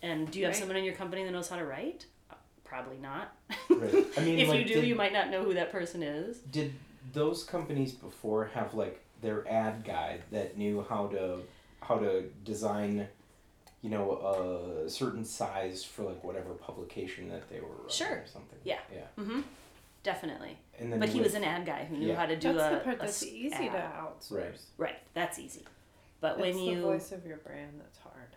And 0.00 0.30
do 0.30 0.38
you 0.38 0.46
have 0.46 0.56
someone 0.56 0.76
in 0.76 0.84
your 0.84 0.94
company 0.94 1.24
that 1.24 1.30
knows 1.30 1.48
how 1.48 1.56
to 1.56 1.64
write? 1.64 2.06
Probably 2.64 2.96
not. 2.98 3.36
Right. 3.70 4.06
I 4.16 4.20
mean, 4.24 4.38
if 4.38 4.48
like, 4.48 4.60
you 4.60 4.64
do, 4.64 4.74
did- 4.74 4.86
you 4.86 4.94
might 4.94 5.12
not 5.12 5.30
know 5.30 5.44
who 5.44 5.54
that 5.54 5.70
person 5.70 6.02
is. 6.02 6.38
Did 6.38 6.72
those 7.12 7.44
companies 7.44 7.92
before 7.92 8.46
have 8.54 8.74
like 8.74 9.00
their 9.20 9.46
ad 9.48 9.84
guy 9.84 10.18
that 10.32 10.56
knew 10.58 10.84
how 10.88 11.06
to 11.08 11.40
how 11.80 11.98
to 11.98 12.22
design, 12.44 13.06
you 13.82 13.90
know, 13.90 14.84
a 14.86 14.88
certain 14.90 15.24
size 15.24 15.84
for 15.84 16.02
like 16.02 16.24
whatever 16.24 16.54
publication 16.54 17.28
that 17.28 17.48
they 17.50 17.60
were 17.60 17.68
running 17.68 17.90
Sure. 17.90 18.08
or 18.08 18.24
something? 18.26 18.58
Yeah. 18.64 18.78
Yeah. 18.92 19.02
Mm-hmm. 19.18 19.40
Definitely. 20.02 20.58
And 20.78 20.92
then 20.92 20.98
But 21.00 21.10
he 21.10 21.18
with- 21.18 21.26
was 21.28 21.34
an 21.34 21.44
ad 21.44 21.64
guy 21.66 21.84
who 21.84 21.96
knew 21.98 22.08
Yeah. 22.08 22.16
how 22.16 22.26
to 22.26 22.36
do 22.36 22.52
That's 22.54 22.72
a. 22.72 22.78
the 22.78 22.80
part 22.84 22.98
that's 22.98 23.22
easy 23.22 23.52
ad. 23.68 23.72
to 23.72 23.78
outsource. 23.78 24.30
Right. 24.38 24.54
Right. 24.78 24.96
That's 25.14 25.38
easy. 25.38 25.64
But 26.20 26.38
when 26.38 26.48
it's 26.50 26.58
you 26.58 26.76
the 26.76 26.82
voice 26.82 27.12
of 27.12 27.26
your 27.26 27.36
brand 27.38 27.78
that's 27.78 27.98
hard, 27.98 28.34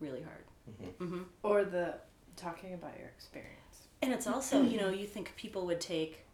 really 0.00 0.22
hard. 0.22 0.44
Mhm. 0.70 0.92
Mm-hmm. 1.06 1.22
or 1.42 1.64
the 1.64 1.94
talking 2.36 2.74
about 2.74 2.96
your 2.98 3.08
experience. 3.08 3.60
And 4.04 4.12
it's 4.12 4.26
also, 4.26 4.60
you 4.60 4.78
know, 4.78 4.90
you 4.90 5.06
think 5.06 5.32
people 5.34 5.64
would 5.64 5.80
take, 5.80 6.26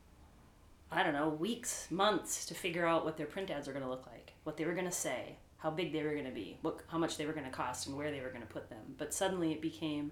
I 0.90 1.04
don't 1.04 1.12
know, 1.12 1.28
weeks, 1.28 1.86
months 1.88 2.44
to 2.46 2.54
figure 2.54 2.84
out 2.84 3.04
what 3.04 3.16
their 3.16 3.26
print 3.26 3.48
ads 3.48 3.68
are 3.68 3.72
going 3.72 3.84
to 3.84 3.88
look 3.88 4.08
like, 4.08 4.32
what 4.42 4.56
they 4.56 4.64
were 4.64 4.72
going 4.72 4.86
to 4.86 4.90
say, 4.90 5.36
how 5.58 5.70
big 5.70 5.92
they 5.92 6.02
were 6.02 6.10
going 6.10 6.24
to 6.24 6.32
be, 6.32 6.58
what, 6.62 6.80
how 6.88 6.98
much 6.98 7.16
they 7.16 7.26
were 7.26 7.32
going 7.32 7.44
to 7.44 7.50
cost, 7.52 7.86
and 7.86 7.96
where 7.96 8.10
they 8.10 8.20
were 8.20 8.30
going 8.30 8.40
to 8.40 8.46
put 8.52 8.68
them. 8.70 8.96
But 8.98 9.14
suddenly 9.14 9.52
it 9.52 9.62
became 9.62 10.10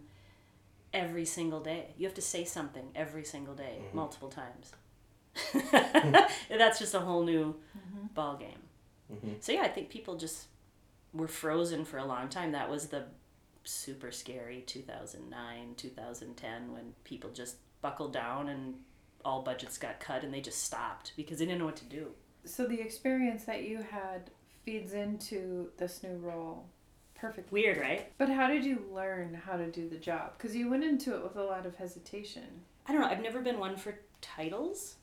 every 0.94 1.25
single 1.25 1.59
day. 1.59 1.94
You 1.99 2.07
have 2.07 2.14
to 2.14 2.23
say 2.23 2.44
something 2.44 2.90
every 2.94 3.25
single 3.25 3.55
day, 3.55 3.79
mm-hmm. 3.81 3.97
multiple 3.97 4.29
times. 4.29 4.73
That's 6.49 6.79
just 6.79 6.94
a 6.94 7.01
whole 7.01 7.25
new 7.25 7.57
mm-hmm. 7.77 8.07
ball 8.14 8.37
game. 8.37 8.62
Mm-hmm. 9.12 9.33
So 9.40 9.51
yeah, 9.51 9.62
I 9.62 9.68
think 9.68 9.90
people 9.90 10.16
just 10.16 10.47
were 11.12 11.27
frozen 11.27 11.85
for 11.85 11.99
a 11.99 12.05
long 12.05 12.29
time. 12.29 12.53
That 12.53 12.71
was 12.71 12.87
the 12.87 13.07
super 13.69 14.11
scary 14.11 14.65
2009, 14.67 15.75
2010 15.77 16.73
when 16.73 16.95
people 17.05 17.31
just 17.31 17.57
buckled 17.83 18.13
down 18.13 18.49
and 18.49 18.75
all 19.25 19.43
budgets 19.43 19.79
got 19.79 20.01
cut 20.01 20.23
and 20.23 20.33
they 20.33 20.41
just 20.41 20.63
stopped 20.63 21.13
because 21.17 21.39
they 21.39 21.45
didn't 21.45 21.59
know 21.59 21.67
what 21.67 21.77
to 21.77 21.85
do. 21.85 22.09
So 22.45 22.67
the 22.67 22.81
experience 22.81 23.45
that 23.45 23.65
you 23.65 23.85
had 23.91 24.31
feeds 24.65 24.93
into 24.95 25.69
this 25.77 26.03
new 26.03 26.17
role 26.17 26.67
perfect. 27.15 27.51
Weird, 27.53 27.79
right? 27.79 28.13
But 28.17 28.29
how 28.29 28.47
did 28.47 28.65
you 28.65 28.85
learn 28.93 29.35
how 29.35 29.57
to 29.57 29.71
do 29.71 29.89
the 29.89 29.97
job? 29.97 30.35
Because 30.39 30.55
you 30.55 30.71
went 30.71 30.85
into 30.85 31.15
it 31.17 31.23
with 31.23 31.37
a 31.37 31.43
lot 31.43 31.67
of 31.67 31.77
hesitation. 31.77 32.45
I 32.87 32.93
don't 32.93 33.01
know. 33.01 33.09
I've 33.09 33.23
never 33.23 33.41
been 33.41 33.59
one 33.59 33.77
for 33.77 33.99
titles. 34.21 34.97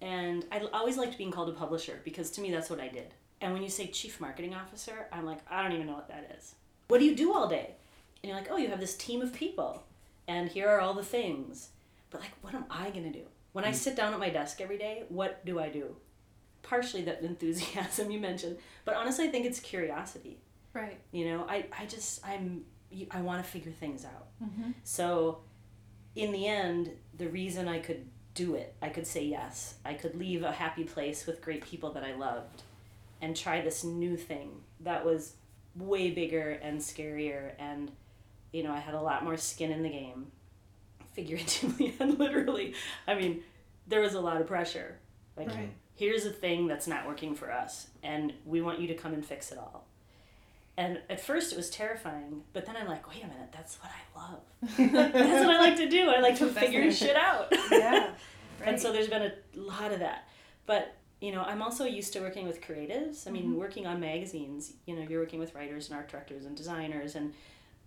And 0.00 0.44
I 0.50 0.60
always 0.72 0.96
liked 0.96 1.18
being 1.18 1.30
called 1.30 1.48
a 1.48 1.52
publisher 1.52 2.00
because 2.04 2.30
to 2.32 2.40
me 2.40 2.50
that's 2.50 2.70
what 2.70 2.80
I 2.80 2.88
did. 2.88 3.14
And 3.40 3.52
when 3.52 3.62
you 3.62 3.68
say 3.68 3.86
chief 3.88 4.20
marketing 4.20 4.54
officer, 4.54 5.06
I'm 5.12 5.26
like, 5.26 5.38
I 5.50 5.62
don't 5.62 5.72
even 5.72 5.86
know 5.86 5.94
what 5.94 6.08
that 6.08 6.34
is. 6.38 6.54
What 6.88 6.98
do 6.98 7.04
you 7.04 7.14
do 7.14 7.32
all 7.32 7.48
day? 7.48 7.74
And 8.24 8.30
you're 8.30 8.40
like, 8.40 8.50
oh, 8.50 8.56
you 8.56 8.68
have 8.68 8.80
this 8.80 8.96
team 8.96 9.20
of 9.20 9.34
people, 9.34 9.84
and 10.26 10.48
here 10.48 10.66
are 10.66 10.80
all 10.80 10.94
the 10.94 11.04
things. 11.04 11.68
But 12.08 12.22
like, 12.22 12.30
what 12.40 12.54
am 12.54 12.64
I 12.70 12.88
gonna 12.88 13.12
do? 13.12 13.24
When 13.52 13.66
I 13.66 13.72
sit 13.72 13.96
down 13.96 14.14
at 14.14 14.18
my 14.18 14.30
desk 14.30 14.62
every 14.62 14.78
day, 14.78 15.04
what 15.10 15.44
do 15.44 15.60
I 15.60 15.68
do? 15.68 15.94
Partially 16.62 17.02
that 17.02 17.20
enthusiasm 17.22 18.10
you 18.10 18.18
mentioned, 18.18 18.56
but 18.86 18.94
honestly, 18.94 19.28
I 19.28 19.30
think 19.30 19.44
it's 19.44 19.60
curiosity. 19.60 20.38
Right. 20.72 20.98
You 21.12 21.26
know, 21.26 21.46
I, 21.46 21.66
I 21.78 21.84
just, 21.84 22.26
I'm, 22.26 22.64
I 23.10 23.20
want 23.20 23.44
to 23.44 23.50
figure 23.50 23.72
things 23.72 24.06
out. 24.06 24.28
Mm-hmm. 24.42 24.70
So, 24.84 25.40
in 26.16 26.32
the 26.32 26.46
end, 26.46 26.92
the 27.18 27.28
reason 27.28 27.68
I 27.68 27.78
could 27.78 28.06
do 28.32 28.54
it, 28.54 28.74
I 28.80 28.88
could 28.88 29.06
say 29.06 29.22
yes. 29.22 29.74
I 29.84 29.92
could 29.92 30.14
leave 30.14 30.44
a 30.44 30.50
happy 30.50 30.84
place 30.84 31.26
with 31.26 31.42
great 31.42 31.62
people 31.62 31.92
that 31.92 32.04
I 32.04 32.14
loved 32.14 32.62
and 33.20 33.36
try 33.36 33.60
this 33.60 33.84
new 33.84 34.16
thing 34.16 34.62
that 34.80 35.04
was 35.04 35.34
way 35.76 36.10
bigger 36.10 36.52
and 36.62 36.80
scarier. 36.80 37.52
And, 37.58 37.92
you 38.54 38.62
know, 38.62 38.72
I 38.72 38.78
had 38.78 38.94
a 38.94 39.00
lot 39.00 39.24
more 39.24 39.36
skin 39.36 39.72
in 39.72 39.82
the 39.82 39.88
game, 39.88 40.28
figuratively 41.12 41.94
and 42.00 42.18
literally. 42.18 42.74
I 43.06 43.14
mean, 43.14 43.42
there 43.88 44.00
was 44.00 44.14
a 44.14 44.20
lot 44.20 44.40
of 44.40 44.46
pressure. 44.46 44.98
Like, 45.36 45.48
Right. 45.48 45.70
here's 45.96 46.24
a 46.24 46.30
thing 46.30 46.68
that's 46.68 46.86
not 46.86 47.04
working 47.06 47.34
for 47.34 47.50
us, 47.50 47.88
and 48.04 48.32
we 48.46 48.62
want 48.62 48.78
you 48.78 48.86
to 48.86 48.94
come 48.94 49.12
and 49.12 49.26
fix 49.26 49.50
it 49.50 49.58
all. 49.58 49.86
And 50.76 51.00
at 51.10 51.20
first 51.20 51.52
it 51.52 51.56
was 51.56 51.68
terrifying, 51.68 52.42
but 52.52 52.64
then 52.64 52.76
I'm 52.76 52.86
like, 52.86 53.08
wait 53.08 53.24
a 53.24 53.26
minute, 53.26 53.50
that's 53.52 53.78
what 53.80 53.90
I 53.90 54.20
love. 54.20 54.40
that's 54.92 55.46
what 55.46 55.56
I 55.56 55.60
like 55.60 55.76
to 55.76 55.88
do. 55.88 56.10
I 56.10 56.20
like 56.20 56.38
to 56.38 56.48
figure 56.48 56.90
shit 56.92 57.16
out. 57.16 57.52
Yeah. 57.70 58.10
Right. 58.60 58.68
And 58.68 58.80
so 58.80 58.92
there's 58.92 59.08
been 59.08 59.22
a 59.22 59.32
lot 59.56 59.90
of 59.90 59.98
that. 59.98 60.28
But, 60.64 60.94
you 61.20 61.32
know, 61.32 61.42
I'm 61.42 61.60
also 61.60 61.86
used 61.86 62.12
to 62.12 62.20
working 62.20 62.46
with 62.46 62.60
creatives. 62.60 63.26
I 63.26 63.32
mean, 63.32 63.46
mm-hmm. 63.46 63.56
working 63.56 63.84
on 63.84 63.98
magazines, 63.98 64.74
you 64.86 64.94
know, 64.94 65.02
you're 65.02 65.18
working 65.18 65.40
with 65.40 65.56
writers 65.56 65.88
and 65.88 65.96
art 65.96 66.08
directors 66.08 66.44
and 66.46 66.56
designers 66.56 67.16
and 67.16 67.34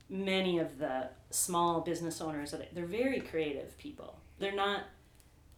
many 0.10 0.60
of 0.60 0.78
the 0.80 1.10
small 1.30 1.82
business 1.82 2.22
owners 2.22 2.52
that 2.52 2.74
they're 2.74 2.86
very 2.86 3.20
creative 3.20 3.78
people. 3.78 4.20
They're 4.40 4.56
not 4.56 4.84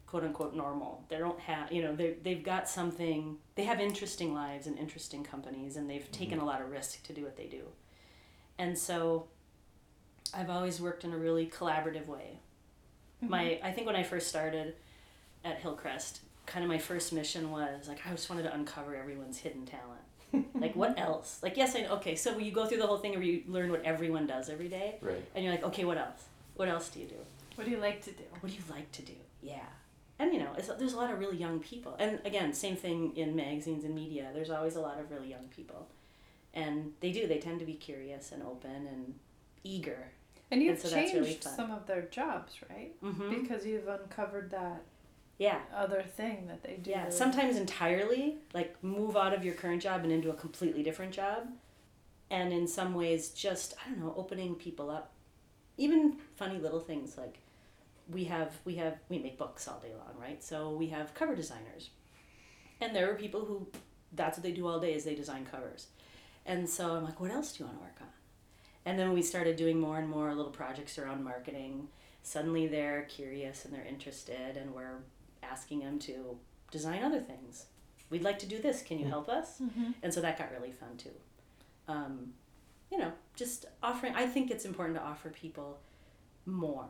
quote 0.09 0.23
unquote 0.23 0.55
normal. 0.55 1.03
They 1.07 1.19
don't 1.19 1.39
have, 1.41 1.71
you 1.71 1.83
know, 1.83 1.95
they 1.95 2.15
they've 2.23 2.43
got 2.43 2.67
something. 2.67 3.37
They 3.55 3.65
have 3.65 3.79
interesting 3.79 4.33
lives 4.33 4.65
and 4.65 4.77
interesting 4.77 5.23
companies, 5.23 5.75
and 5.75 5.89
they've 5.89 6.11
taken 6.11 6.39
mm-hmm. 6.39 6.47
a 6.47 6.49
lot 6.49 6.61
of 6.61 6.71
risk 6.71 7.03
to 7.03 7.13
do 7.13 7.23
what 7.23 7.37
they 7.37 7.45
do. 7.45 7.63
And 8.57 8.77
so, 8.77 9.27
I've 10.33 10.49
always 10.49 10.81
worked 10.81 11.03
in 11.03 11.13
a 11.13 11.17
really 11.17 11.47
collaborative 11.47 12.07
way. 12.07 12.39
Mm-hmm. 13.23 13.29
My, 13.29 13.59
I 13.63 13.71
think 13.71 13.87
when 13.87 13.95
I 13.95 14.03
first 14.03 14.27
started 14.27 14.75
at 15.45 15.59
Hillcrest, 15.59 16.21
kind 16.45 16.63
of 16.63 16.69
my 16.69 16.79
first 16.79 17.13
mission 17.13 17.51
was 17.51 17.87
like 17.87 17.99
I 18.05 18.09
just 18.11 18.29
wanted 18.29 18.43
to 18.43 18.53
uncover 18.53 18.95
everyone's 18.95 19.37
hidden 19.37 19.65
talent. 19.65 19.98
like 20.55 20.75
what 20.75 20.99
else? 20.99 21.39
Like 21.41 21.57
yes, 21.57 21.75
I 21.75 21.81
know. 21.81 21.93
okay. 21.95 22.15
So 22.15 22.37
you 22.37 22.51
go 22.51 22.65
through 22.65 22.77
the 22.79 22.87
whole 22.87 22.97
thing 22.97 23.13
where 23.13 23.21
you 23.23 23.43
learn 23.47 23.71
what 23.71 23.83
everyone 23.83 24.27
does 24.27 24.49
every 24.49 24.67
day, 24.67 24.95
Right. 25.01 25.23
and 25.35 25.43
you're 25.43 25.53
like, 25.53 25.63
okay, 25.63 25.85
what 25.85 25.97
else? 25.97 26.23
What 26.55 26.67
else 26.69 26.89
do 26.89 26.99
you 26.99 27.05
do? 27.07 27.15
What 27.55 27.65
do 27.65 27.71
you 27.71 27.77
like 27.77 28.01
to 28.05 28.11
do? 28.11 28.23
what 28.39 28.49
do 28.51 28.55
you 28.55 28.63
like 28.69 28.91
to 28.93 29.01
do? 29.01 29.13
Yeah. 29.41 29.59
And 30.19 30.33
you 30.33 30.39
know, 30.39 30.51
it's, 30.57 30.67
there's 30.67 30.93
a 30.93 30.97
lot 30.97 31.11
of 31.11 31.19
really 31.19 31.37
young 31.37 31.59
people. 31.59 31.95
And 31.97 32.19
again, 32.25 32.53
same 32.53 32.75
thing 32.75 33.15
in 33.15 33.35
magazines 33.35 33.85
and 33.85 33.95
media. 33.95 34.29
There's 34.33 34.49
always 34.49 34.75
a 34.75 34.81
lot 34.81 34.99
of 34.99 35.09
really 35.11 35.29
young 35.29 35.47
people. 35.55 35.87
And 36.53 36.93
they 36.99 37.11
do, 37.11 37.25
they 37.27 37.37
tend 37.37 37.59
to 37.59 37.65
be 37.65 37.73
curious 37.75 38.31
and 38.33 38.43
open 38.43 38.87
and 38.87 39.15
eager. 39.63 40.11
And 40.51 40.61
you've 40.61 40.73
And 40.73 40.79
so 40.81 40.89
that's 40.89 41.11
changed 41.11 41.27
really 41.27 41.39
some 41.41 41.71
of 41.71 41.85
their 41.85 42.01
jobs, 42.03 42.55
right? 42.69 43.01
Mm-hmm. 43.01 43.41
Because 43.41 43.65
you've 43.65 43.87
uncovered 43.87 44.51
that 44.51 44.81
Yeah. 45.39 45.59
other 45.75 46.03
thing 46.03 46.45
that 46.47 46.61
they 46.61 46.75
do. 46.75 46.91
Yeah. 46.91 47.09
Sometimes 47.09 47.57
entirely, 47.57 48.37
like 48.53 48.75
move 48.83 49.17
out 49.17 49.33
of 49.33 49.43
your 49.43 49.55
current 49.55 49.81
job 49.81 50.03
and 50.03 50.11
into 50.11 50.29
a 50.29 50.33
completely 50.33 50.83
different 50.83 51.13
job. 51.13 51.47
And 52.29 52.53
in 52.53 52.67
some 52.67 52.93
ways, 52.93 53.29
just, 53.29 53.73
I 53.83 53.89
don't 53.89 53.99
know, 53.99 54.13
opening 54.15 54.53
people 54.53 54.91
up. 54.91 55.13
Even 55.77 56.17
funny 56.35 56.59
little 56.59 56.81
things 56.81 57.17
like 57.17 57.39
we 58.09 58.25
have 58.25 58.57
we 58.65 58.75
have 58.75 58.97
we 59.07 59.19
make 59.19 59.37
books 59.37 59.67
all 59.67 59.79
day 59.79 59.91
long 59.93 60.19
right 60.19 60.43
so 60.43 60.71
we 60.71 60.87
have 60.87 61.13
cover 61.13 61.35
designers 61.35 61.89
and 62.81 62.95
there 62.95 63.09
are 63.09 63.15
people 63.15 63.45
who 63.45 63.67
that's 64.13 64.37
what 64.37 64.43
they 64.43 64.51
do 64.51 64.67
all 64.67 64.79
day 64.79 64.93
is 64.93 65.03
they 65.03 65.15
design 65.15 65.45
covers 65.45 65.87
and 66.45 66.67
so 66.67 66.95
i'm 66.95 67.03
like 67.03 67.19
what 67.19 67.31
else 67.31 67.53
do 67.53 67.63
you 67.63 67.67
want 67.67 67.77
to 67.77 67.83
work 67.83 67.97
on 68.01 68.07
and 68.85 68.97
then 68.97 69.13
we 69.13 69.21
started 69.21 69.55
doing 69.55 69.79
more 69.79 69.99
and 69.99 70.09
more 70.09 70.33
little 70.33 70.51
projects 70.51 70.97
around 70.97 71.23
marketing 71.23 71.87
suddenly 72.23 72.67
they're 72.67 73.03
curious 73.03 73.65
and 73.65 73.73
they're 73.73 73.85
interested 73.85 74.57
and 74.57 74.73
we're 74.73 74.97
asking 75.51 75.79
them 75.79 75.99
to 75.99 76.37
design 76.71 77.03
other 77.03 77.19
things 77.19 77.65
we'd 78.09 78.23
like 78.23 78.39
to 78.39 78.45
do 78.45 78.59
this 78.61 78.81
can 78.81 78.99
you 78.99 79.05
help 79.05 79.27
us 79.29 79.59
Mhm. 79.61 79.93
and 80.03 80.13
so 80.13 80.21
that 80.21 80.37
got 80.37 80.51
really 80.51 80.71
fun 80.71 80.97
too 80.97 81.11
um, 81.87 82.33
you 82.91 82.97
know 82.97 83.11
just 83.35 83.65
offering 83.81 84.13
i 84.15 84.25
think 84.27 84.51
it's 84.51 84.65
important 84.65 84.95
to 84.97 85.03
offer 85.03 85.29
people 85.29 85.79
more 86.45 86.89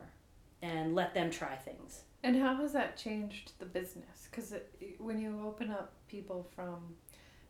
and 0.62 0.94
let 0.94 1.14
them 1.14 1.30
try 1.30 1.54
things 1.56 2.02
And 2.22 2.36
how 2.36 2.54
has 2.56 2.72
that 2.74 2.98
changed 2.98 3.52
the 3.58 3.64
business? 3.64 4.28
Because 4.30 4.52
when 4.98 5.18
you 5.18 5.30
open 5.50 5.70
up 5.70 5.88
people 6.06 6.46
from 6.54 6.78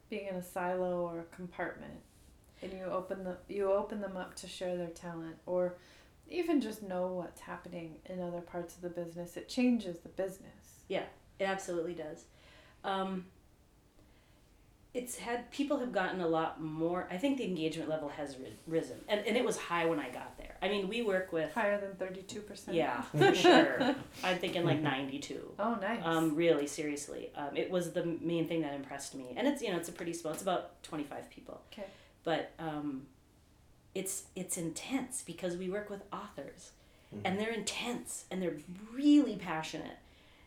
being 0.09 0.29
in 0.29 0.37
a 0.37 0.43
silo 0.55 0.93
or 1.09 1.19
a 1.27 1.35
compartment, 1.37 1.99
and 2.63 2.73
you 2.73 2.85
open 2.85 3.25
the 3.25 3.37
you 3.57 3.65
open 3.83 4.01
them 4.01 4.17
up 4.17 4.33
to 4.43 4.47
share 4.57 4.77
their 4.77 4.95
talent, 5.07 5.37
or 5.45 5.63
even 6.29 6.61
just 6.61 6.81
know 6.85 7.05
what's 7.21 7.41
happening 7.53 7.97
in 8.11 8.21
other 8.29 8.41
parts 8.53 8.77
of 8.77 8.83
the 8.83 8.89
business, 9.03 9.37
it 9.37 9.49
changes 9.49 9.97
the 10.07 10.09
business. 10.25 10.60
It 10.91 11.45
absolutely 11.45 11.95
does. 11.95 12.25
Um, 12.85 13.25
it's 14.93 15.17
had 15.19 15.49
people 15.53 15.79
have 15.79 15.93
gotten 15.93 16.21
a 16.21 16.27
lot 16.27 16.61
more 16.61 17.07
i 17.13 17.17
think 17.17 17.39
the 17.39 17.45
engagement 17.45 17.89
level 17.89 18.09
has 18.09 18.37
ri- 18.39 18.53
risen 18.67 18.97
and, 19.09 19.25
and 19.25 19.37
it 19.37 19.45
was 19.45 19.57
high 19.57 19.87
when 19.87 20.01
i 20.01 20.09
got 20.11 20.37
there. 20.37 20.57
I 20.61 20.69
mean 20.69 20.89
we 20.89 21.01
work 21.03 21.33
with 21.33 21.55
Higher 21.55 21.81
than 21.81 21.95
thirty 21.95 22.23
two 22.23 22.41
percent. 22.41 22.77
yeah 22.77 23.01
for 23.17 23.33
sure. 23.35 23.95
I'm 24.25 24.39
thinking 24.39 24.65
like 24.65 24.81
92 24.81 25.55
Oh, 25.61 25.77
nice. 25.81 26.01
um, 26.05 26.35
really 26.35 26.67
seriously. 26.67 27.31
Um, 27.37 27.57
it 27.57 27.71
was 27.71 27.93
the 27.93 28.05
main 28.05 28.47
thing 28.49 28.61
that 28.63 28.75
impressed 28.75 29.15
me 29.15 29.33
and 29.37 29.47
it's 29.47 29.63
you 29.63 29.71
know 29.71 29.77
it's 29.77 29.89
a 29.89 29.93
pretty 29.93 30.13
small 30.13 30.33
it's 30.33 30.43
about 30.43 30.83
25 30.83 31.31
people. 31.31 31.61
Okay. 31.73 31.87
but 32.25 32.51
um, 32.59 33.07
it's 33.95 34.25
it's 34.35 34.57
intense 34.59 35.23
because 35.25 35.57
we 35.57 35.71
work 35.71 35.89
with 35.89 36.03
authors 36.13 36.73
and 37.25 37.39
they're 37.39 37.53
intense 37.53 38.25
and 38.31 38.41
they're 38.43 38.57
really 38.93 39.37
passionate 39.37 39.97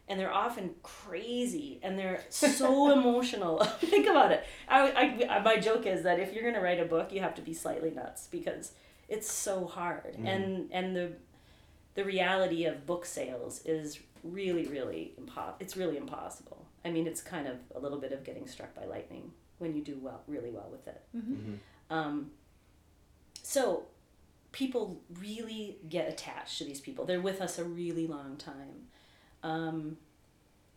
and 0.07 0.19
they're 0.19 0.33
often 0.33 0.71
crazy 0.83 1.79
and 1.81 1.97
they're 1.97 2.23
so 2.29 2.91
emotional. 2.99 3.63
Think 3.79 4.07
about 4.07 4.31
it. 4.31 4.43
I, 4.67 5.25
I, 5.29 5.39
my 5.41 5.57
joke 5.57 5.85
is 5.85 6.03
that 6.03 6.19
if 6.19 6.33
you're 6.33 6.43
going 6.43 6.55
to 6.55 6.61
write 6.61 6.79
a 6.79 6.85
book 6.85 7.11
you 7.11 7.21
have 7.21 7.35
to 7.35 7.41
be 7.41 7.53
slightly 7.53 7.91
nuts 7.91 8.27
because 8.27 8.73
it's 9.07 9.31
so 9.31 9.65
hard. 9.65 10.15
And 10.23 10.69
and 10.71 10.95
the 10.95 11.13
the 11.95 12.03
reality 12.03 12.65
of 12.65 12.85
book 12.85 13.05
sales 13.05 13.61
is 13.65 13.99
really 14.23 14.65
really 14.65 15.13
impo- 15.21 15.53
it's 15.59 15.77
really 15.77 15.97
impossible. 15.97 16.65
I 16.83 16.91
mean 16.91 17.07
it's 17.07 17.21
kind 17.21 17.47
of 17.47 17.57
a 17.75 17.79
little 17.79 17.99
bit 17.99 18.11
of 18.11 18.23
getting 18.23 18.47
struck 18.47 18.73
by 18.75 18.85
lightning 18.85 19.31
when 19.59 19.75
you 19.75 19.83
do 19.83 19.97
well 20.01 20.21
really 20.27 20.49
well 20.49 20.69
with 20.71 20.87
it. 20.87 21.01
Mm-hmm. 21.15 21.53
um, 21.89 22.31
so 23.45 23.85
people 24.53 25.01
really 25.19 25.77
get 25.89 26.07
attached 26.07 26.59
to 26.59 26.63
these 26.63 26.79
people. 26.79 27.05
They're 27.05 27.19
with 27.19 27.41
us 27.41 27.59
a 27.59 27.63
really 27.63 28.07
long 28.07 28.37
time. 28.37 28.87
Um, 29.43 29.97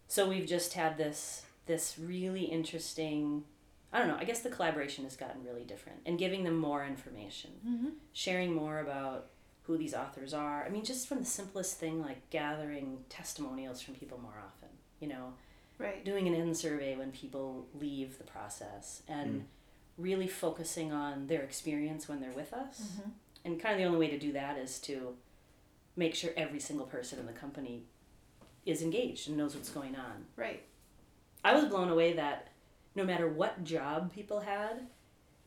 so 0.09 0.29
we've 0.29 0.47
just 0.47 0.75
had 0.75 0.99
this 0.99 1.43
this 1.67 1.97
really 1.99 2.45
interesting. 2.45 3.45
I 3.93 3.99
don't 3.99 4.09
know. 4.09 4.17
I 4.19 4.25
guess 4.25 4.41
the 4.41 4.51
collaboration 4.51 5.05
has 5.05 5.17
gotten 5.17 5.43
really 5.45 5.65
different, 5.65 6.01
and 6.07 6.19
giving 6.19 6.45
them 6.45 6.57
more 6.57 6.85
information, 6.85 7.51
Mm-hmm. 7.67 7.89
sharing 8.13 8.53
more 8.55 8.81
about 8.81 9.27
who 9.63 9.77
these 9.79 9.95
authors 9.95 10.33
are. 10.35 10.65
I 10.65 10.69
mean, 10.69 10.85
just 10.85 11.09
from 11.09 11.19
the 11.19 11.25
simplest 11.25 11.79
thing 11.79 12.01
like 12.01 12.29
gathering 12.31 12.99
testimonials 13.09 13.81
from 13.81 13.95
people 13.95 14.19
more 14.19 14.37
often, 14.45 14.69
you 15.01 15.09
know, 15.09 15.33
Right. 15.79 16.05
doing 16.05 16.27
an 16.29 16.35
in 16.35 16.55
survey 16.55 16.95
when 16.97 17.11
people 17.13 17.67
leave 17.75 18.17
the 18.19 18.25
process 18.25 19.03
and 19.09 19.41
Mm. 19.41 19.45
really 19.99 20.29
focusing 20.29 20.93
on 20.93 21.27
their 21.27 21.43
experience 21.43 22.07
when 22.09 22.21
they're 22.21 22.33
with 22.33 22.53
us. 22.53 22.81
Mhm. 23.01 23.11
And 23.45 23.61
kind 23.61 23.75
of 23.75 23.79
the 23.81 23.85
only 23.87 23.99
way 23.99 24.11
to 24.11 24.19
do 24.19 24.33
that 24.33 24.57
is 24.57 24.79
to 24.83 25.17
make 25.97 26.15
sure 26.15 26.31
every 26.37 26.61
single 26.61 26.87
person 26.87 27.19
in 27.19 27.27
the 27.27 27.33
company 27.33 27.87
is 28.67 28.83
engaged 28.83 29.29
and 29.29 29.37
knows 29.39 29.55
what's 29.55 29.71
going 29.71 29.97
on. 29.97 30.27
Right. 30.37 30.63
I 31.45 31.55
was 31.55 31.65
blown 31.65 31.89
away 31.89 32.13
that 32.15 32.49
no 32.95 33.05
matter 33.05 33.29
what 33.29 33.63
job 33.65 34.13
people 34.13 34.41
had, 34.41 34.89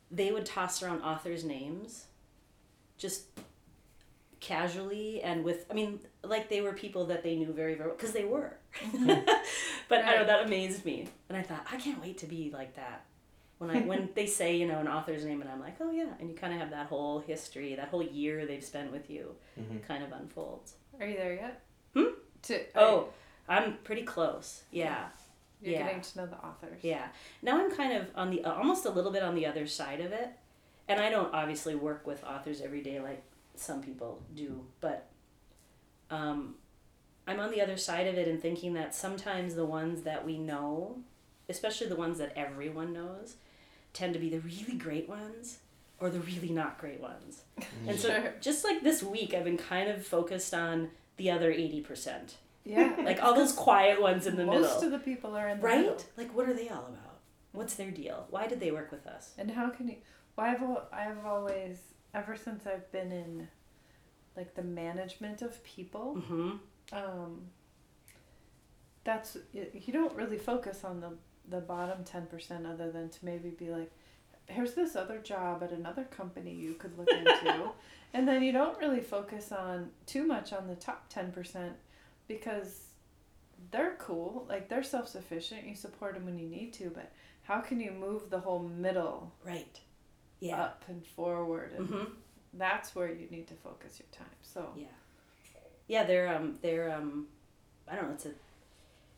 they 0.09 0.31
would 0.31 0.45
toss 0.45 0.81
around 0.81 1.01
authors' 1.01 1.43
names 1.43 2.05
just 2.97 3.25
casually 4.39 5.21
and 5.21 5.43
with 5.43 5.65
I 5.69 5.73
mean 5.73 5.99
like 6.23 6.47
they 6.47 6.61
were 6.61 6.71
people 6.71 7.05
that 7.07 7.23
they 7.23 7.35
knew 7.35 7.51
very 7.51 7.75
very 7.75 7.91
because 7.91 8.13
they 8.13 8.23
were. 8.23 8.57
but 9.89 10.05
I 10.05 10.15
know 10.15 10.25
that 10.25 10.45
amazed 10.45 10.85
me. 10.85 11.07
And 11.27 11.37
I 11.37 11.41
thought 11.41 11.67
I 11.71 11.77
can't 11.77 12.01
wait 12.01 12.17
to 12.19 12.25
be 12.25 12.49
like 12.53 12.75
that. 12.75 13.03
When 13.57 13.69
I 13.69 13.81
when 13.81 14.09
they 14.15 14.25
say, 14.25 14.55
you 14.55 14.65
know, 14.67 14.79
an 14.79 14.87
author's 14.87 15.25
name 15.25 15.41
and 15.41 15.49
I'm 15.49 15.59
like, 15.59 15.75
"Oh 15.81 15.91
yeah." 15.91 16.13
And 16.21 16.29
you 16.29 16.35
kind 16.35 16.53
of 16.53 16.59
have 16.61 16.69
that 16.69 16.87
whole 16.87 17.19
history, 17.19 17.75
that 17.75 17.89
whole 17.89 18.01
year 18.01 18.45
they've 18.45 18.63
spent 18.63 18.89
with 18.93 19.09
you 19.09 19.35
Mhm. 19.59 19.85
kind 19.85 20.01
of 20.01 20.13
unfolds. 20.13 20.75
Are 20.97 21.05
you 21.05 21.17
there 21.17 21.33
yet? 21.33 21.61
To 22.43 22.59
Oh, 22.75 23.09
I'm 23.47 23.77
pretty 23.83 24.03
close. 24.03 24.63
Yeah. 24.71 25.05
you're 25.61 25.73
yeah. 25.73 25.85
getting 25.87 26.01
to 26.01 26.17
know 26.17 26.25
the 26.27 26.37
authors. 26.37 26.79
Yeah. 26.81 27.07
Now 27.41 27.59
I'm 27.59 27.71
kind 27.71 27.93
of 27.93 28.07
on 28.15 28.29
the 28.29 28.43
uh, 28.43 28.53
almost 28.53 28.85
a 28.85 28.89
little 28.89 29.11
bit 29.11 29.23
on 29.23 29.35
the 29.35 29.45
other 29.45 29.67
side 29.67 30.01
of 30.01 30.11
it. 30.11 30.29
And 30.87 30.99
I 30.99 31.09
don't 31.09 31.33
obviously 31.33 31.75
work 31.75 32.07
with 32.07 32.23
authors 32.23 32.61
every 32.61 32.81
day 32.81 32.99
like 32.99 33.21
some 33.55 33.81
people 33.81 34.21
do, 34.35 34.65
but 34.81 35.07
um, 36.09 36.55
I'm 37.27 37.39
on 37.39 37.51
the 37.51 37.61
other 37.61 37.77
side 37.77 38.07
of 38.07 38.15
it 38.15 38.27
and 38.27 38.41
thinking 38.41 38.73
that 38.73 38.95
sometimes 38.95 39.53
the 39.53 39.65
ones 39.65 40.01
that 40.03 40.25
we 40.25 40.37
know, 40.39 40.97
especially 41.47 41.87
the 41.87 41.95
ones 41.95 42.17
that 42.17 42.33
everyone 42.35 42.91
knows, 42.93 43.35
tend 43.93 44.13
to 44.13 44.19
be 44.19 44.29
the 44.29 44.39
really 44.39 44.75
great 44.77 45.07
ones 45.07 45.59
or 45.99 46.09
the 46.09 46.19
really 46.19 46.49
not 46.49 46.79
great 46.79 46.99
ones. 46.99 47.41
And 47.87 47.99
so 47.99 48.31
just 48.41 48.63
like 48.63 48.81
this 48.81 49.03
week 49.03 49.33
I've 49.33 49.43
been 49.43 49.57
kind 49.57 49.89
of 49.89 50.05
focused 50.05 50.53
on 50.53 50.89
the 51.19 51.29
other 51.29 51.51
80%. 51.53 52.33
Yeah. 52.65 52.95
Like 53.03 53.21
all 53.23 53.35
those 53.35 53.51
quiet 53.53 54.01
ones 54.01 54.25
in 54.25 54.35
the 54.35 54.45
Most 54.45 54.53
middle. 54.61 54.73
Most 54.73 54.83
of 54.83 54.91
the 54.91 54.99
people 54.99 55.35
are 55.35 55.47
in 55.47 55.59
the 55.59 55.63
Right? 55.63 55.79
middle. 55.81 55.97
Like, 56.17 56.35
what 56.35 56.49
are 56.49 56.53
they 56.53 56.69
all 56.69 56.85
about? 56.87 57.19
What's 57.51 57.75
their 57.75 57.91
deal? 57.91 58.25
Why 58.31 58.47
did 58.47 58.59
they 58.59 58.71
work 58.71 58.91
with 58.91 59.05
us? 59.05 59.33
And 59.37 59.51
how 59.51 59.69
can 59.69 59.87
you? 59.87 59.97
Well, 60.35 60.47
I've 60.47 60.63
I've 61.17 61.25
always 61.25 61.77
ever 62.13 62.35
since 62.35 62.65
I've 62.67 62.91
been 62.91 63.11
in, 63.11 63.47
like 64.37 64.53
the 64.55 64.63
management 64.63 65.41
of 65.41 65.63
people. 65.63 66.17
Mm-hmm. 66.17 66.51
Um. 66.97 67.41
That's 69.03 69.37
you 69.53 69.93
don't 69.93 70.15
really 70.15 70.37
focus 70.37 70.83
on 70.83 70.99
the 71.01 71.11
the 71.49 71.61
bottom 71.61 72.03
ten 72.03 72.27
percent 72.27 72.67
other 72.67 72.91
than 72.91 73.09
to 73.09 73.25
maybe 73.25 73.49
be 73.49 73.69
like, 73.69 73.91
here's 74.49 74.73
this 74.73 74.95
other 74.95 75.19
job 75.19 75.63
at 75.63 75.71
another 75.71 76.03
company 76.05 76.53
you 76.53 76.73
could 76.73 76.97
look 76.97 77.09
into, 77.09 77.69
and 78.13 78.27
then 78.27 78.43
you 78.43 78.51
don't 78.51 78.77
really 78.79 79.01
focus 79.01 79.51
on 79.51 79.89
too 80.05 80.25
much 80.25 80.51
on 80.53 80.67
the 80.67 80.75
top 80.75 81.05
ten 81.09 81.31
percent 81.31 81.73
because 82.27 82.87
they're 83.71 83.95
cool 83.99 84.45
like 84.49 84.69
they're 84.69 84.81
self-sufficient 84.83 85.65
you 85.67 85.75
support 85.75 86.13
them 86.13 86.25
when 86.25 86.39
you 86.39 86.47
need 86.47 86.71
to 86.71 86.89
but 86.89 87.11
how 87.43 87.59
can 87.59 87.79
you 87.79 87.91
move 87.91 88.29
the 88.29 88.39
whole 88.39 88.59
middle 88.59 89.33
Right. 89.45 89.79
Yeah. 90.39 90.61
up 90.61 90.85
and 90.87 91.05
forward 91.05 91.73
and 91.77 91.89
Mm-hmm. 91.89 92.11
that's 92.53 92.95
where 92.95 93.11
you 93.11 93.27
need 93.29 93.47
to 93.47 93.53
focus 93.55 93.99
your 93.99 94.07
time 94.11 94.33
so 94.41 94.69
Yeah. 94.77 94.85
Yeah, 95.87 96.03
they're 96.05 96.33
um 96.35 96.57
they're 96.61 96.89
um 96.95 97.27
I 97.87 97.95
don't 97.95 98.07
know, 98.07 98.13
it's 98.13 98.25
a 98.27 98.31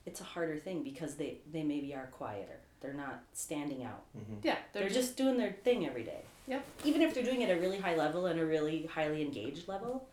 it's 0.05 0.21
a 0.21 0.23
harder 0.25 0.57
thing 0.57 0.83
because 0.83 1.15
they 1.15 1.37
they 1.51 1.61
maybe 1.63 1.93
are 1.93 2.07
quieter. 2.07 2.59
They're 2.81 2.93
not 2.93 3.23
standing 3.33 3.83
out. 3.83 4.03
Mhm. 4.17 4.43
yeah 4.43 4.57
They're, 4.73 4.89
just, 4.89 5.15
doing 5.15 5.37
their 5.37 5.51
thing 5.51 5.85
every 5.85 6.03
day. 6.03 6.21
Yep. 6.47 6.65
Even 6.83 7.01
if 7.01 7.13
they're 7.13 7.23
doing 7.23 7.41
it 7.41 7.49
at 7.49 7.57
a 7.57 7.61
really 7.61 7.77
high 7.79 7.95
level 7.95 8.25
and 8.25 8.39
a 8.39 8.45
really 8.45 8.87
highly 8.87 9.21
engaged 9.21 9.67
level. 9.67 10.07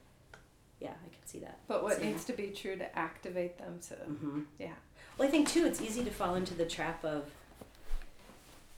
Yeah, 0.80 0.90
I 0.90 1.08
can 1.08 1.26
see 1.26 1.38
that. 1.40 1.58
but 1.66 1.82
what 1.82 1.96
So- 1.96 2.02
needs 2.04 2.24
to 2.26 2.32
be 2.32 2.48
true 2.48 2.76
to 2.76 2.98
activate 2.98 3.58
them 3.58 3.80
to 3.88 3.94
Mm-hmm. 3.94 4.42
yeah 4.58 4.74
Well, 5.16 5.26
I 5.26 5.30
think 5.30 5.48
too, 5.48 5.66
it's 5.66 5.80
easy 5.80 6.04
to 6.04 6.10
fall 6.10 6.34
into 6.36 6.54
the 6.54 6.66
trap 6.66 7.04
of 7.04 7.30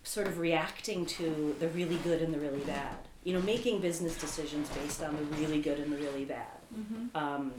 sort 0.03 0.26
of 0.26 0.38
reacting 0.38 1.05
to 1.05 1.55
the 1.59 1.68
really 1.68 1.96
good 1.96 2.22
and 2.22 2.33
the 2.33 2.38
really 2.38 2.61
bad. 2.61 2.96
You 3.24 3.35
know, 3.35 3.42
making 3.42 3.81
business 3.81 4.16
decisions 4.16 4.68
based 4.70 5.03
on 5.03 5.14
the 5.16 5.22
really 5.37 5.61
good 5.61 5.79
and 5.79 5.92
the 5.92 5.98
really 5.98 6.24
bad, 6.24 6.46
mm-hmm. 6.74 7.14
um, 7.14 7.53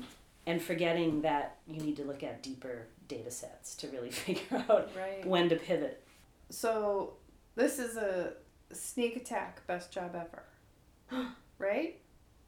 and 0.48 0.60
forgetting 0.60 1.22
that 1.22 1.58
you 1.67 1.80
need 1.80 1.96
to 1.98 2.04
look 2.04 2.24
at 2.24 2.41
deeper 2.41 2.88
data 3.08 3.30
sets 3.30 3.76
to 3.76 3.88
really 3.89 4.10
figure 4.26 4.65
out 4.70 4.89
right 4.98 5.24
when 5.26 5.50
to 5.50 5.56
pivot. 5.56 6.04
So 6.52 7.14
this 7.56 7.80
is 7.80 7.98
a 7.98 8.34
sneak 8.74 9.16
attack 9.16 9.66
best 9.68 9.92
job 9.92 10.16
ever 10.16 11.26
right 11.58 12.00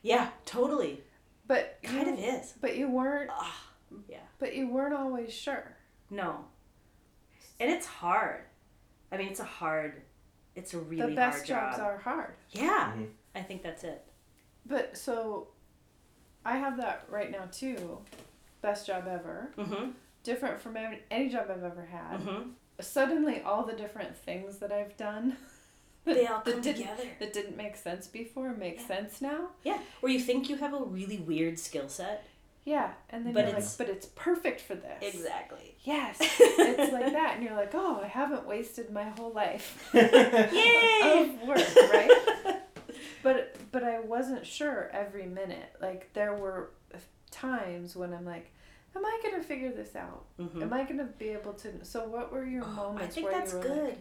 Yeah, 0.03 0.29
totally. 0.45 1.01
but 1.47 1.79
kind 1.83 2.07
you, 2.07 2.13
of 2.13 2.19
is. 2.19 2.53
but 2.61 2.75
you 2.77 2.87
weren't 2.89 3.29
Ah, 3.33 3.63
yeah. 4.07 4.17
but 4.39 4.55
you 4.55 4.67
weren't 4.69 4.93
always 4.93 5.33
sure 5.33 5.75
No. 6.09 6.45
And 7.59 7.69
it's 7.71 7.85
hard. 7.85 8.41
I 9.11 9.17
mean, 9.17 9.27
it's 9.29 9.39
a 9.39 9.43
hard. 9.45 10.01
It's 10.55 10.73
a 10.73 10.79
really 10.79 10.97
hard 10.97 11.09
job. 11.09 11.09
the 11.09 11.15
best 11.15 11.37
hard 11.37 11.47
jobs 11.47 11.77
job. 11.77 11.85
are 11.85 11.97
hard 11.99 12.33
Yeah, 12.51 12.91
Mhm. 12.95 13.09
I 13.35 13.41
think 13.41 13.63
that's 13.63 13.83
it. 13.83 14.03
But 14.65 14.97
so 14.97 15.47
I 16.45 16.57
have 16.57 16.77
that 16.77 17.05
right 17.09 17.31
now 17.31 17.45
too. 17.51 17.99
Best 18.61 18.85
job 18.87 19.07
ever. 19.07 19.51
Mm-hmm. 19.57 19.91
Different 20.23 20.59
from 20.61 20.75
any 20.77 20.99
any 21.11 21.29
job 21.29 21.47
I've 21.49 21.63
ever 21.63 21.85
had. 21.85 22.19
Mm-hmm. 22.19 22.49
Suddenly, 22.79 23.41
all 23.41 23.63
the 23.63 23.73
different 23.73 24.17
things 24.17 24.57
that 24.57 24.71
I've 24.71 24.95
done 24.97 25.37
They 26.05 26.27
all 26.27 26.41
that 26.43 26.51
come 26.53 26.61
didn't, 26.61 26.81
together. 26.81 27.03
that 27.19 27.31
didn't 27.33 27.55
make 27.55 27.77
sense 27.77 28.07
before 28.07 28.53
make 28.53 28.79
Yeah. 28.81 28.87
sense 28.87 29.21
now. 29.21 29.49
Yeah, 29.63 29.77
or 30.01 30.09
you 30.09 30.19
think 30.19 30.49
you 30.49 30.57
have 30.57 30.73
a 30.73 30.83
really 30.83 31.17
weird 31.17 31.57
skill 31.59 31.87
set. 31.87 32.25
Yeah, 32.65 32.91
and 33.09 33.25
then 33.25 33.33
But 33.33 33.41
you're 33.41 33.47
like, 33.49 33.57
it's- 33.59 33.75
but 33.77 33.89
it's 33.89 34.05
perfect 34.15 34.61
for 34.61 34.75
this. 34.75 35.01
Exactly. 35.15 35.75
Yes, 35.83 36.17
it's 36.21 36.91
like 36.93 37.11
that, 37.13 37.35
and 37.35 37.43
you're 37.43 37.55
like, 37.55 37.71
oh, 37.73 37.99
I 38.03 38.07
haven't 38.07 38.45
wasted 38.45 38.89
my 38.91 39.03
whole 39.03 39.31
life 39.33 39.89
Yay! 39.93 41.31
of 41.41 41.47
work, 41.47 41.75
right? 41.91 42.61
but 43.21 43.55
but 43.71 43.83
I 43.83 43.99
wasn't 43.99 44.45
sure 44.45 44.89
every 44.93 45.25
minute. 45.25 45.75
Like 45.81 46.11
there 46.13 46.33
were 46.33 46.69
times 47.31 47.95
when 47.95 48.13
I'm 48.13 48.25
like, 48.25 48.51
am 48.95 49.05
I 49.05 49.19
gonna 49.23 49.43
figure 49.43 49.71
this 49.71 49.95
out? 49.95 50.25
Mhm. 50.39 50.61
Am 50.61 50.73
I 50.73 50.83
gonna 50.83 51.05
be 51.17 51.29
able 51.29 51.53
to? 51.53 51.83
So 51.85 52.07
what 52.07 52.31
were 52.31 52.45
your 52.45 52.63
Oh, 52.63 52.67
I 52.67 52.75
moments 52.75 53.15
think 53.15 53.27
where 53.27 53.39
that's 53.39 53.51
you 53.53 53.57
were 53.59 53.63
good. 53.63 53.83
like, 53.85 53.97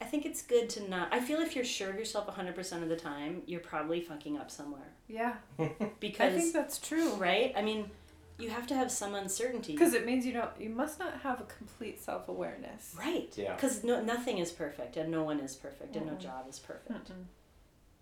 I 0.00 0.04
think 0.04 0.26
it's 0.26 0.42
good 0.42 0.68
to 0.70 0.88
not. 0.88 1.12
I 1.12 1.20
feel 1.20 1.40
if 1.40 1.56
you're 1.56 1.64
sure 1.64 1.90
of 1.90 1.96
yourself 1.98 2.26
100% 2.28 2.82
of 2.82 2.88
the 2.88 2.96
time, 2.96 3.42
you're 3.46 3.60
probably 3.60 4.00
fucking 4.00 4.36
up 4.36 4.50
somewhere. 4.50 4.92
yeah, 5.08 5.36
because 6.00 6.34
I 6.34 6.36
think 6.38 6.52
that's 6.52 6.78
true. 6.78 7.12
right? 7.14 7.52
I 7.56 7.62
mean, 7.62 7.90
you 8.38 8.50
have 8.50 8.66
to 8.66 8.74
have 8.74 8.90
some 8.90 9.14
uncertainty. 9.14 9.72
Because 9.72 9.94
it 9.94 10.04
means 10.04 10.26
you 10.26 10.34
don't, 10.34 10.50
you 10.60 10.68
must 10.68 10.98
not 10.98 11.20
have 11.22 11.40
a 11.40 11.44
complete 11.44 11.98
self 12.02 12.28
awareness. 12.28 12.94
Right. 12.98 13.32
Yeah. 13.36 13.54
Because 13.54 13.82
no, 13.84 14.02
nothing 14.02 14.36
is 14.36 14.52
perfect 14.52 14.98
and 14.98 15.10
no 15.10 15.22
one 15.22 15.40
is 15.40 15.54
perfect 15.54 15.96
and 15.96 16.04
no 16.06 16.14
job 16.16 16.44
is 16.48 16.58
perfect. 16.58 17.10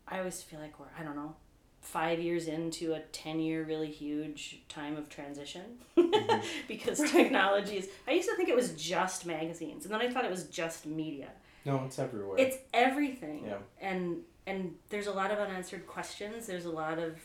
I 0.08 0.18
always 0.18 0.42
feel 0.42 0.58
like 0.58 0.78
we're, 0.80 0.86
I 0.98 1.04
don't 1.04 1.14
know, 1.14 1.36
five 1.84 2.18
years 2.18 2.48
into 2.48 2.94
a 2.94 3.00
10 3.00 3.40
year 3.40 3.62
really 3.64 3.90
huge 3.90 4.60
time 4.68 4.96
of 4.96 5.08
transition 5.08 5.62
because 6.68 6.98
Right. 7.00 7.10
technology 7.10 7.76
is. 7.76 7.88
I 8.08 8.12
used 8.12 8.28
to 8.28 8.34
think 8.36 8.48
it 8.48 8.56
was 8.56 8.72
just 8.72 9.26
magazines 9.26 9.84
and 9.84 9.92
then 9.94 10.00
I 10.00 10.10
thought 10.10 10.24
it 10.24 10.30
was 10.30 10.44
just 10.44 10.86
media. 10.86 11.28
No, 11.64 11.82
it's 11.84 11.98
everywhere. 11.98 12.36
It's 12.38 12.56
everything. 12.72 13.44
Yeah. 13.46 13.56
And 13.80 14.22
and 14.46 14.74
there's 14.90 15.06
a 15.06 15.12
lot 15.12 15.30
of 15.30 15.38
unanswered 15.38 15.86
questions. 15.86 16.46
There's 16.46 16.66
a 16.66 16.70
lot 16.70 16.98
of 16.98 17.18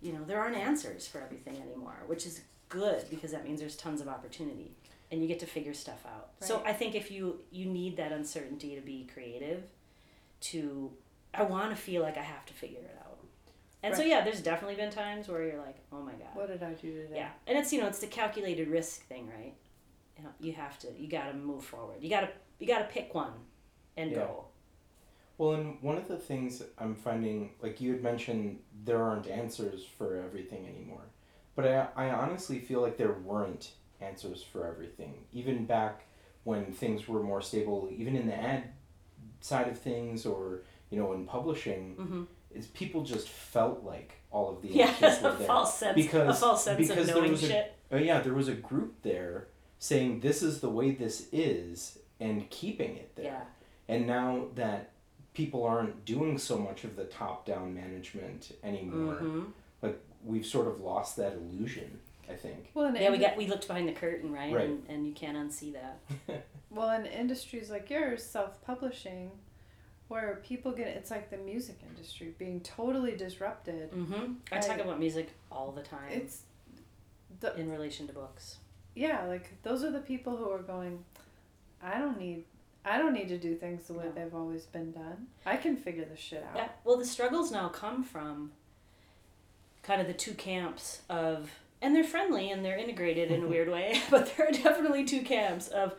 you 0.00 0.12
know, 0.12 0.24
there 0.24 0.40
aren't 0.40 0.56
answers 0.56 1.08
for 1.08 1.20
everything 1.20 1.56
anymore, 1.60 1.96
which 2.06 2.24
is 2.26 2.40
good 2.68 3.04
because 3.10 3.32
that 3.32 3.44
means 3.44 3.58
there's 3.60 3.76
tons 3.76 4.00
of 4.00 4.08
opportunity 4.08 4.72
and 5.10 5.22
you 5.22 5.26
get 5.28 5.40
to 5.40 5.46
figure 5.46 5.74
stuff 5.74 6.04
out. 6.06 6.28
So 6.40 6.62
I 6.66 6.72
think 6.72 6.94
if 6.94 7.10
you 7.10 7.40
you 7.50 7.66
need 7.66 7.96
that 7.96 8.12
uncertainty 8.12 8.74
to 8.74 8.80
be 8.80 9.08
creative 9.12 9.62
to 10.40 10.90
I 11.34 11.42
want 11.42 11.70
to 11.70 11.76
feel 11.76 12.02
like 12.02 12.16
I 12.16 12.22
have 12.22 12.44
to 12.46 12.54
figure 12.54 12.78
it 12.80 12.96
out. 13.00 13.07
And 13.82 13.94
so 13.94 14.02
yeah, 14.02 14.22
there's 14.22 14.40
definitely 14.40 14.74
been 14.76 14.90
times 14.90 15.28
where 15.28 15.42
you're 15.42 15.60
like, 15.60 15.76
"Oh 15.92 16.02
my 16.02 16.12
god." 16.12 16.34
What 16.34 16.48
did 16.48 16.62
I 16.62 16.72
do 16.72 16.92
today? 16.92 17.16
Yeah, 17.16 17.30
and 17.46 17.56
it's 17.56 17.72
you 17.72 17.80
know 17.80 17.86
it's 17.86 18.00
the 18.00 18.06
calculated 18.08 18.68
risk 18.68 19.06
thing, 19.06 19.28
right? 19.28 19.54
You 20.16 20.24
know, 20.24 20.30
you 20.40 20.52
have 20.54 20.78
to 20.80 20.88
you 20.98 21.08
got 21.08 21.28
to 21.30 21.34
move 21.34 21.64
forward. 21.64 21.98
You 22.00 22.10
got 22.10 22.20
to 22.22 22.28
you 22.58 22.66
got 22.66 22.78
to 22.80 22.86
pick 22.86 23.14
one 23.14 23.32
and 23.96 24.10
Yeah. 24.10 24.18
go. 24.18 24.46
Well, 25.36 25.52
and 25.52 25.80
one 25.80 25.96
of 25.96 26.08
the 26.08 26.16
things 26.16 26.62
I'm 26.78 26.96
finding, 26.96 27.52
like 27.62 27.80
you 27.80 27.92
had 27.92 28.02
mentioned, 28.02 28.58
there 28.84 29.00
aren't 29.00 29.28
answers 29.28 29.84
for 29.84 30.16
everything 30.16 30.66
anymore. 30.66 31.04
But 31.54 31.66
I, 31.66 31.86
I 31.94 32.10
honestly 32.10 32.58
feel 32.58 32.80
like 32.80 32.96
there 32.96 33.12
weren't 33.12 33.70
answers 34.00 34.42
for 34.42 34.66
everything. 34.66 35.14
Even 35.32 35.64
back 35.64 36.06
when 36.42 36.72
things 36.72 37.06
were 37.06 37.22
more 37.22 37.40
stable, 37.40 37.88
even 37.92 38.16
in 38.16 38.26
the 38.26 38.34
ad 38.34 38.64
side 39.40 39.68
of 39.68 39.78
things 39.78 40.26
or, 40.26 40.62
you 40.90 40.98
know, 40.98 41.12
in 41.12 41.24
publishing, 41.24 41.94
Mm-hmm. 41.96 42.22
Is 42.54 42.66
people 42.68 43.02
just 43.02 43.28
felt 43.28 43.84
like 43.84 44.14
all 44.30 44.50
of 44.50 44.62
the 44.62 44.68
Yeah, 44.68 44.88
ancients 44.90 45.22
were 45.22 45.28
a 45.34 45.36
there 45.36 45.46
false 45.46 45.78
sense, 45.78 45.94
because 45.94 46.36
a 46.36 46.40
false 46.40 46.64
sense 46.64 46.78
because 46.78 46.98
of 46.98 47.06
there 47.06 47.16
knowing 47.16 47.30
was 47.32 47.50
a- 47.50 47.68
Oh 47.90 47.96
yeah, 47.96 48.20
there 48.20 48.34
was 48.34 48.48
a 48.48 48.54
group 48.54 49.02
there 49.02 49.48
saying 49.78 50.20
this 50.20 50.42
is 50.42 50.60
the 50.60 50.68
way 50.68 50.90
this 50.90 51.28
is 51.32 51.98
and 52.20 52.48
keeping 52.50 52.96
it 52.96 53.14
there. 53.16 53.24
Yeah. 53.26 53.40
And 53.88 54.06
now 54.06 54.46
that 54.56 54.90
people 55.34 55.64
aren't 55.64 56.04
doing 56.04 56.36
so 56.36 56.58
much 56.58 56.84
of 56.84 56.96
the 56.96 57.04
top 57.04 57.46
down 57.46 57.74
management 57.74 58.52
anymore, 58.62 59.14
hmm 59.14 59.42
like 59.80 59.98
we've 60.24 60.44
sort 60.44 60.66
of 60.66 60.80
lost 60.80 61.16
that 61.16 61.34
illusion, 61.34 62.00
I 62.28 62.34
think. 62.34 62.70
Well, 62.74 62.86
in 62.86 62.96
Yeah, 62.96 63.10
we 63.10 63.18
got 63.18 63.36
we 63.36 63.46
looked 63.46 63.68
behind 63.68 63.88
the 63.88 63.92
curtain, 63.92 64.32
right? 64.32 64.52
Right. 64.52 64.64
And, 64.68 64.82
and 64.88 65.06
you 65.06 65.12
can't 65.14 65.36
unsee 65.36 65.72
that. 65.74 66.00
well 66.70 66.90
in 66.90 67.06
industries 67.06 67.70
like 67.70 67.88
yours, 67.88 68.22
self-publishing, 68.24 69.30
where 70.08 70.40
people 70.44 70.72
get 70.72 70.88
it's 70.88 71.10
like 71.10 71.30
the 71.30 71.36
music 71.36 71.78
industry 71.88 72.34
being 72.38 72.60
totally 72.60 73.16
disrupted. 73.16 73.90
hmm 73.90 74.34
I 74.50 74.56
I- 74.56 74.60
talk 74.60 74.78
about 74.80 74.98
music 74.98 75.30
all 75.52 75.70
the 75.72 75.82
time 75.82 76.10
It's 76.10 76.42
the 77.40 77.54
in 77.56 77.70
relation 77.70 78.06
to 78.08 78.12
books. 78.12 78.56
yeah, 78.94 79.24
like 79.26 79.62
those 79.62 79.84
are 79.84 79.90
the 79.92 80.00
people 80.00 80.36
who 80.36 80.50
are 80.50 80.58
going. 80.62 81.04
I 81.82 81.98
don't 81.98 82.18
need. 82.18 82.44
I 82.84 82.96
don't 82.98 83.12
need 83.12 83.28
to 83.28 83.38
do 83.38 83.54
things 83.54 83.86
the 83.86 83.92
way 83.92 84.04
No. 84.06 84.12
they've 84.12 84.34
always 84.34 84.64
been 84.64 84.92
done. 84.92 85.26
I 85.44 85.56
can 85.56 85.76
figure 85.76 86.04
this 86.04 86.18
shit 86.18 86.42
out. 86.42 86.56
Yeah. 86.56 86.68
Well, 86.84 86.96
the 86.96 87.04
struggles 87.04 87.52
now 87.52 87.68
come 87.68 88.02
from 88.02 88.52
kind 89.82 90.00
of 90.00 90.06
the 90.06 90.14
two 90.14 90.32
camps 90.34 91.02
of, 91.10 91.50
and 91.82 91.94
they're 91.94 92.02
friendly 92.04 92.50
and 92.50 92.64
they're 92.64 92.78
integrated 92.78 93.30
in 93.30 93.42
a 93.42 93.46
weird 93.54 93.68
way, 93.70 94.00
but 94.10 94.32
there 94.36 94.48
are 94.48 94.52
definitely 94.52 95.04
two 95.04 95.22
camps 95.22 95.68
of, 95.68 95.94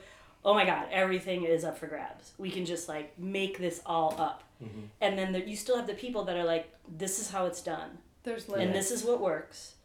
oh 0.45 0.53
my 0.53 0.65
God, 0.65 0.87
everything 0.91 1.43
is 1.43 1.63
up 1.63 1.77
for 1.77 1.87
grabs. 1.87 2.31
We 2.37 2.49
can 2.51 2.65
just 2.65 2.87
like 2.89 3.17
make 3.19 3.57
this 3.57 3.81
all 3.85 4.15
up. 4.17 4.43
Mhm. 4.63 4.87
And 5.01 5.17
then 5.17 5.31
there, 5.31 5.43
you 5.43 5.55
still 5.55 5.77
have 5.77 5.87
the 5.87 5.93
people 5.93 6.23
that 6.25 6.35
are 6.37 6.43
like, 6.45 6.69
this 6.97 7.19
is 7.19 7.29
how 7.31 7.45
it's 7.45 7.61
done. 7.61 7.97
There's 8.23 8.47
and 8.49 8.73
this 8.75 8.91
is 8.91 9.03
what 9.03 9.19
works 9.21 9.75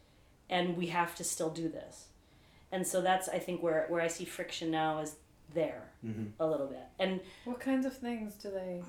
and 0.50 0.76
we 0.76 0.86
have 0.88 1.14
to 1.16 1.24
still 1.24 1.48
do 1.48 1.68
this 1.68 2.08
and 2.70 2.86
so 2.86 3.00
that's 3.00 3.28
i 3.30 3.38
think 3.38 3.62
where 3.62 3.86
where 3.88 4.02
i 4.02 4.08
see 4.08 4.26
friction 4.26 4.70
now 4.70 4.98
is 4.98 5.14
there 5.54 5.84
Mm-hmm. 6.04 6.24
a 6.38 6.46
little 6.46 6.66
bit 6.66 6.82
and 6.98 7.20
what 7.46 7.60
kinds 7.60 7.86
of 7.86 7.96
things 7.96 8.34
do 8.34 8.50
they 8.50 8.82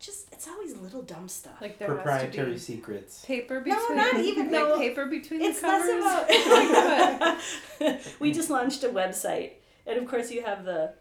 just 0.00 0.26
it's 0.32 0.48
always 0.48 0.74
little 0.78 1.02
dumb 1.02 1.28
stuff 1.28 1.60
like? 1.60 1.78
There 1.78 1.86
has 1.88 1.96
to 1.98 2.02
Proprietary 2.02 2.52
be 2.52 2.58
secrets. 2.58 3.24
paper 3.24 3.60
between 3.60 3.96
No, 3.96 4.02
not 4.02 4.18
even, 4.30 4.44
like 4.44 4.52
no. 4.52 4.78
paper 4.78 5.06
between 5.06 5.42
it's 5.42 5.60
the 5.60 5.66
covers. 5.66 6.02
less 6.02 7.78
about 7.80 8.00
we 8.20 8.32
just 8.32 8.50
launched 8.50 8.82
a 8.82 8.88
website 8.88 9.52
and 9.90 9.98
of 9.98 10.08
course 10.08 10.30
you 10.30 10.42
have 10.42 10.64
the 10.64 10.92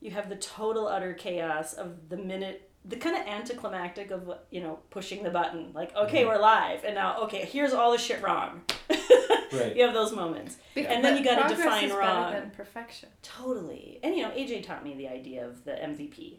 you 0.00 0.10
have 0.12 0.28
the 0.28 0.36
total 0.36 0.86
utter 0.88 1.12
chaos 1.14 1.72
of 1.74 2.08
the 2.08 2.16
minute 2.16 2.70
the 2.84 2.96
kind 2.96 3.16
of 3.16 3.26
anticlimactic 3.26 4.10
of 4.10 4.30
you 4.50 4.60
know 4.60 4.78
pushing 4.90 5.22
the 5.24 5.30
button 5.30 5.72
like 5.74 5.94
okay 5.96 6.22
Mhm. 6.24 6.28
we're 6.28 6.38
live 6.38 6.84
and 6.84 6.94
now 6.94 7.20
okay 7.22 7.44
here's 7.44 7.72
all 7.72 7.90
the 7.92 7.98
shit 7.98 8.22
wrong 8.22 8.62
Right. 9.52 9.74
you 9.76 9.84
have 9.84 9.94
those 9.94 10.12
moments 10.12 10.56
Be- 10.74 10.86
And 10.86 11.04
then 11.04 11.16
you 11.16 11.24
gotta 11.24 11.54
define 11.54 11.84
is 11.84 11.92
wrong. 11.92 12.32
Better 12.32 12.40
than 12.40 12.50
perfection. 12.50 13.08
Totally. 13.22 14.00
And 14.02 14.14
you 14.16 14.22
know, 14.22 14.30
AJ 14.30 14.64
taught 14.66 14.84
me 14.84 14.94
the 14.94 15.08
idea 15.08 15.46
of 15.46 15.64
the 15.64 15.70
MVP. 15.72 16.38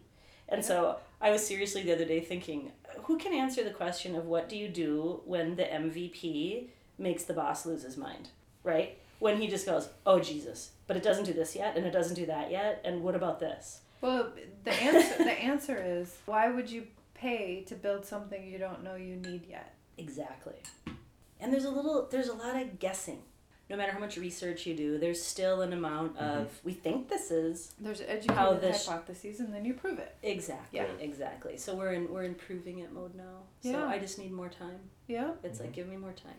And 0.50 0.64
so 0.64 0.98
I 1.22 1.32
was 1.32 1.46
seriously 1.46 1.82
the 1.84 1.94
other 1.94 2.06
day 2.06 2.20
thinking, 2.20 2.72
who 3.04 3.18
can 3.18 3.34
answer 3.34 3.64
the 3.64 3.72
question 3.72 4.14
of 4.16 4.26
what 4.26 4.50
do 4.50 4.58
you 4.58 4.68
do 4.68 5.22
when 5.26 5.56
the 5.56 5.64
MVP 5.64 6.68
makes 6.98 7.24
the 7.24 7.34
boss 7.34 7.66
lose 7.66 7.84
his 7.84 7.98
mind? 7.98 8.30
Right? 8.64 9.00
When 9.20 9.42
he 9.42 9.48
just 9.48 9.66
goes, 9.66 9.90
"Oh 10.06 10.20
Jesus, 10.20 10.72
but 10.86 10.96
it 10.98 11.04
doesn't 11.04 11.26
do 11.26 11.34
this 11.34 11.56
yet 11.56 11.76
and 11.76 11.86
it 11.86 11.92
doesn't 11.92 12.16
do 12.16 12.26
that 12.28 12.52
yet 12.52 12.82
and 12.86 13.04
what 13.04 13.16
about 13.16 13.40
this?" 13.40 13.82
Well, 14.02 14.32
the 14.64 14.74
answer 14.74 15.24
the 15.24 15.32
answer 15.32 15.82
is 15.84 16.16
why 16.26 16.50
would 16.50 16.70
you 16.70 16.88
pay 17.14 17.64
to 17.68 17.76
build 17.76 18.06
something 18.06 18.46
you 18.48 18.58
don't 18.58 18.84
know 18.84 18.96
you 18.96 19.16
need 19.16 19.46
yet? 19.50 19.74
Exactly. 19.98 20.56
And 21.40 21.52
there's 21.52 21.66
a 21.66 21.72
little 21.72 22.08
there's 22.10 22.28
a 22.30 22.34
lot 22.34 22.56
of 22.56 22.80
guessing. 22.80 23.24
No 23.70 23.76
matter 23.76 23.92
how 23.92 24.00
much 24.00 24.16
research 24.16 24.66
you 24.66 24.78
do, 24.78 24.98
there's 24.98 25.22
still 25.22 25.62
an 25.62 25.74
amount 25.74 26.16
mm-hmm. 26.16 26.40
of 26.40 26.60
we 26.64 26.72
think 26.72 27.10
this 27.10 27.32
is 27.32 27.74
There's 27.80 28.00
educated 28.00 28.38
How 28.38 28.54
this- 28.54 28.88
hypotheses, 28.88 29.42
and 29.42 29.54
then 29.54 29.66
you 29.66 29.74
prove 29.74 30.00
it. 30.00 30.16
exactly 30.24 30.80
Yeah. 30.80 30.86
exactly. 31.00 31.58
So 31.58 31.76
we're 31.76 31.92
in 31.94 32.12
we're 32.14 32.24
in 32.24 32.36
proving 32.36 32.80
it 32.80 32.94
mode 32.94 33.16
now. 33.16 33.44
Yeah. 33.62 33.72
So 33.74 33.86
I 33.88 34.00
just 34.00 34.20
need 34.20 34.32
more 34.32 34.50
time. 34.50 34.80
Yeah, 35.08 35.32
It's 35.44 35.60
like 35.60 35.70
mm-hmm. 35.70 35.76
give 35.76 35.88
me 35.90 35.98
more 35.98 36.14
time. 36.14 36.36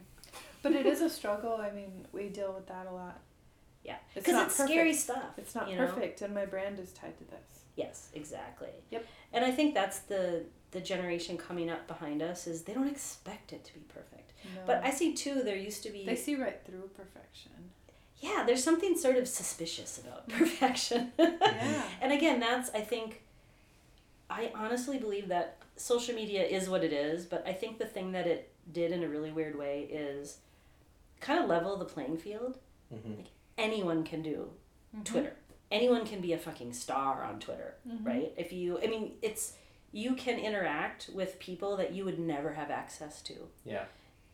But 0.62 0.72
it 0.72 0.86
is 0.86 1.00
a 1.00 1.10
struggle. 1.10 1.56
I 1.60 1.70
mean, 1.70 2.06
we 2.12 2.28
deal 2.28 2.52
with 2.52 2.66
that 2.68 2.86
a 2.86 2.92
lot. 2.92 3.20
Yeah, 3.84 3.96
It's 4.14 4.26
because 4.26 4.34
not 4.34 4.46
it's, 4.48 4.56
scary 4.56 4.92
stuff. 4.92 5.38
It's 5.38 5.54
not 5.54 5.70
you 5.70 5.76
know? 5.76 5.86
perfect, 5.86 6.20
and 6.22 6.34
my 6.34 6.44
brand 6.44 6.78
is 6.78 6.92
tied 6.92 7.16
to 7.18 7.24
this. 7.24 7.62
Yes, 7.76 8.08
exactly. 8.12 8.68
Yep. 8.90 9.06
And 9.32 9.44
I 9.44 9.50
think 9.52 9.74
that's 9.74 10.00
the 10.00 10.44
the 10.70 10.80
generation 10.80 11.38
coming 11.38 11.70
up 11.70 11.86
behind 11.86 12.20
us 12.20 12.46
is 12.46 12.62
they 12.62 12.74
don't 12.74 12.88
expect 12.88 13.52
it 13.54 13.64
to 13.64 13.72
be 13.72 13.80
perfect. 13.88 14.32
No. 14.54 14.60
But 14.66 14.82
I 14.84 14.90
see 14.90 15.14
too. 15.14 15.42
There 15.42 15.56
used 15.56 15.82
to 15.84 15.90
be 15.90 16.04
they 16.04 16.16
see 16.16 16.34
right 16.34 16.60
through 16.66 16.90
perfection. 16.94 17.52
yeah. 18.20 18.42
There's 18.46 18.62
something 18.62 18.96
sort 18.98 19.16
of 19.16 19.26
suspicious 19.28 19.96
about 19.98 20.28
perfection. 20.40 21.12
Yeah. 21.18 21.82
and 22.02 22.12
again, 22.12 22.40
that's 22.40 22.70
I 22.74 22.80
think. 22.80 23.22
I 24.30 24.50
honestly 24.54 24.98
believe 24.98 25.28
that 25.28 25.56
social 25.76 26.14
media 26.14 26.44
is 26.44 26.68
what 26.68 26.84
it 26.84 26.92
is, 26.92 27.24
but 27.24 27.46
I 27.46 27.52
think 27.54 27.78
the 27.78 27.86
thing 27.86 28.12
that 28.12 28.26
it 28.26 28.50
did 28.70 28.92
in 28.92 29.02
a 29.02 29.08
really 29.08 29.30
weird 29.32 29.56
way 29.56 29.88
is 29.90 30.38
kind 31.20 31.42
of 31.42 31.48
level 31.48 31.76
the 31.76 31.84
playing 31.84 32.18
field. 32.18 32.58
Mm-hmm. 32.94 33.22
Anyone 33.56 34.04
can 34.04 34.22
do 34.22 34.50
Mm-hmm. 34.94 35.02
Twitter. 35.04 35.32
Anyone 35.70 36.06
can 36.06 36.22
be 36.22 36.32
a 36.32 36.38
fucking 36.38 36.72
star 36.72 37.22
on 37.24 37.38
Twitter, 37.40 37.74
Mhm. 37.86 38.06
right? 38.06 38.32
If 38.38 38.54
you, 38.54 38.78
I 38.82 38.86
mean, 38.86 39.12
it's 39.20 39.52
you 39.92 40.14
can 40.14 40.38
interact 40.38 41.10
with 41.12 41.38
people 41.38 41.76
that 41.76 41.92
you 41.92 42.06
would 42.06 42.18
never 42.18 42.54
have 42.54 42.70
access 42.70 43.20
to. 43.22 43.34
Yeah. 43.66 43.84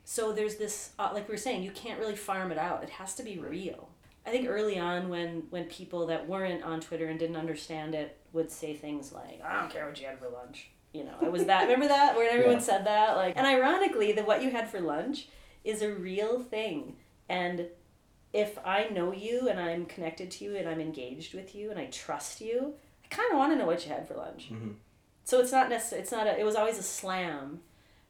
So 0.05 0.33
there's 0.33 0.57
this, 0.57 0.93
uh, 0.97 1.11
like 1.13 1.27
we 1.29 1.33
were 1.33 1.39
saying, 1.39 1.65
you 1.65 1.73
can't 1.73 1.99
really 1.99 2.15
farm 2.15 2.53
it 2.53 2.59
out. 2.59 2.85
It 2.85 2.91
has 2.91 3.17
to 3.17 3.25
be 3.25 3.37
real. 3.39 3.89
I 4.25 4.31
think 4.31 4.49
early 4.49 4.79
on, 4.79 5.09
when 5.09 5.43
when 5.51 5.65
people 5.65 6.07
that 6.07 6.29
weren't 6.29 6.63
on 6.63 6.81
Twitter 6.81 7.07
and 7.07 7.19
didn't 7.19 7.37
understand 7.37 7.95
it 7.97 8.17
would 8.33 8.51
say 8.53 8.75
things 8.75 9.13
like, 9.13 9.43
"I 9.45 9.61
don't 9.61 9.71
care 9.73 9.87
what 9.87 10.01
you 10.01 10.07
had 10.07 10.19
for 10.21 10.29
lunch." 10.29 10.71
You 10.93 11.03
know, 11.05 11.17
it 11.21 11.33
was 11.33 11.45
that. 11.47 11.63
remember 11.65 11.89
that 11.89 12.15
where 12.17 12.31
everyone 12.31 12.55
Yeah. 12.55 12.59
said 12.61 12.87
that? 12.87 13.17
Like, 13.17 13.37
and 13.37 13.45
ironically, 13.47 14.13
the 14.13 14.23
what 14.23 14.41
you 14.43 14.51
had 14.51 14.69
for 14.71 14.81
lunch 14.81 15.29
is 15.65 15.83
a 15.83 15.93
real 15.93 16.41
thing, 16.41 16.97
and 17.29 17.67
if 18.33 18.59
I 18.65 18.89
know 18.89 19.13
you 19.13 19.49
and 19.49 19.59
I'm 19.61 19.87
connected 19.87 20.31
to 20.33 20.45
you 20.45 20.57
and 20.57 20.69
I'm 20.69 20.81
engaged 20.81 21.35
with 21.35 21.55
you 21.55 21.71
and 21.71 21.79
I 21.79 21.87
trust 21.87 22.41
you, 22.41 22.75
I 23.05 23.09
kind 23.15 23.31
of 23.33 23.39
want 23.39 23.53
to 23.53 23.57
know 23.57 23.67
what 23.67 23.85
you 23.87 23.93
had 23.93 24.07
for 24.09 24.15
lunch. 24.15 24.51
Mm-hmm. 24.53 24.73
So 25.25 25.41
it's 25.41 25.53
not 25.53 25.69
necessarily 25.69 26.03
it's 26.03 26.13
not 26.13 26.27
a 26.27 26.39
it 26.39 26.45
was 26.45 26.57
always 26.57 26.77
a 26.79 26.83
slam, 26.83 27.61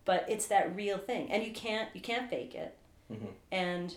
but 0.04 0.24
it's 0.28 0.46
that 0.46 0.74
real 0.74 0.98
thing, 0.98 1.30
and 1.30 1.44
you 1.44 1.52
can't 1.52 1.88
you 1.94 2.00
can't 2.00 2.28
fake 2.30 2.54
it, 2.54 2.76
Mhm. 3.12 3.28
and 3.52 3.96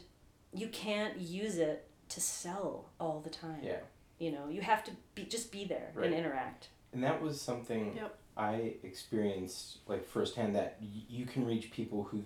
you 0.53 0.67
can't 0.67 1.17
use 1.17 1.57
it 1.57 1.87
to 2.09 2.21
sell 2.21 2.89
all 2.99 3.19
the 3.21 3.29
time. 3.29 3.59
Yeah. 3.63 3.79
You 4.19 4.31
know, 4.31 4.49
you 4.49 4.61
have 4.61 4.83
to 4.85 4.91
be 5.15 5.23
just 5.23 5.51
be 5.51 5.63
there 5.65 5.91
Right. 5.95 6.07
and 6.07 6.13
interact. 6.15 6.69
And 6.93 7.03
that 7.03 7.21
was 7.21 7.39
something 7.41 7.95
Yep. 7.95 8.17
I 8.35 8.75
experienced 8.83 9.79
like 9.87 10.05
firsthand 10.05 10.55
that 10.55 10.77
y- 10.81 10.87
you 11.09 11.25
can 11.25 11.45
reach 11.45 11.71
people 11.71 12.03
who 12.03 12.17
y- 12.17 12.23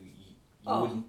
you 0.61 0.67
Oh. 0.67 0.81
would 0.81 1.03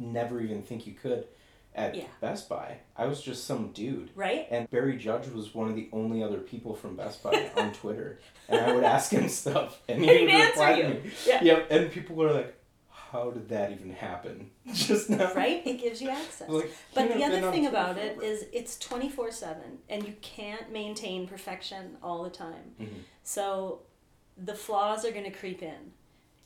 never 0.00 0.40
even 0.40 0.62
think 0.62 0.86
you 0.86 0.94
could 0.94 1.26
at 1.74 1.94
Yeah. 1.94 2.04
Best 2.20 2.48
Buy. 2.48 2.78
I 2.96 3.06
was 3.06 3.22
just 3.22 3.44
some 3.44 3.70
dude. 3.72 4.10
Right? 4.16 4.48
And 4.50 4.68
Barry 4.70 4.96
Judge 4.96 5.28
was 5.28 5.54
one 5.54 5.68
of 5.68 5.76
the 5.76 5.88
only 5.92 6.22
other 6.22 6.38
people 6.38 6.74
from 6.74 6.96
Best 6.96 7.22
Buy 7.22 7.48
on 7.56 7.72
Twitter. 7.82 8.18
And 8.48 8.60
I 8.60 8.74
would 8.74 8.82
ask 8.84 9.12
him 9.12 9.28
stuff 9.28 9.80
and 9.88 10.02
he 10.02 10.06
would 10.10 10.32
reply 10.32 10.70
answer 10.72 10.82
to 10.82 10.88
you. 10.88 10.94
me. 11.04 11.10
Yeah. 11.26 11.44
Yep. 11.44 11.66
And 11.70 11.92
people 11.92 12.16
were 12.16 12.32
like, 12.32 12.54
How 12.88 13.30
did 13.30 13.48
that 13.50 13.70
even 13.70 13.92
happen? 13.92 14.50
Just 14.74 15.10
now. 15.10 15.32
Right? 15.34 15.64
It 15.64 15.80
gives 15.80 16.02
you 16.02 16.08
access. 16.10 16.48
Like, 16.48 16.72
But 16.94 17.14
the 17.14 17.22
other 17.24 17.50
thing 17.52 17.66
about 17.66 17.98
it 17.98 18.16
forever. 18.16 18.22
is 18.32 18.46
it's 18.52 18.76
24 18.78 19.30
7 19.30 19.62
and 19.88 20.04
you 20.06 20.14
can't 20.22 20.72
maintain 20.72 21.28
perfection 21.28 21.96
all 22.02 22.24
the 22.24 22.30
time. 22.30 22.74
Mhm. 22.80 22.88
So 23.22 23.82
the 24.36 24.54
flaws 24.54 25.04
are 25.04 25.12
going 25.12 25.24
to 25.24 25.30
creep 25.30 25.62
in. 25.62 25.92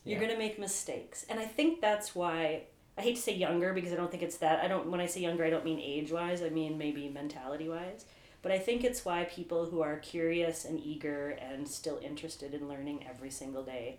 You're 0.03 0.21
Yeah. 0.21 0.27
to 0.33 0.37
make 0.37 0.59
mistakes. 0.59 1.25
And 1.29 1.39
I 1.39 1.45
think 1.45 1.81
that's 1.81 2.13
why 2.13 2.65
I 2.97 3.01
hate 3.01 3.15
to 3.17 3.21
say 3.21 3.33
younger 3.35 3.73
because 3.73 3.91
I 3.91 3.95
don't 3.95 4.09
think 4.09 4.23
it's 4.23 4.37
that. 4.37 4.63
I 4.63 4.67
don't 4.67 4.89
when 4.89 5.01
I 5.01 5.05
say 5.05 5.21
younger 5.21 5.43
I 5.45 5.49
don't 5.49 5.65
mean 5.65 5.79
age-wise, 5.79 6.41
I 6.41 6.49
mean 6.49 6.77
maybe 6.77 7.09
mentality-wise. 7.09 8.05
But 8.41 8.51
I 8.51 8.59
think 8.59 8.83
it's 8.83 9.03
why 9.03 9.23
people 9.25 9.65
who 9.65 9.81
are 9.81 9.97
curious 9.97 10.65
and 10.65 10.79
eager 10.79 11.29
and 11.31 11.67
still 11.67 11.99
interested 12.03 12.53
in 12.53 12.69
learning 12.69 13.05
every 13.09 13.31
single 13.31 13.63
day 13.63 13.97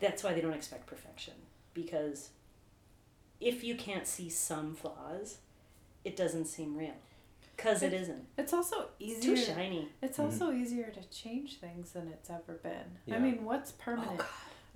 that's 0.00 0.22
why 0.24 0.32
they 0.34 0.40
don't 0.40 0.52
expect 0.54 0.86
perfection 0.86 1.34
because 1.72 2.30
if 3.40 3.62
you 3.64 3.74
can't 3.74 4.06
see 4.06 4.28
some 4.28 4.74
flaws, 4.74 5.38
it 6.04 6.16
doesn't 6.16 6.46
seem 6.46 6.76
real. 6.76 6.96
Cuz 7.56 7.82
it 7.82 7.92
isn't. 7.92 8.26
It's 8.36 8.52
also 8.52 8.88
It's 8.98 9.24
too 9.24 9.36
shiny. 9.36 9.88
It's 10.02 10.18
Mhm. 10.18 10.24
also 10.24 10.52
easier 10.52 10.90
to 10.90 11.02
change 11.10 11.58
things 11.58 11.92
than 11.92 12.08
it's 12.08 12.28
ever 12.28 12.54
been. 12.54 12.98
Yeah. 13.06 13.16
I 13.16 13.18
mean, 13.20 13.44
what's 13.44 13.72
permanent? 13.72 14.20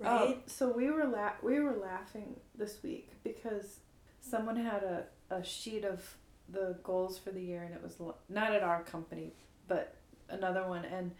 Oh. 0.01 0.05
Right? 0.05 0.37
Oh, 0.39 0.43
so 0.47 0.69
we 0.71 0.89
were 0.89 1.05
la- 1.05 1.33
we 1.43 1.59
were 1.59 1.75
laughing 1.75 2.35
this 2.55 2.81
week 2.83 3.11
because 3.23 3.79
someone 4.21 4.55
had 4.55 4.83
a, 4.83 5.03
a 5.29 5.43
sheet 5.43 5.83
of 5.83 6.15
the 6.49 6.77
goals 6.83 7.17
for 7.17 7.31
the 7.31 7.41
year 7.41 7.63
and 7.63 7.73
it 7.73 7.81
was 7.83 7.95
l- 7.99 8.17
not 8.27 8.53
at 8.53 8.63
our 8.63 8.81
company 8.83 9.33
but 9.67 9.95
another 10.29 10.67
one 10.67 10.85
and 10.85 11.11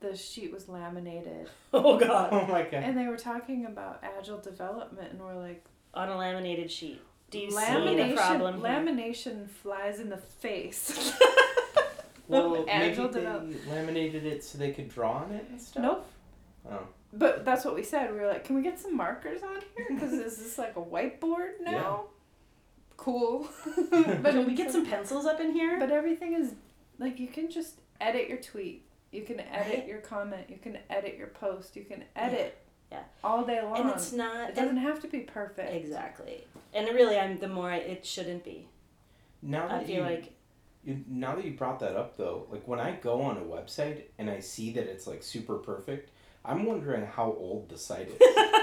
the 0.00 0.16
sheet 0.16 0.52
was 0.52 0.68
laminated, 0.68 1.48
Oh 1.72 1.98
God. 1.98 2.28
Oh 2.32 2.46
my 2.46 2.62
god. 2.62 2.84
and 2.84 2.96
they 2.96 3.06
were 3.08 3.16
talking 3.16 3.66
about 3.66 4.02
agile 4.04 4.38
development, 4.38 5.10
and 5.10 5.20
we're 5.20 5.34
like, 5.34 5.64
On 5.92 6.08
a 6.08 6.16
laminated 6.16 6.70
sheet. 6.70 7.00
Do 7.30 7.40
you 7.40 7.50
see 7.50 7.56
lamination, 7.56 8.10
the 8.10 8.14
problem 8.14 8.60
here? 8.60 8.64
lamination 8.64 9.48
flies 9.48 9.98
in 9.98 10.08
the 10.08 10.16
face. 10.16 11.12
Well, 12.28 12.50
maybe 12.50 12.70
Agile 12.70 13.08
they 13.08 13.24
laminated 13.70 14.26
it 14.26 14.44
so 14.44 14.58
they 14.58 14.72
could 14.72 14.90
draw 14.90 15.12
on 15.24 15.32
it 15.32 15.46
and 15.50 15.60
stuff. 15.60 15.82
nope. 15.82 16.06
Oh. 16.70 16.80
But 17.12 17.44
that's 17.44 17.64
what 17.64 17.74
we 17.74 17.82
said. 17.82 18.12
We 18.12 18.18
were 18.20 18.26
like, 18.26 18.44
can 18.44 18.54
we 18.56 18.62
get 18.62 18.78
some 18.78 18.96
markers 18.96 19.42
on 19.42 19.56
here? 19.76 19.86
Because 19.88 20.10
this 20.10 20.34
is 20.38 20.44
this 20.44 20.58
like 20.58 20.76
a 20.76 20.80
whiteboard 20.80 21.52
now? 21.62 22.04
Cool. 22.96 23.48
but 23.90 24.32
Can 24.32 24.46
we 24.46 24.54
get 24.54 24.72
some 24.72 24.84
pencils 24.84 25.24
up 25.24 25.40
in 25.40 25.52
here? 25.52 25.78
But 25.78 25.90
everything 25.90 26.34
is 26.34 26.52
like 26.98 27.18
you 27.20 27.28
can 27.28 27.50
just 27.50 27.80
edit 28.00 28.28
your 28.28 28.38
tweet. 28.38 28.84
You 29.12 29.22
can 29.22 29.40
edit 29.40 29.78
Right. 29.78 29.88
your 29.88 29.98
comment. 30.00 30.46
You 30.50 30.58
can 30.60 30.78
edit 30.90 31.16
your 31.16 31.28
post. 31.28 31.76
You 31.76 31.84
can 31.84 32.04
edit. 32.16 32.58
Yeah. 32.92 33.02
All 33.22 33.44
day 33.44 33.60
long. 33.62 33.78
and 33.78 33.90
it's 33.90 34.12
not 34.12 34.50
it 34.50 34.54
doesn't 34.56 34.78
have 34.78 35.00
to 35.02 35.08
be 35.08 35.20
perfect. 35.20 35.72
exactly. 35.74 36.44
And 36.74 36.88
really, 36.88 37.18
I'm 37.18 37.38
the 37.38 37.48
more 37.48 37.70
I, 37.70 37.76
it 37.76 38.04
shouldn't 38.04 38.44
be. 38.44 38.66
Now 39.42 39.66
I 39.66 39.78
that 39.78 39.86
feel 39.86 39.96
you, 39.96 40.02
like 40.02 40.32
you, 40.84 41.04
now 41.08 41.36
that 41.36 41.44
you 41.44 41.52
brought 41.52 41.80
that 41.80 41.94
up 41.96 42.16
though, 42.16 42.46
like 42.50 42.66
when 42.66 42.80
I 42.80 42.92
go 42.96 43.22
on 43.22 43.36
a 43.36 43.42
website 43.42 44.02
and 44.18 44.28
I 44.28 44.40
see 44.40 44.72
that 44.72 44.84
it's 44.90 45.06
like 45.06 45.22
super 45.22 45.56
perfect, 45.56 46.10
I'm 46.48 46.64
wondering 46.64 47.06
how 47.06 47.26
old 47.38 47.68
the 47.68 47.78
site 47.78 48.08
is. 48.08 48.20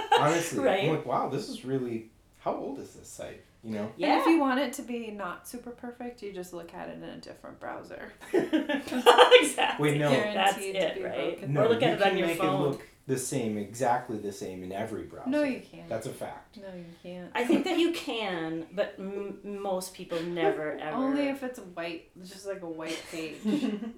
Honestly, 0.20 0.60
Right. 0.64 0.84
I'm 0.86 0.92
like, 0.96 1.06
wow, 1.06 1.30
this 1.30 1.50
is 1.50 1.64
really. 1.66 2.10
How 2.40 2.56
old 2.56 2.80
is 2.80 2.94
this 2.94 3.08
site? 3.08 3.42
You 3.64 3.72
know. 3.72 3.92
And 4.00 4.22
if 4.22 4.28
you 4.28 4.40
want 4.40 4.60
it 4.60 4.74
to 4.74 4.82
be 4.84 5.10
not 5.12 5.48
super 5.48 5.72
perfect, 5.72 6.22
you 6.22 6.32
just 6.32 6.54
look 6.54 6.74
at 6.74 6.90
it 6.90 6.98
in 6.98 7.04
a 7.04 7.18
different 7.18 7.60
browser. 7.60 8.12
exactly. 8.34 9.92
Wait, 9.92 10.00
no. 10.00 10.10
That's 10.12 10.58
it, 10.60 10.74
to 10.94 10.96
be 11.00 11.04
right? 11.06 11.16
broken. 11.40 11.54
No, 11.54 11.64
Or 11.66 11.70
look 11.70 11.82
you 11.82 11.88
at 11.88 11.94
it 11.94 12.02
can 12.02 12.12
on 12.12 12.18
your 12.18 12.28
make 12.28 12.38
phone. 12.38 12.62
it 12.62 12.68
look 12.68 12.88
the 13.08 13.18
same, 13.18 13.58
exactly 13.58 14.18
the 14.18 14.32
same 14.32 14.64
in 14.64 14.72
every 14.72 15.04
browser. 15.04 15.30
No, 15.30 15.44
you 15.44 15.62
can't. 15.62 15.88
That's 15.90 16.08
a 16.08 16.12
fact. 16.12 16.58
no, 16.58 16.68
you 16.76 16.86
can't. 17.04 17.32
I 17.36 17.44
think 17.46 17.64
that 17.66 17.78
you 17.80 17.92
can, 17.92 18.66
but 18.74 18.96
m- 18.98 19.40
most 19.44 19.94
people 19.94 20.22
never 20.24 20.74
ever. 20.80 20.96
Only 20.96 21.28
if 21.30 21.44
it's 21.44 21.60
white, 21.60 22.10
just 22.24 22.46
like 22.48 22.62
a 22.62 22.70
white 22.70 23.02
page. 23.12 23.38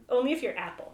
only 0.09 0.31
if 0.33 0.41
you're 0.43 0.57
Apple. 0.57 0.93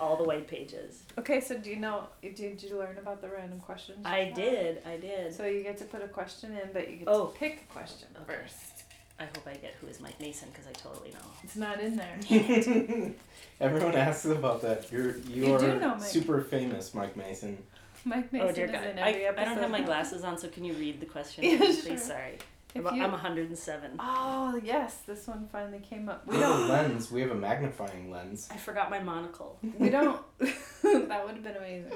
All 0.00 0.16
the 0.16 0.24
white 0.24 0.48
pages. 0.48 1.02
okay, 1.18 1.40
so 1.40 1.56
do 1.58 1.68
you 1.70 1.76
know? 1.76 2.04
Did 2.22 2.62
you 2.62 2.78
learn 2.78 2.96
about 2.98 3.20
the 3.20 3.28
random 3.28 3.60
questions? 3.60 3.98
I 4.04 4.32
did. 4.34 4.80
I 4.86 4.96
did. 4.96 5.34
So 5.34 5.44
you 5.44 5.62
get 5.62 5.76
to 5.78 5.84
put 5.84 6.02
a 6.02 6.08
question 6.08 6.52
in, 6.52 6.70
but 6.72 6.90
you 6.90 6.96
get 6.98 7.08
Oh. 7.08 7.26
to 7.26 7.38
pick 7.38 7.66
a 7.68 7.72
question 7.72 8.08
Okay. 8.22 8.38
first. 8.40 8.84
I 9.18 9.24
hope 9.24 9.46
I 9.46 9.52
get 9.56 9.74
who 9.80 9.86
is 9.88 10.00
Mike 10.00 10.18
Mason 10.18 10.48
because 10.50 10.66
I 10.66 10.72
totally 10.72 11.10
know. 11.10 11.18
It's 11.44 11.54
not 11.56 11.78
in 11.80 11.96
there. 11.96 12.18
Everyone 13.60 13.94
asks 13.94 14.24
about 14.24 14.62
that. 14.62 14.90
You're 14.90 15.18
you, 15.18 15.44
You 15.46 15.54
are 15.54 15.58
do 15.58 15.78
know 15.78 15.98
super 15.98 16.40
famous, 16.40 16.94
Mike 16.94 17.16
Mason. 17.16 17.58
Mike 18.06 18.32
Mason 18.32 18.48
oh 18.48 18.52
dear 18.52 18.64
is 18.64 18.70
God! 18.72 18.84
in 18.84 18.98
I, 18.98 19.10
episode. 19.10 19.40
I 19.42 19.44
don't 19.44 19.58
have 19.58 19.70
my 19.70 19.82
glasses 19.82 20.24
on, 20.24 20.38
so 20.38 20.48
can 20.48 20.64
you 20.64 20.72
read 20.72 21.00
the 21.00 21.06
question, 21.06 21.44
Yeah, 21.50 21.58
please? 21.58 21.84
sure. 21.86 21.98
Sorry. 21.98 22.38
If 22.74 22.86
I'm, 22.86 22.94
you- 22.96 23.02
I'm 23.04 23.10
107. 23.12 23.92
Oh 23.98 24.60
yes, 24.62 24.98
this 25.06 25.26
one 25.26 25.48
finally 25.50 25.80
came 25.80 26.08
up. 26.08 26.26
We 26.26 26.36
We 26.36 26.42
have 26.42 26.50
a 26.50 26.58
don't. 26.58 26.68
lens. 26.68 27.10
We 27.10 27.20
have 27.22 27.30
a 27.32 27.34
magnifying 27.34 28.10
lens. 28.10 28.48
I 28.50 28.56
forgot 28.56 28.90
my 28.90 29.00
monocle. 29.00 29.58
We 29.78 29.90
don't. 29.90 30.20
that 30.38 31.24
would 31.26 31.34
have 31.34 31.42
been 31.42 31.56
amazing. 31.56 31.92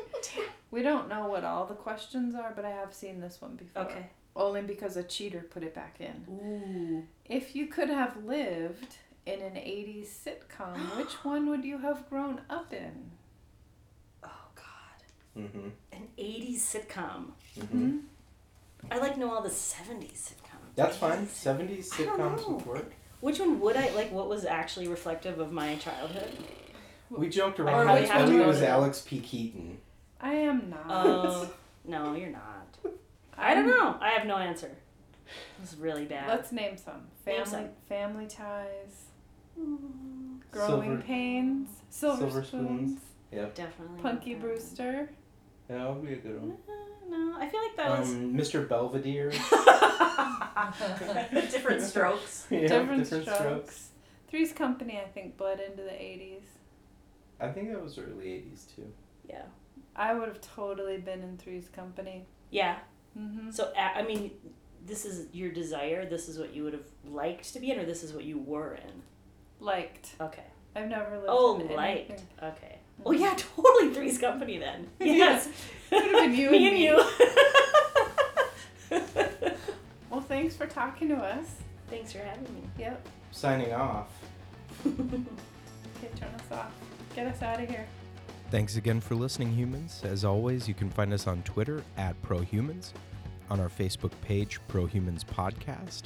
We 0.70 0.82
don't 0.82 1.08
know 1.08 1.28
what 1.28 1.44
all 1.44 1.66
the 1.66 1.74
questions 1.74 2.34
are, 2.34 2.52
but 2.56 2.64
I 2.64 2.70
have 2.70 2.92
seen 2.92 3.20
this 3.20 3.40
one 3.40 3.54
before. 3.56 3.82
Okay. 3.84 4.06
Only 4.36 4.62
because 4.62 4.96
a 4.96 5.04
cheater 5.04 5.46
put 5.48 5.62
it 5.62 5.74
back 5.74 6.00
in. 6.00 6.26
Ooh. 6.28 7.04
If 7.32 7.54
you 7.54 7.68
could 7.68 7.88
have 7.88 8.24
lived 8.24 8.96
in 9.26 9.40
an 9.40 9.54
'80s 9.54 10.08
sitcom, 10.08 10.76
which 10.98 11.12
one 11.24 11.48
would 11.50 11.64
you 11.64 11.78
have 11.78 12.08
grown 12.10 12.40
up 12.50 12.72
in? 12.72 13.12
Oh 14.24 14.28
God. 14.56 15.40
Mm-hmm. 15.44 15.68
An 15.92 16.08
80s 16.18 16.56
sitcom. 16.58 17.26
Mm-hmm. 17.58 17.98
I 18.90 18.98
like 18.98 19.16
know 19.16 19.32
all 19.32 19.40
the 19.42 19.48
70s 19.48 20.12
sitcoms. 20.30 20.43
That's 20.76 20.96
fine. 20.96 21.26
80s. 21.26 21.28
Seventies 21.28 21.92
sitcoms 21.92 22.48
would 22.48 22.66
work. 22.66 22.92
Which 23.20 23.38
one 23.40 23.60
would 23.60 23.76
I 23.76 23.90
like? 23.94 24.10
What 24.12 24.28
was 24.28 24.44
actually 24.44 24.88
reflective 24.88 25.38
of 25.38 25.50
my 25.52 25.76
childhood? 25.76 26.30
We 27.10 27.28
joked 27.28 27.60
Or 27.60 27.64
around. 27.64 27.92
which 28.00 28.08
that 28.08 28.16
one 28.20 28.24
Ellie 28.28 28.38
would 28.38 28.46
was 28.48 28.60
it- 28.62 28.68
Alex 28.68 29.02
P. 29.06 29.20
Keaton. 29.20 29.78
I 30.20 30.34
am 30.34 30.70
not. 30.70 30.84
Oh 30.88 31.50
no, 31.84 32.14
you're 32.14 32.30
not. 32.30 32.76
I 33.36 33.54
don't 33.54 33.66
know. 33.66 33.96
I 34.00 34.10
have 34.10 34.26
no 34.26 34.36
answer. 34.36 34.70
This 35.60 35.72
is 35.72 35.78
really 35.78 36.04
bad. 36.04 36.28
Let's 36.28 36.52
name 36.52 36.76
some. 36.76 37.02
Name 37.26 37.44
Family, 37.44 37.50
some. 37.50 37.68
family 37.88 38.26
ties, 38.26 39.04
growing 40.50 40.82
Silver- 40.82 41.02
pains, 41.02 41.68
silver, 41.90 42.16
Silver 42.30 42.44
spoons, 42.44 42.68
Spoons. 42.90 43.00
Yep. 43.32 43.54
Definitely. 43.54 44.00
Punky. 44.02 44.34
Brewster. 44.34 45.10
Yeah, 45.68 45.78
that 45.78 45.88
would 45.94 46.06
be 46.06 46.12
a 46.14 46.16
good 46.16 46.40
one. 46.40 46.56
No, 47.08 47.36
I 47.38 47.48
feel 47.48 47.60
like 47.60 47.76
that 47.76 47.98
was 47.98 48.12
Um, 48.12 48.34
Mr. 48.34 48.68
Belvedere. 48.68 49.30
different 51.50 51.82
strokes. 51.82 52.46
yeah, 52.50 52.60
different, 52.66 53.06
strokes. 53.06 53.88
Three's 54.28 54.52
Company, 54.52 55.00
I 55.04 55.08
think, 55.08 55.36
bled 55.36 55.60
into 55.60 55.82
the 55.82 55.90
80s. 55.90 56.42
I 57.40 57.48
think 57.48 57.70
that 57.70 57.82
was 57.82 57.98
early 57.98 58.26
'80s 58.26 58.74
too. 58.74 58.86
Yeah. 59.28 59.42
I 59.96 60.14
would 60.14 60.28
have 60.28 60.40
totally 60.40 60.98
been 60.98 61.22
in 61.22 61.36
Three's 61.36 61.68
Company. 61.68 62.26
Yeah. 62.50 62.76
Mm-hmm. 63.18 63.50
So 63.50 63.72
I 63.76 64.02
mean, 64.02 64.30
this 64.86 65.04
is 65.04 65.26
your 65.32 65.50
desire. 65.50 66.08
This 66.08 66.28
is 66.28 66.38
what 66.38 66.54
you 66.54 66.64
would 66.64 66.72
have 66.72 66.86
liked 67.04 67.52
to 67.52 67.60
be 67.60 67.70
in, 67.70 67.78
or 67.78 67.84
this 67.84 68.02
is 68.02 68.12
what 68.12 68.24
you 68.24 68.38
were 68.38 68.74
in. 68.74 69.02
Liked. 69.60 70.14
Okay. 70.20 70.44
I've 70.76 70.88
never 70.88 71.16
lived 71.16 71.26
Oh, 71.28 71.58
in 71.60 71.68
liked. 71.74 72.10
anything. 72.10 72.26
Okay. 72.42 72.78
Oh 73.06 73.12
yeah, 73.12 73.34
totally 73.56 73.92
Three's 73.94 74.18
Company 74.18 74.58
then. 74.58 74.88
Yes. 75.00 75.48
Could 75.90 76.02
have 76.02 76.12
been 76.12 76.34
you 76.34 76.50
me 76.52 76.66
and 76.66 76.66
and 76.66 76.74
me. 76.74 76.84
you. 76.86 77.00
Well, 80.10 80.20
thanks 80.20 80.56
for 80.56 80.66
talking 80.66 81.08
to 81.08 81.16
us. 81.16 81.56
Thanks 81.90 82.12
for 82.12 82.18
having 82.18 82.44
me. 82.54 82.62
Yep. 82.78 83.06
Signing 83.32 83.72
off. 83.72 84.08
Okay, 84.86 86.08
turn 86.16 86.28
us 86.34 86.52
off. 86.52 86.72
Get 87.14 87.26
us 87.26 87.42
out 87.42 87.60
of 87.62 87.68
here. 87.68 87.86
Thanks 88.50 88.76
again 88.76 89.00
for 89.00 89.14
listening, 89.14 89.52
humans. 89.52 90.02
As 90.04 90.24
always, 90.24 90.68
you 90.68 90.74
can 90.74 90.88
find 90.90 91.12
us 91.12 91.26
on 91.26 91.42
Twitter 91.42 91.82
at 91.96 92.20
ProHumans, 92.22 92.92
on 93.50 93.58
our 93.60 93.68
Facebook 93.68 94.12
page, 94.20 94.60
ProHumans 94.68 95.24
Podcast, 95.24 96.02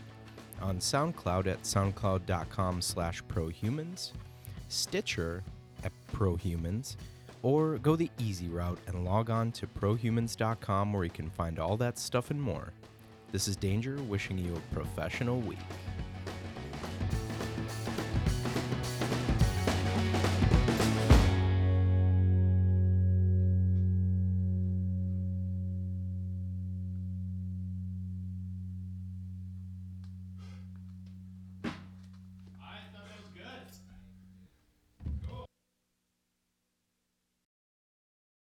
on 0.62 0.78
SoundCloud 0.78 1.47
at 1.47 1.62
soundcloud.com 1.62 2.80
slash 2.80 3.22
ProHumans, 3.24 4.12
Stitcher 4.68 5.43
at 5.85 5.93
ProHumans, 6.12 6.97
or 7.43 7.79
go 7.79 7.97
the 7.97 8.11
easy 8.18 8.49
route 8.49 8.79
and 8.87 9.05
log 9.05 9.31
on 9.31 9.53
to 9.53 9.66
ProHumans.com 9.66 10.93
where 10.93 11.05
you 11.05 11.11
can 11.11 11.31
find 11.31 11.59
all 11.59 11.76
that 11.76 11.99
stuff 11.99 12.31
and 12.31 12.41
more. 12.41 12.72
This 13.31 13.47
is 13.47 13.57
Danger, 13.57 13.97
wishing 14.09 14.39
you 14.39 14.57
a 14.57 14.74
professional 14.74 15.41
week. 15.41 15.59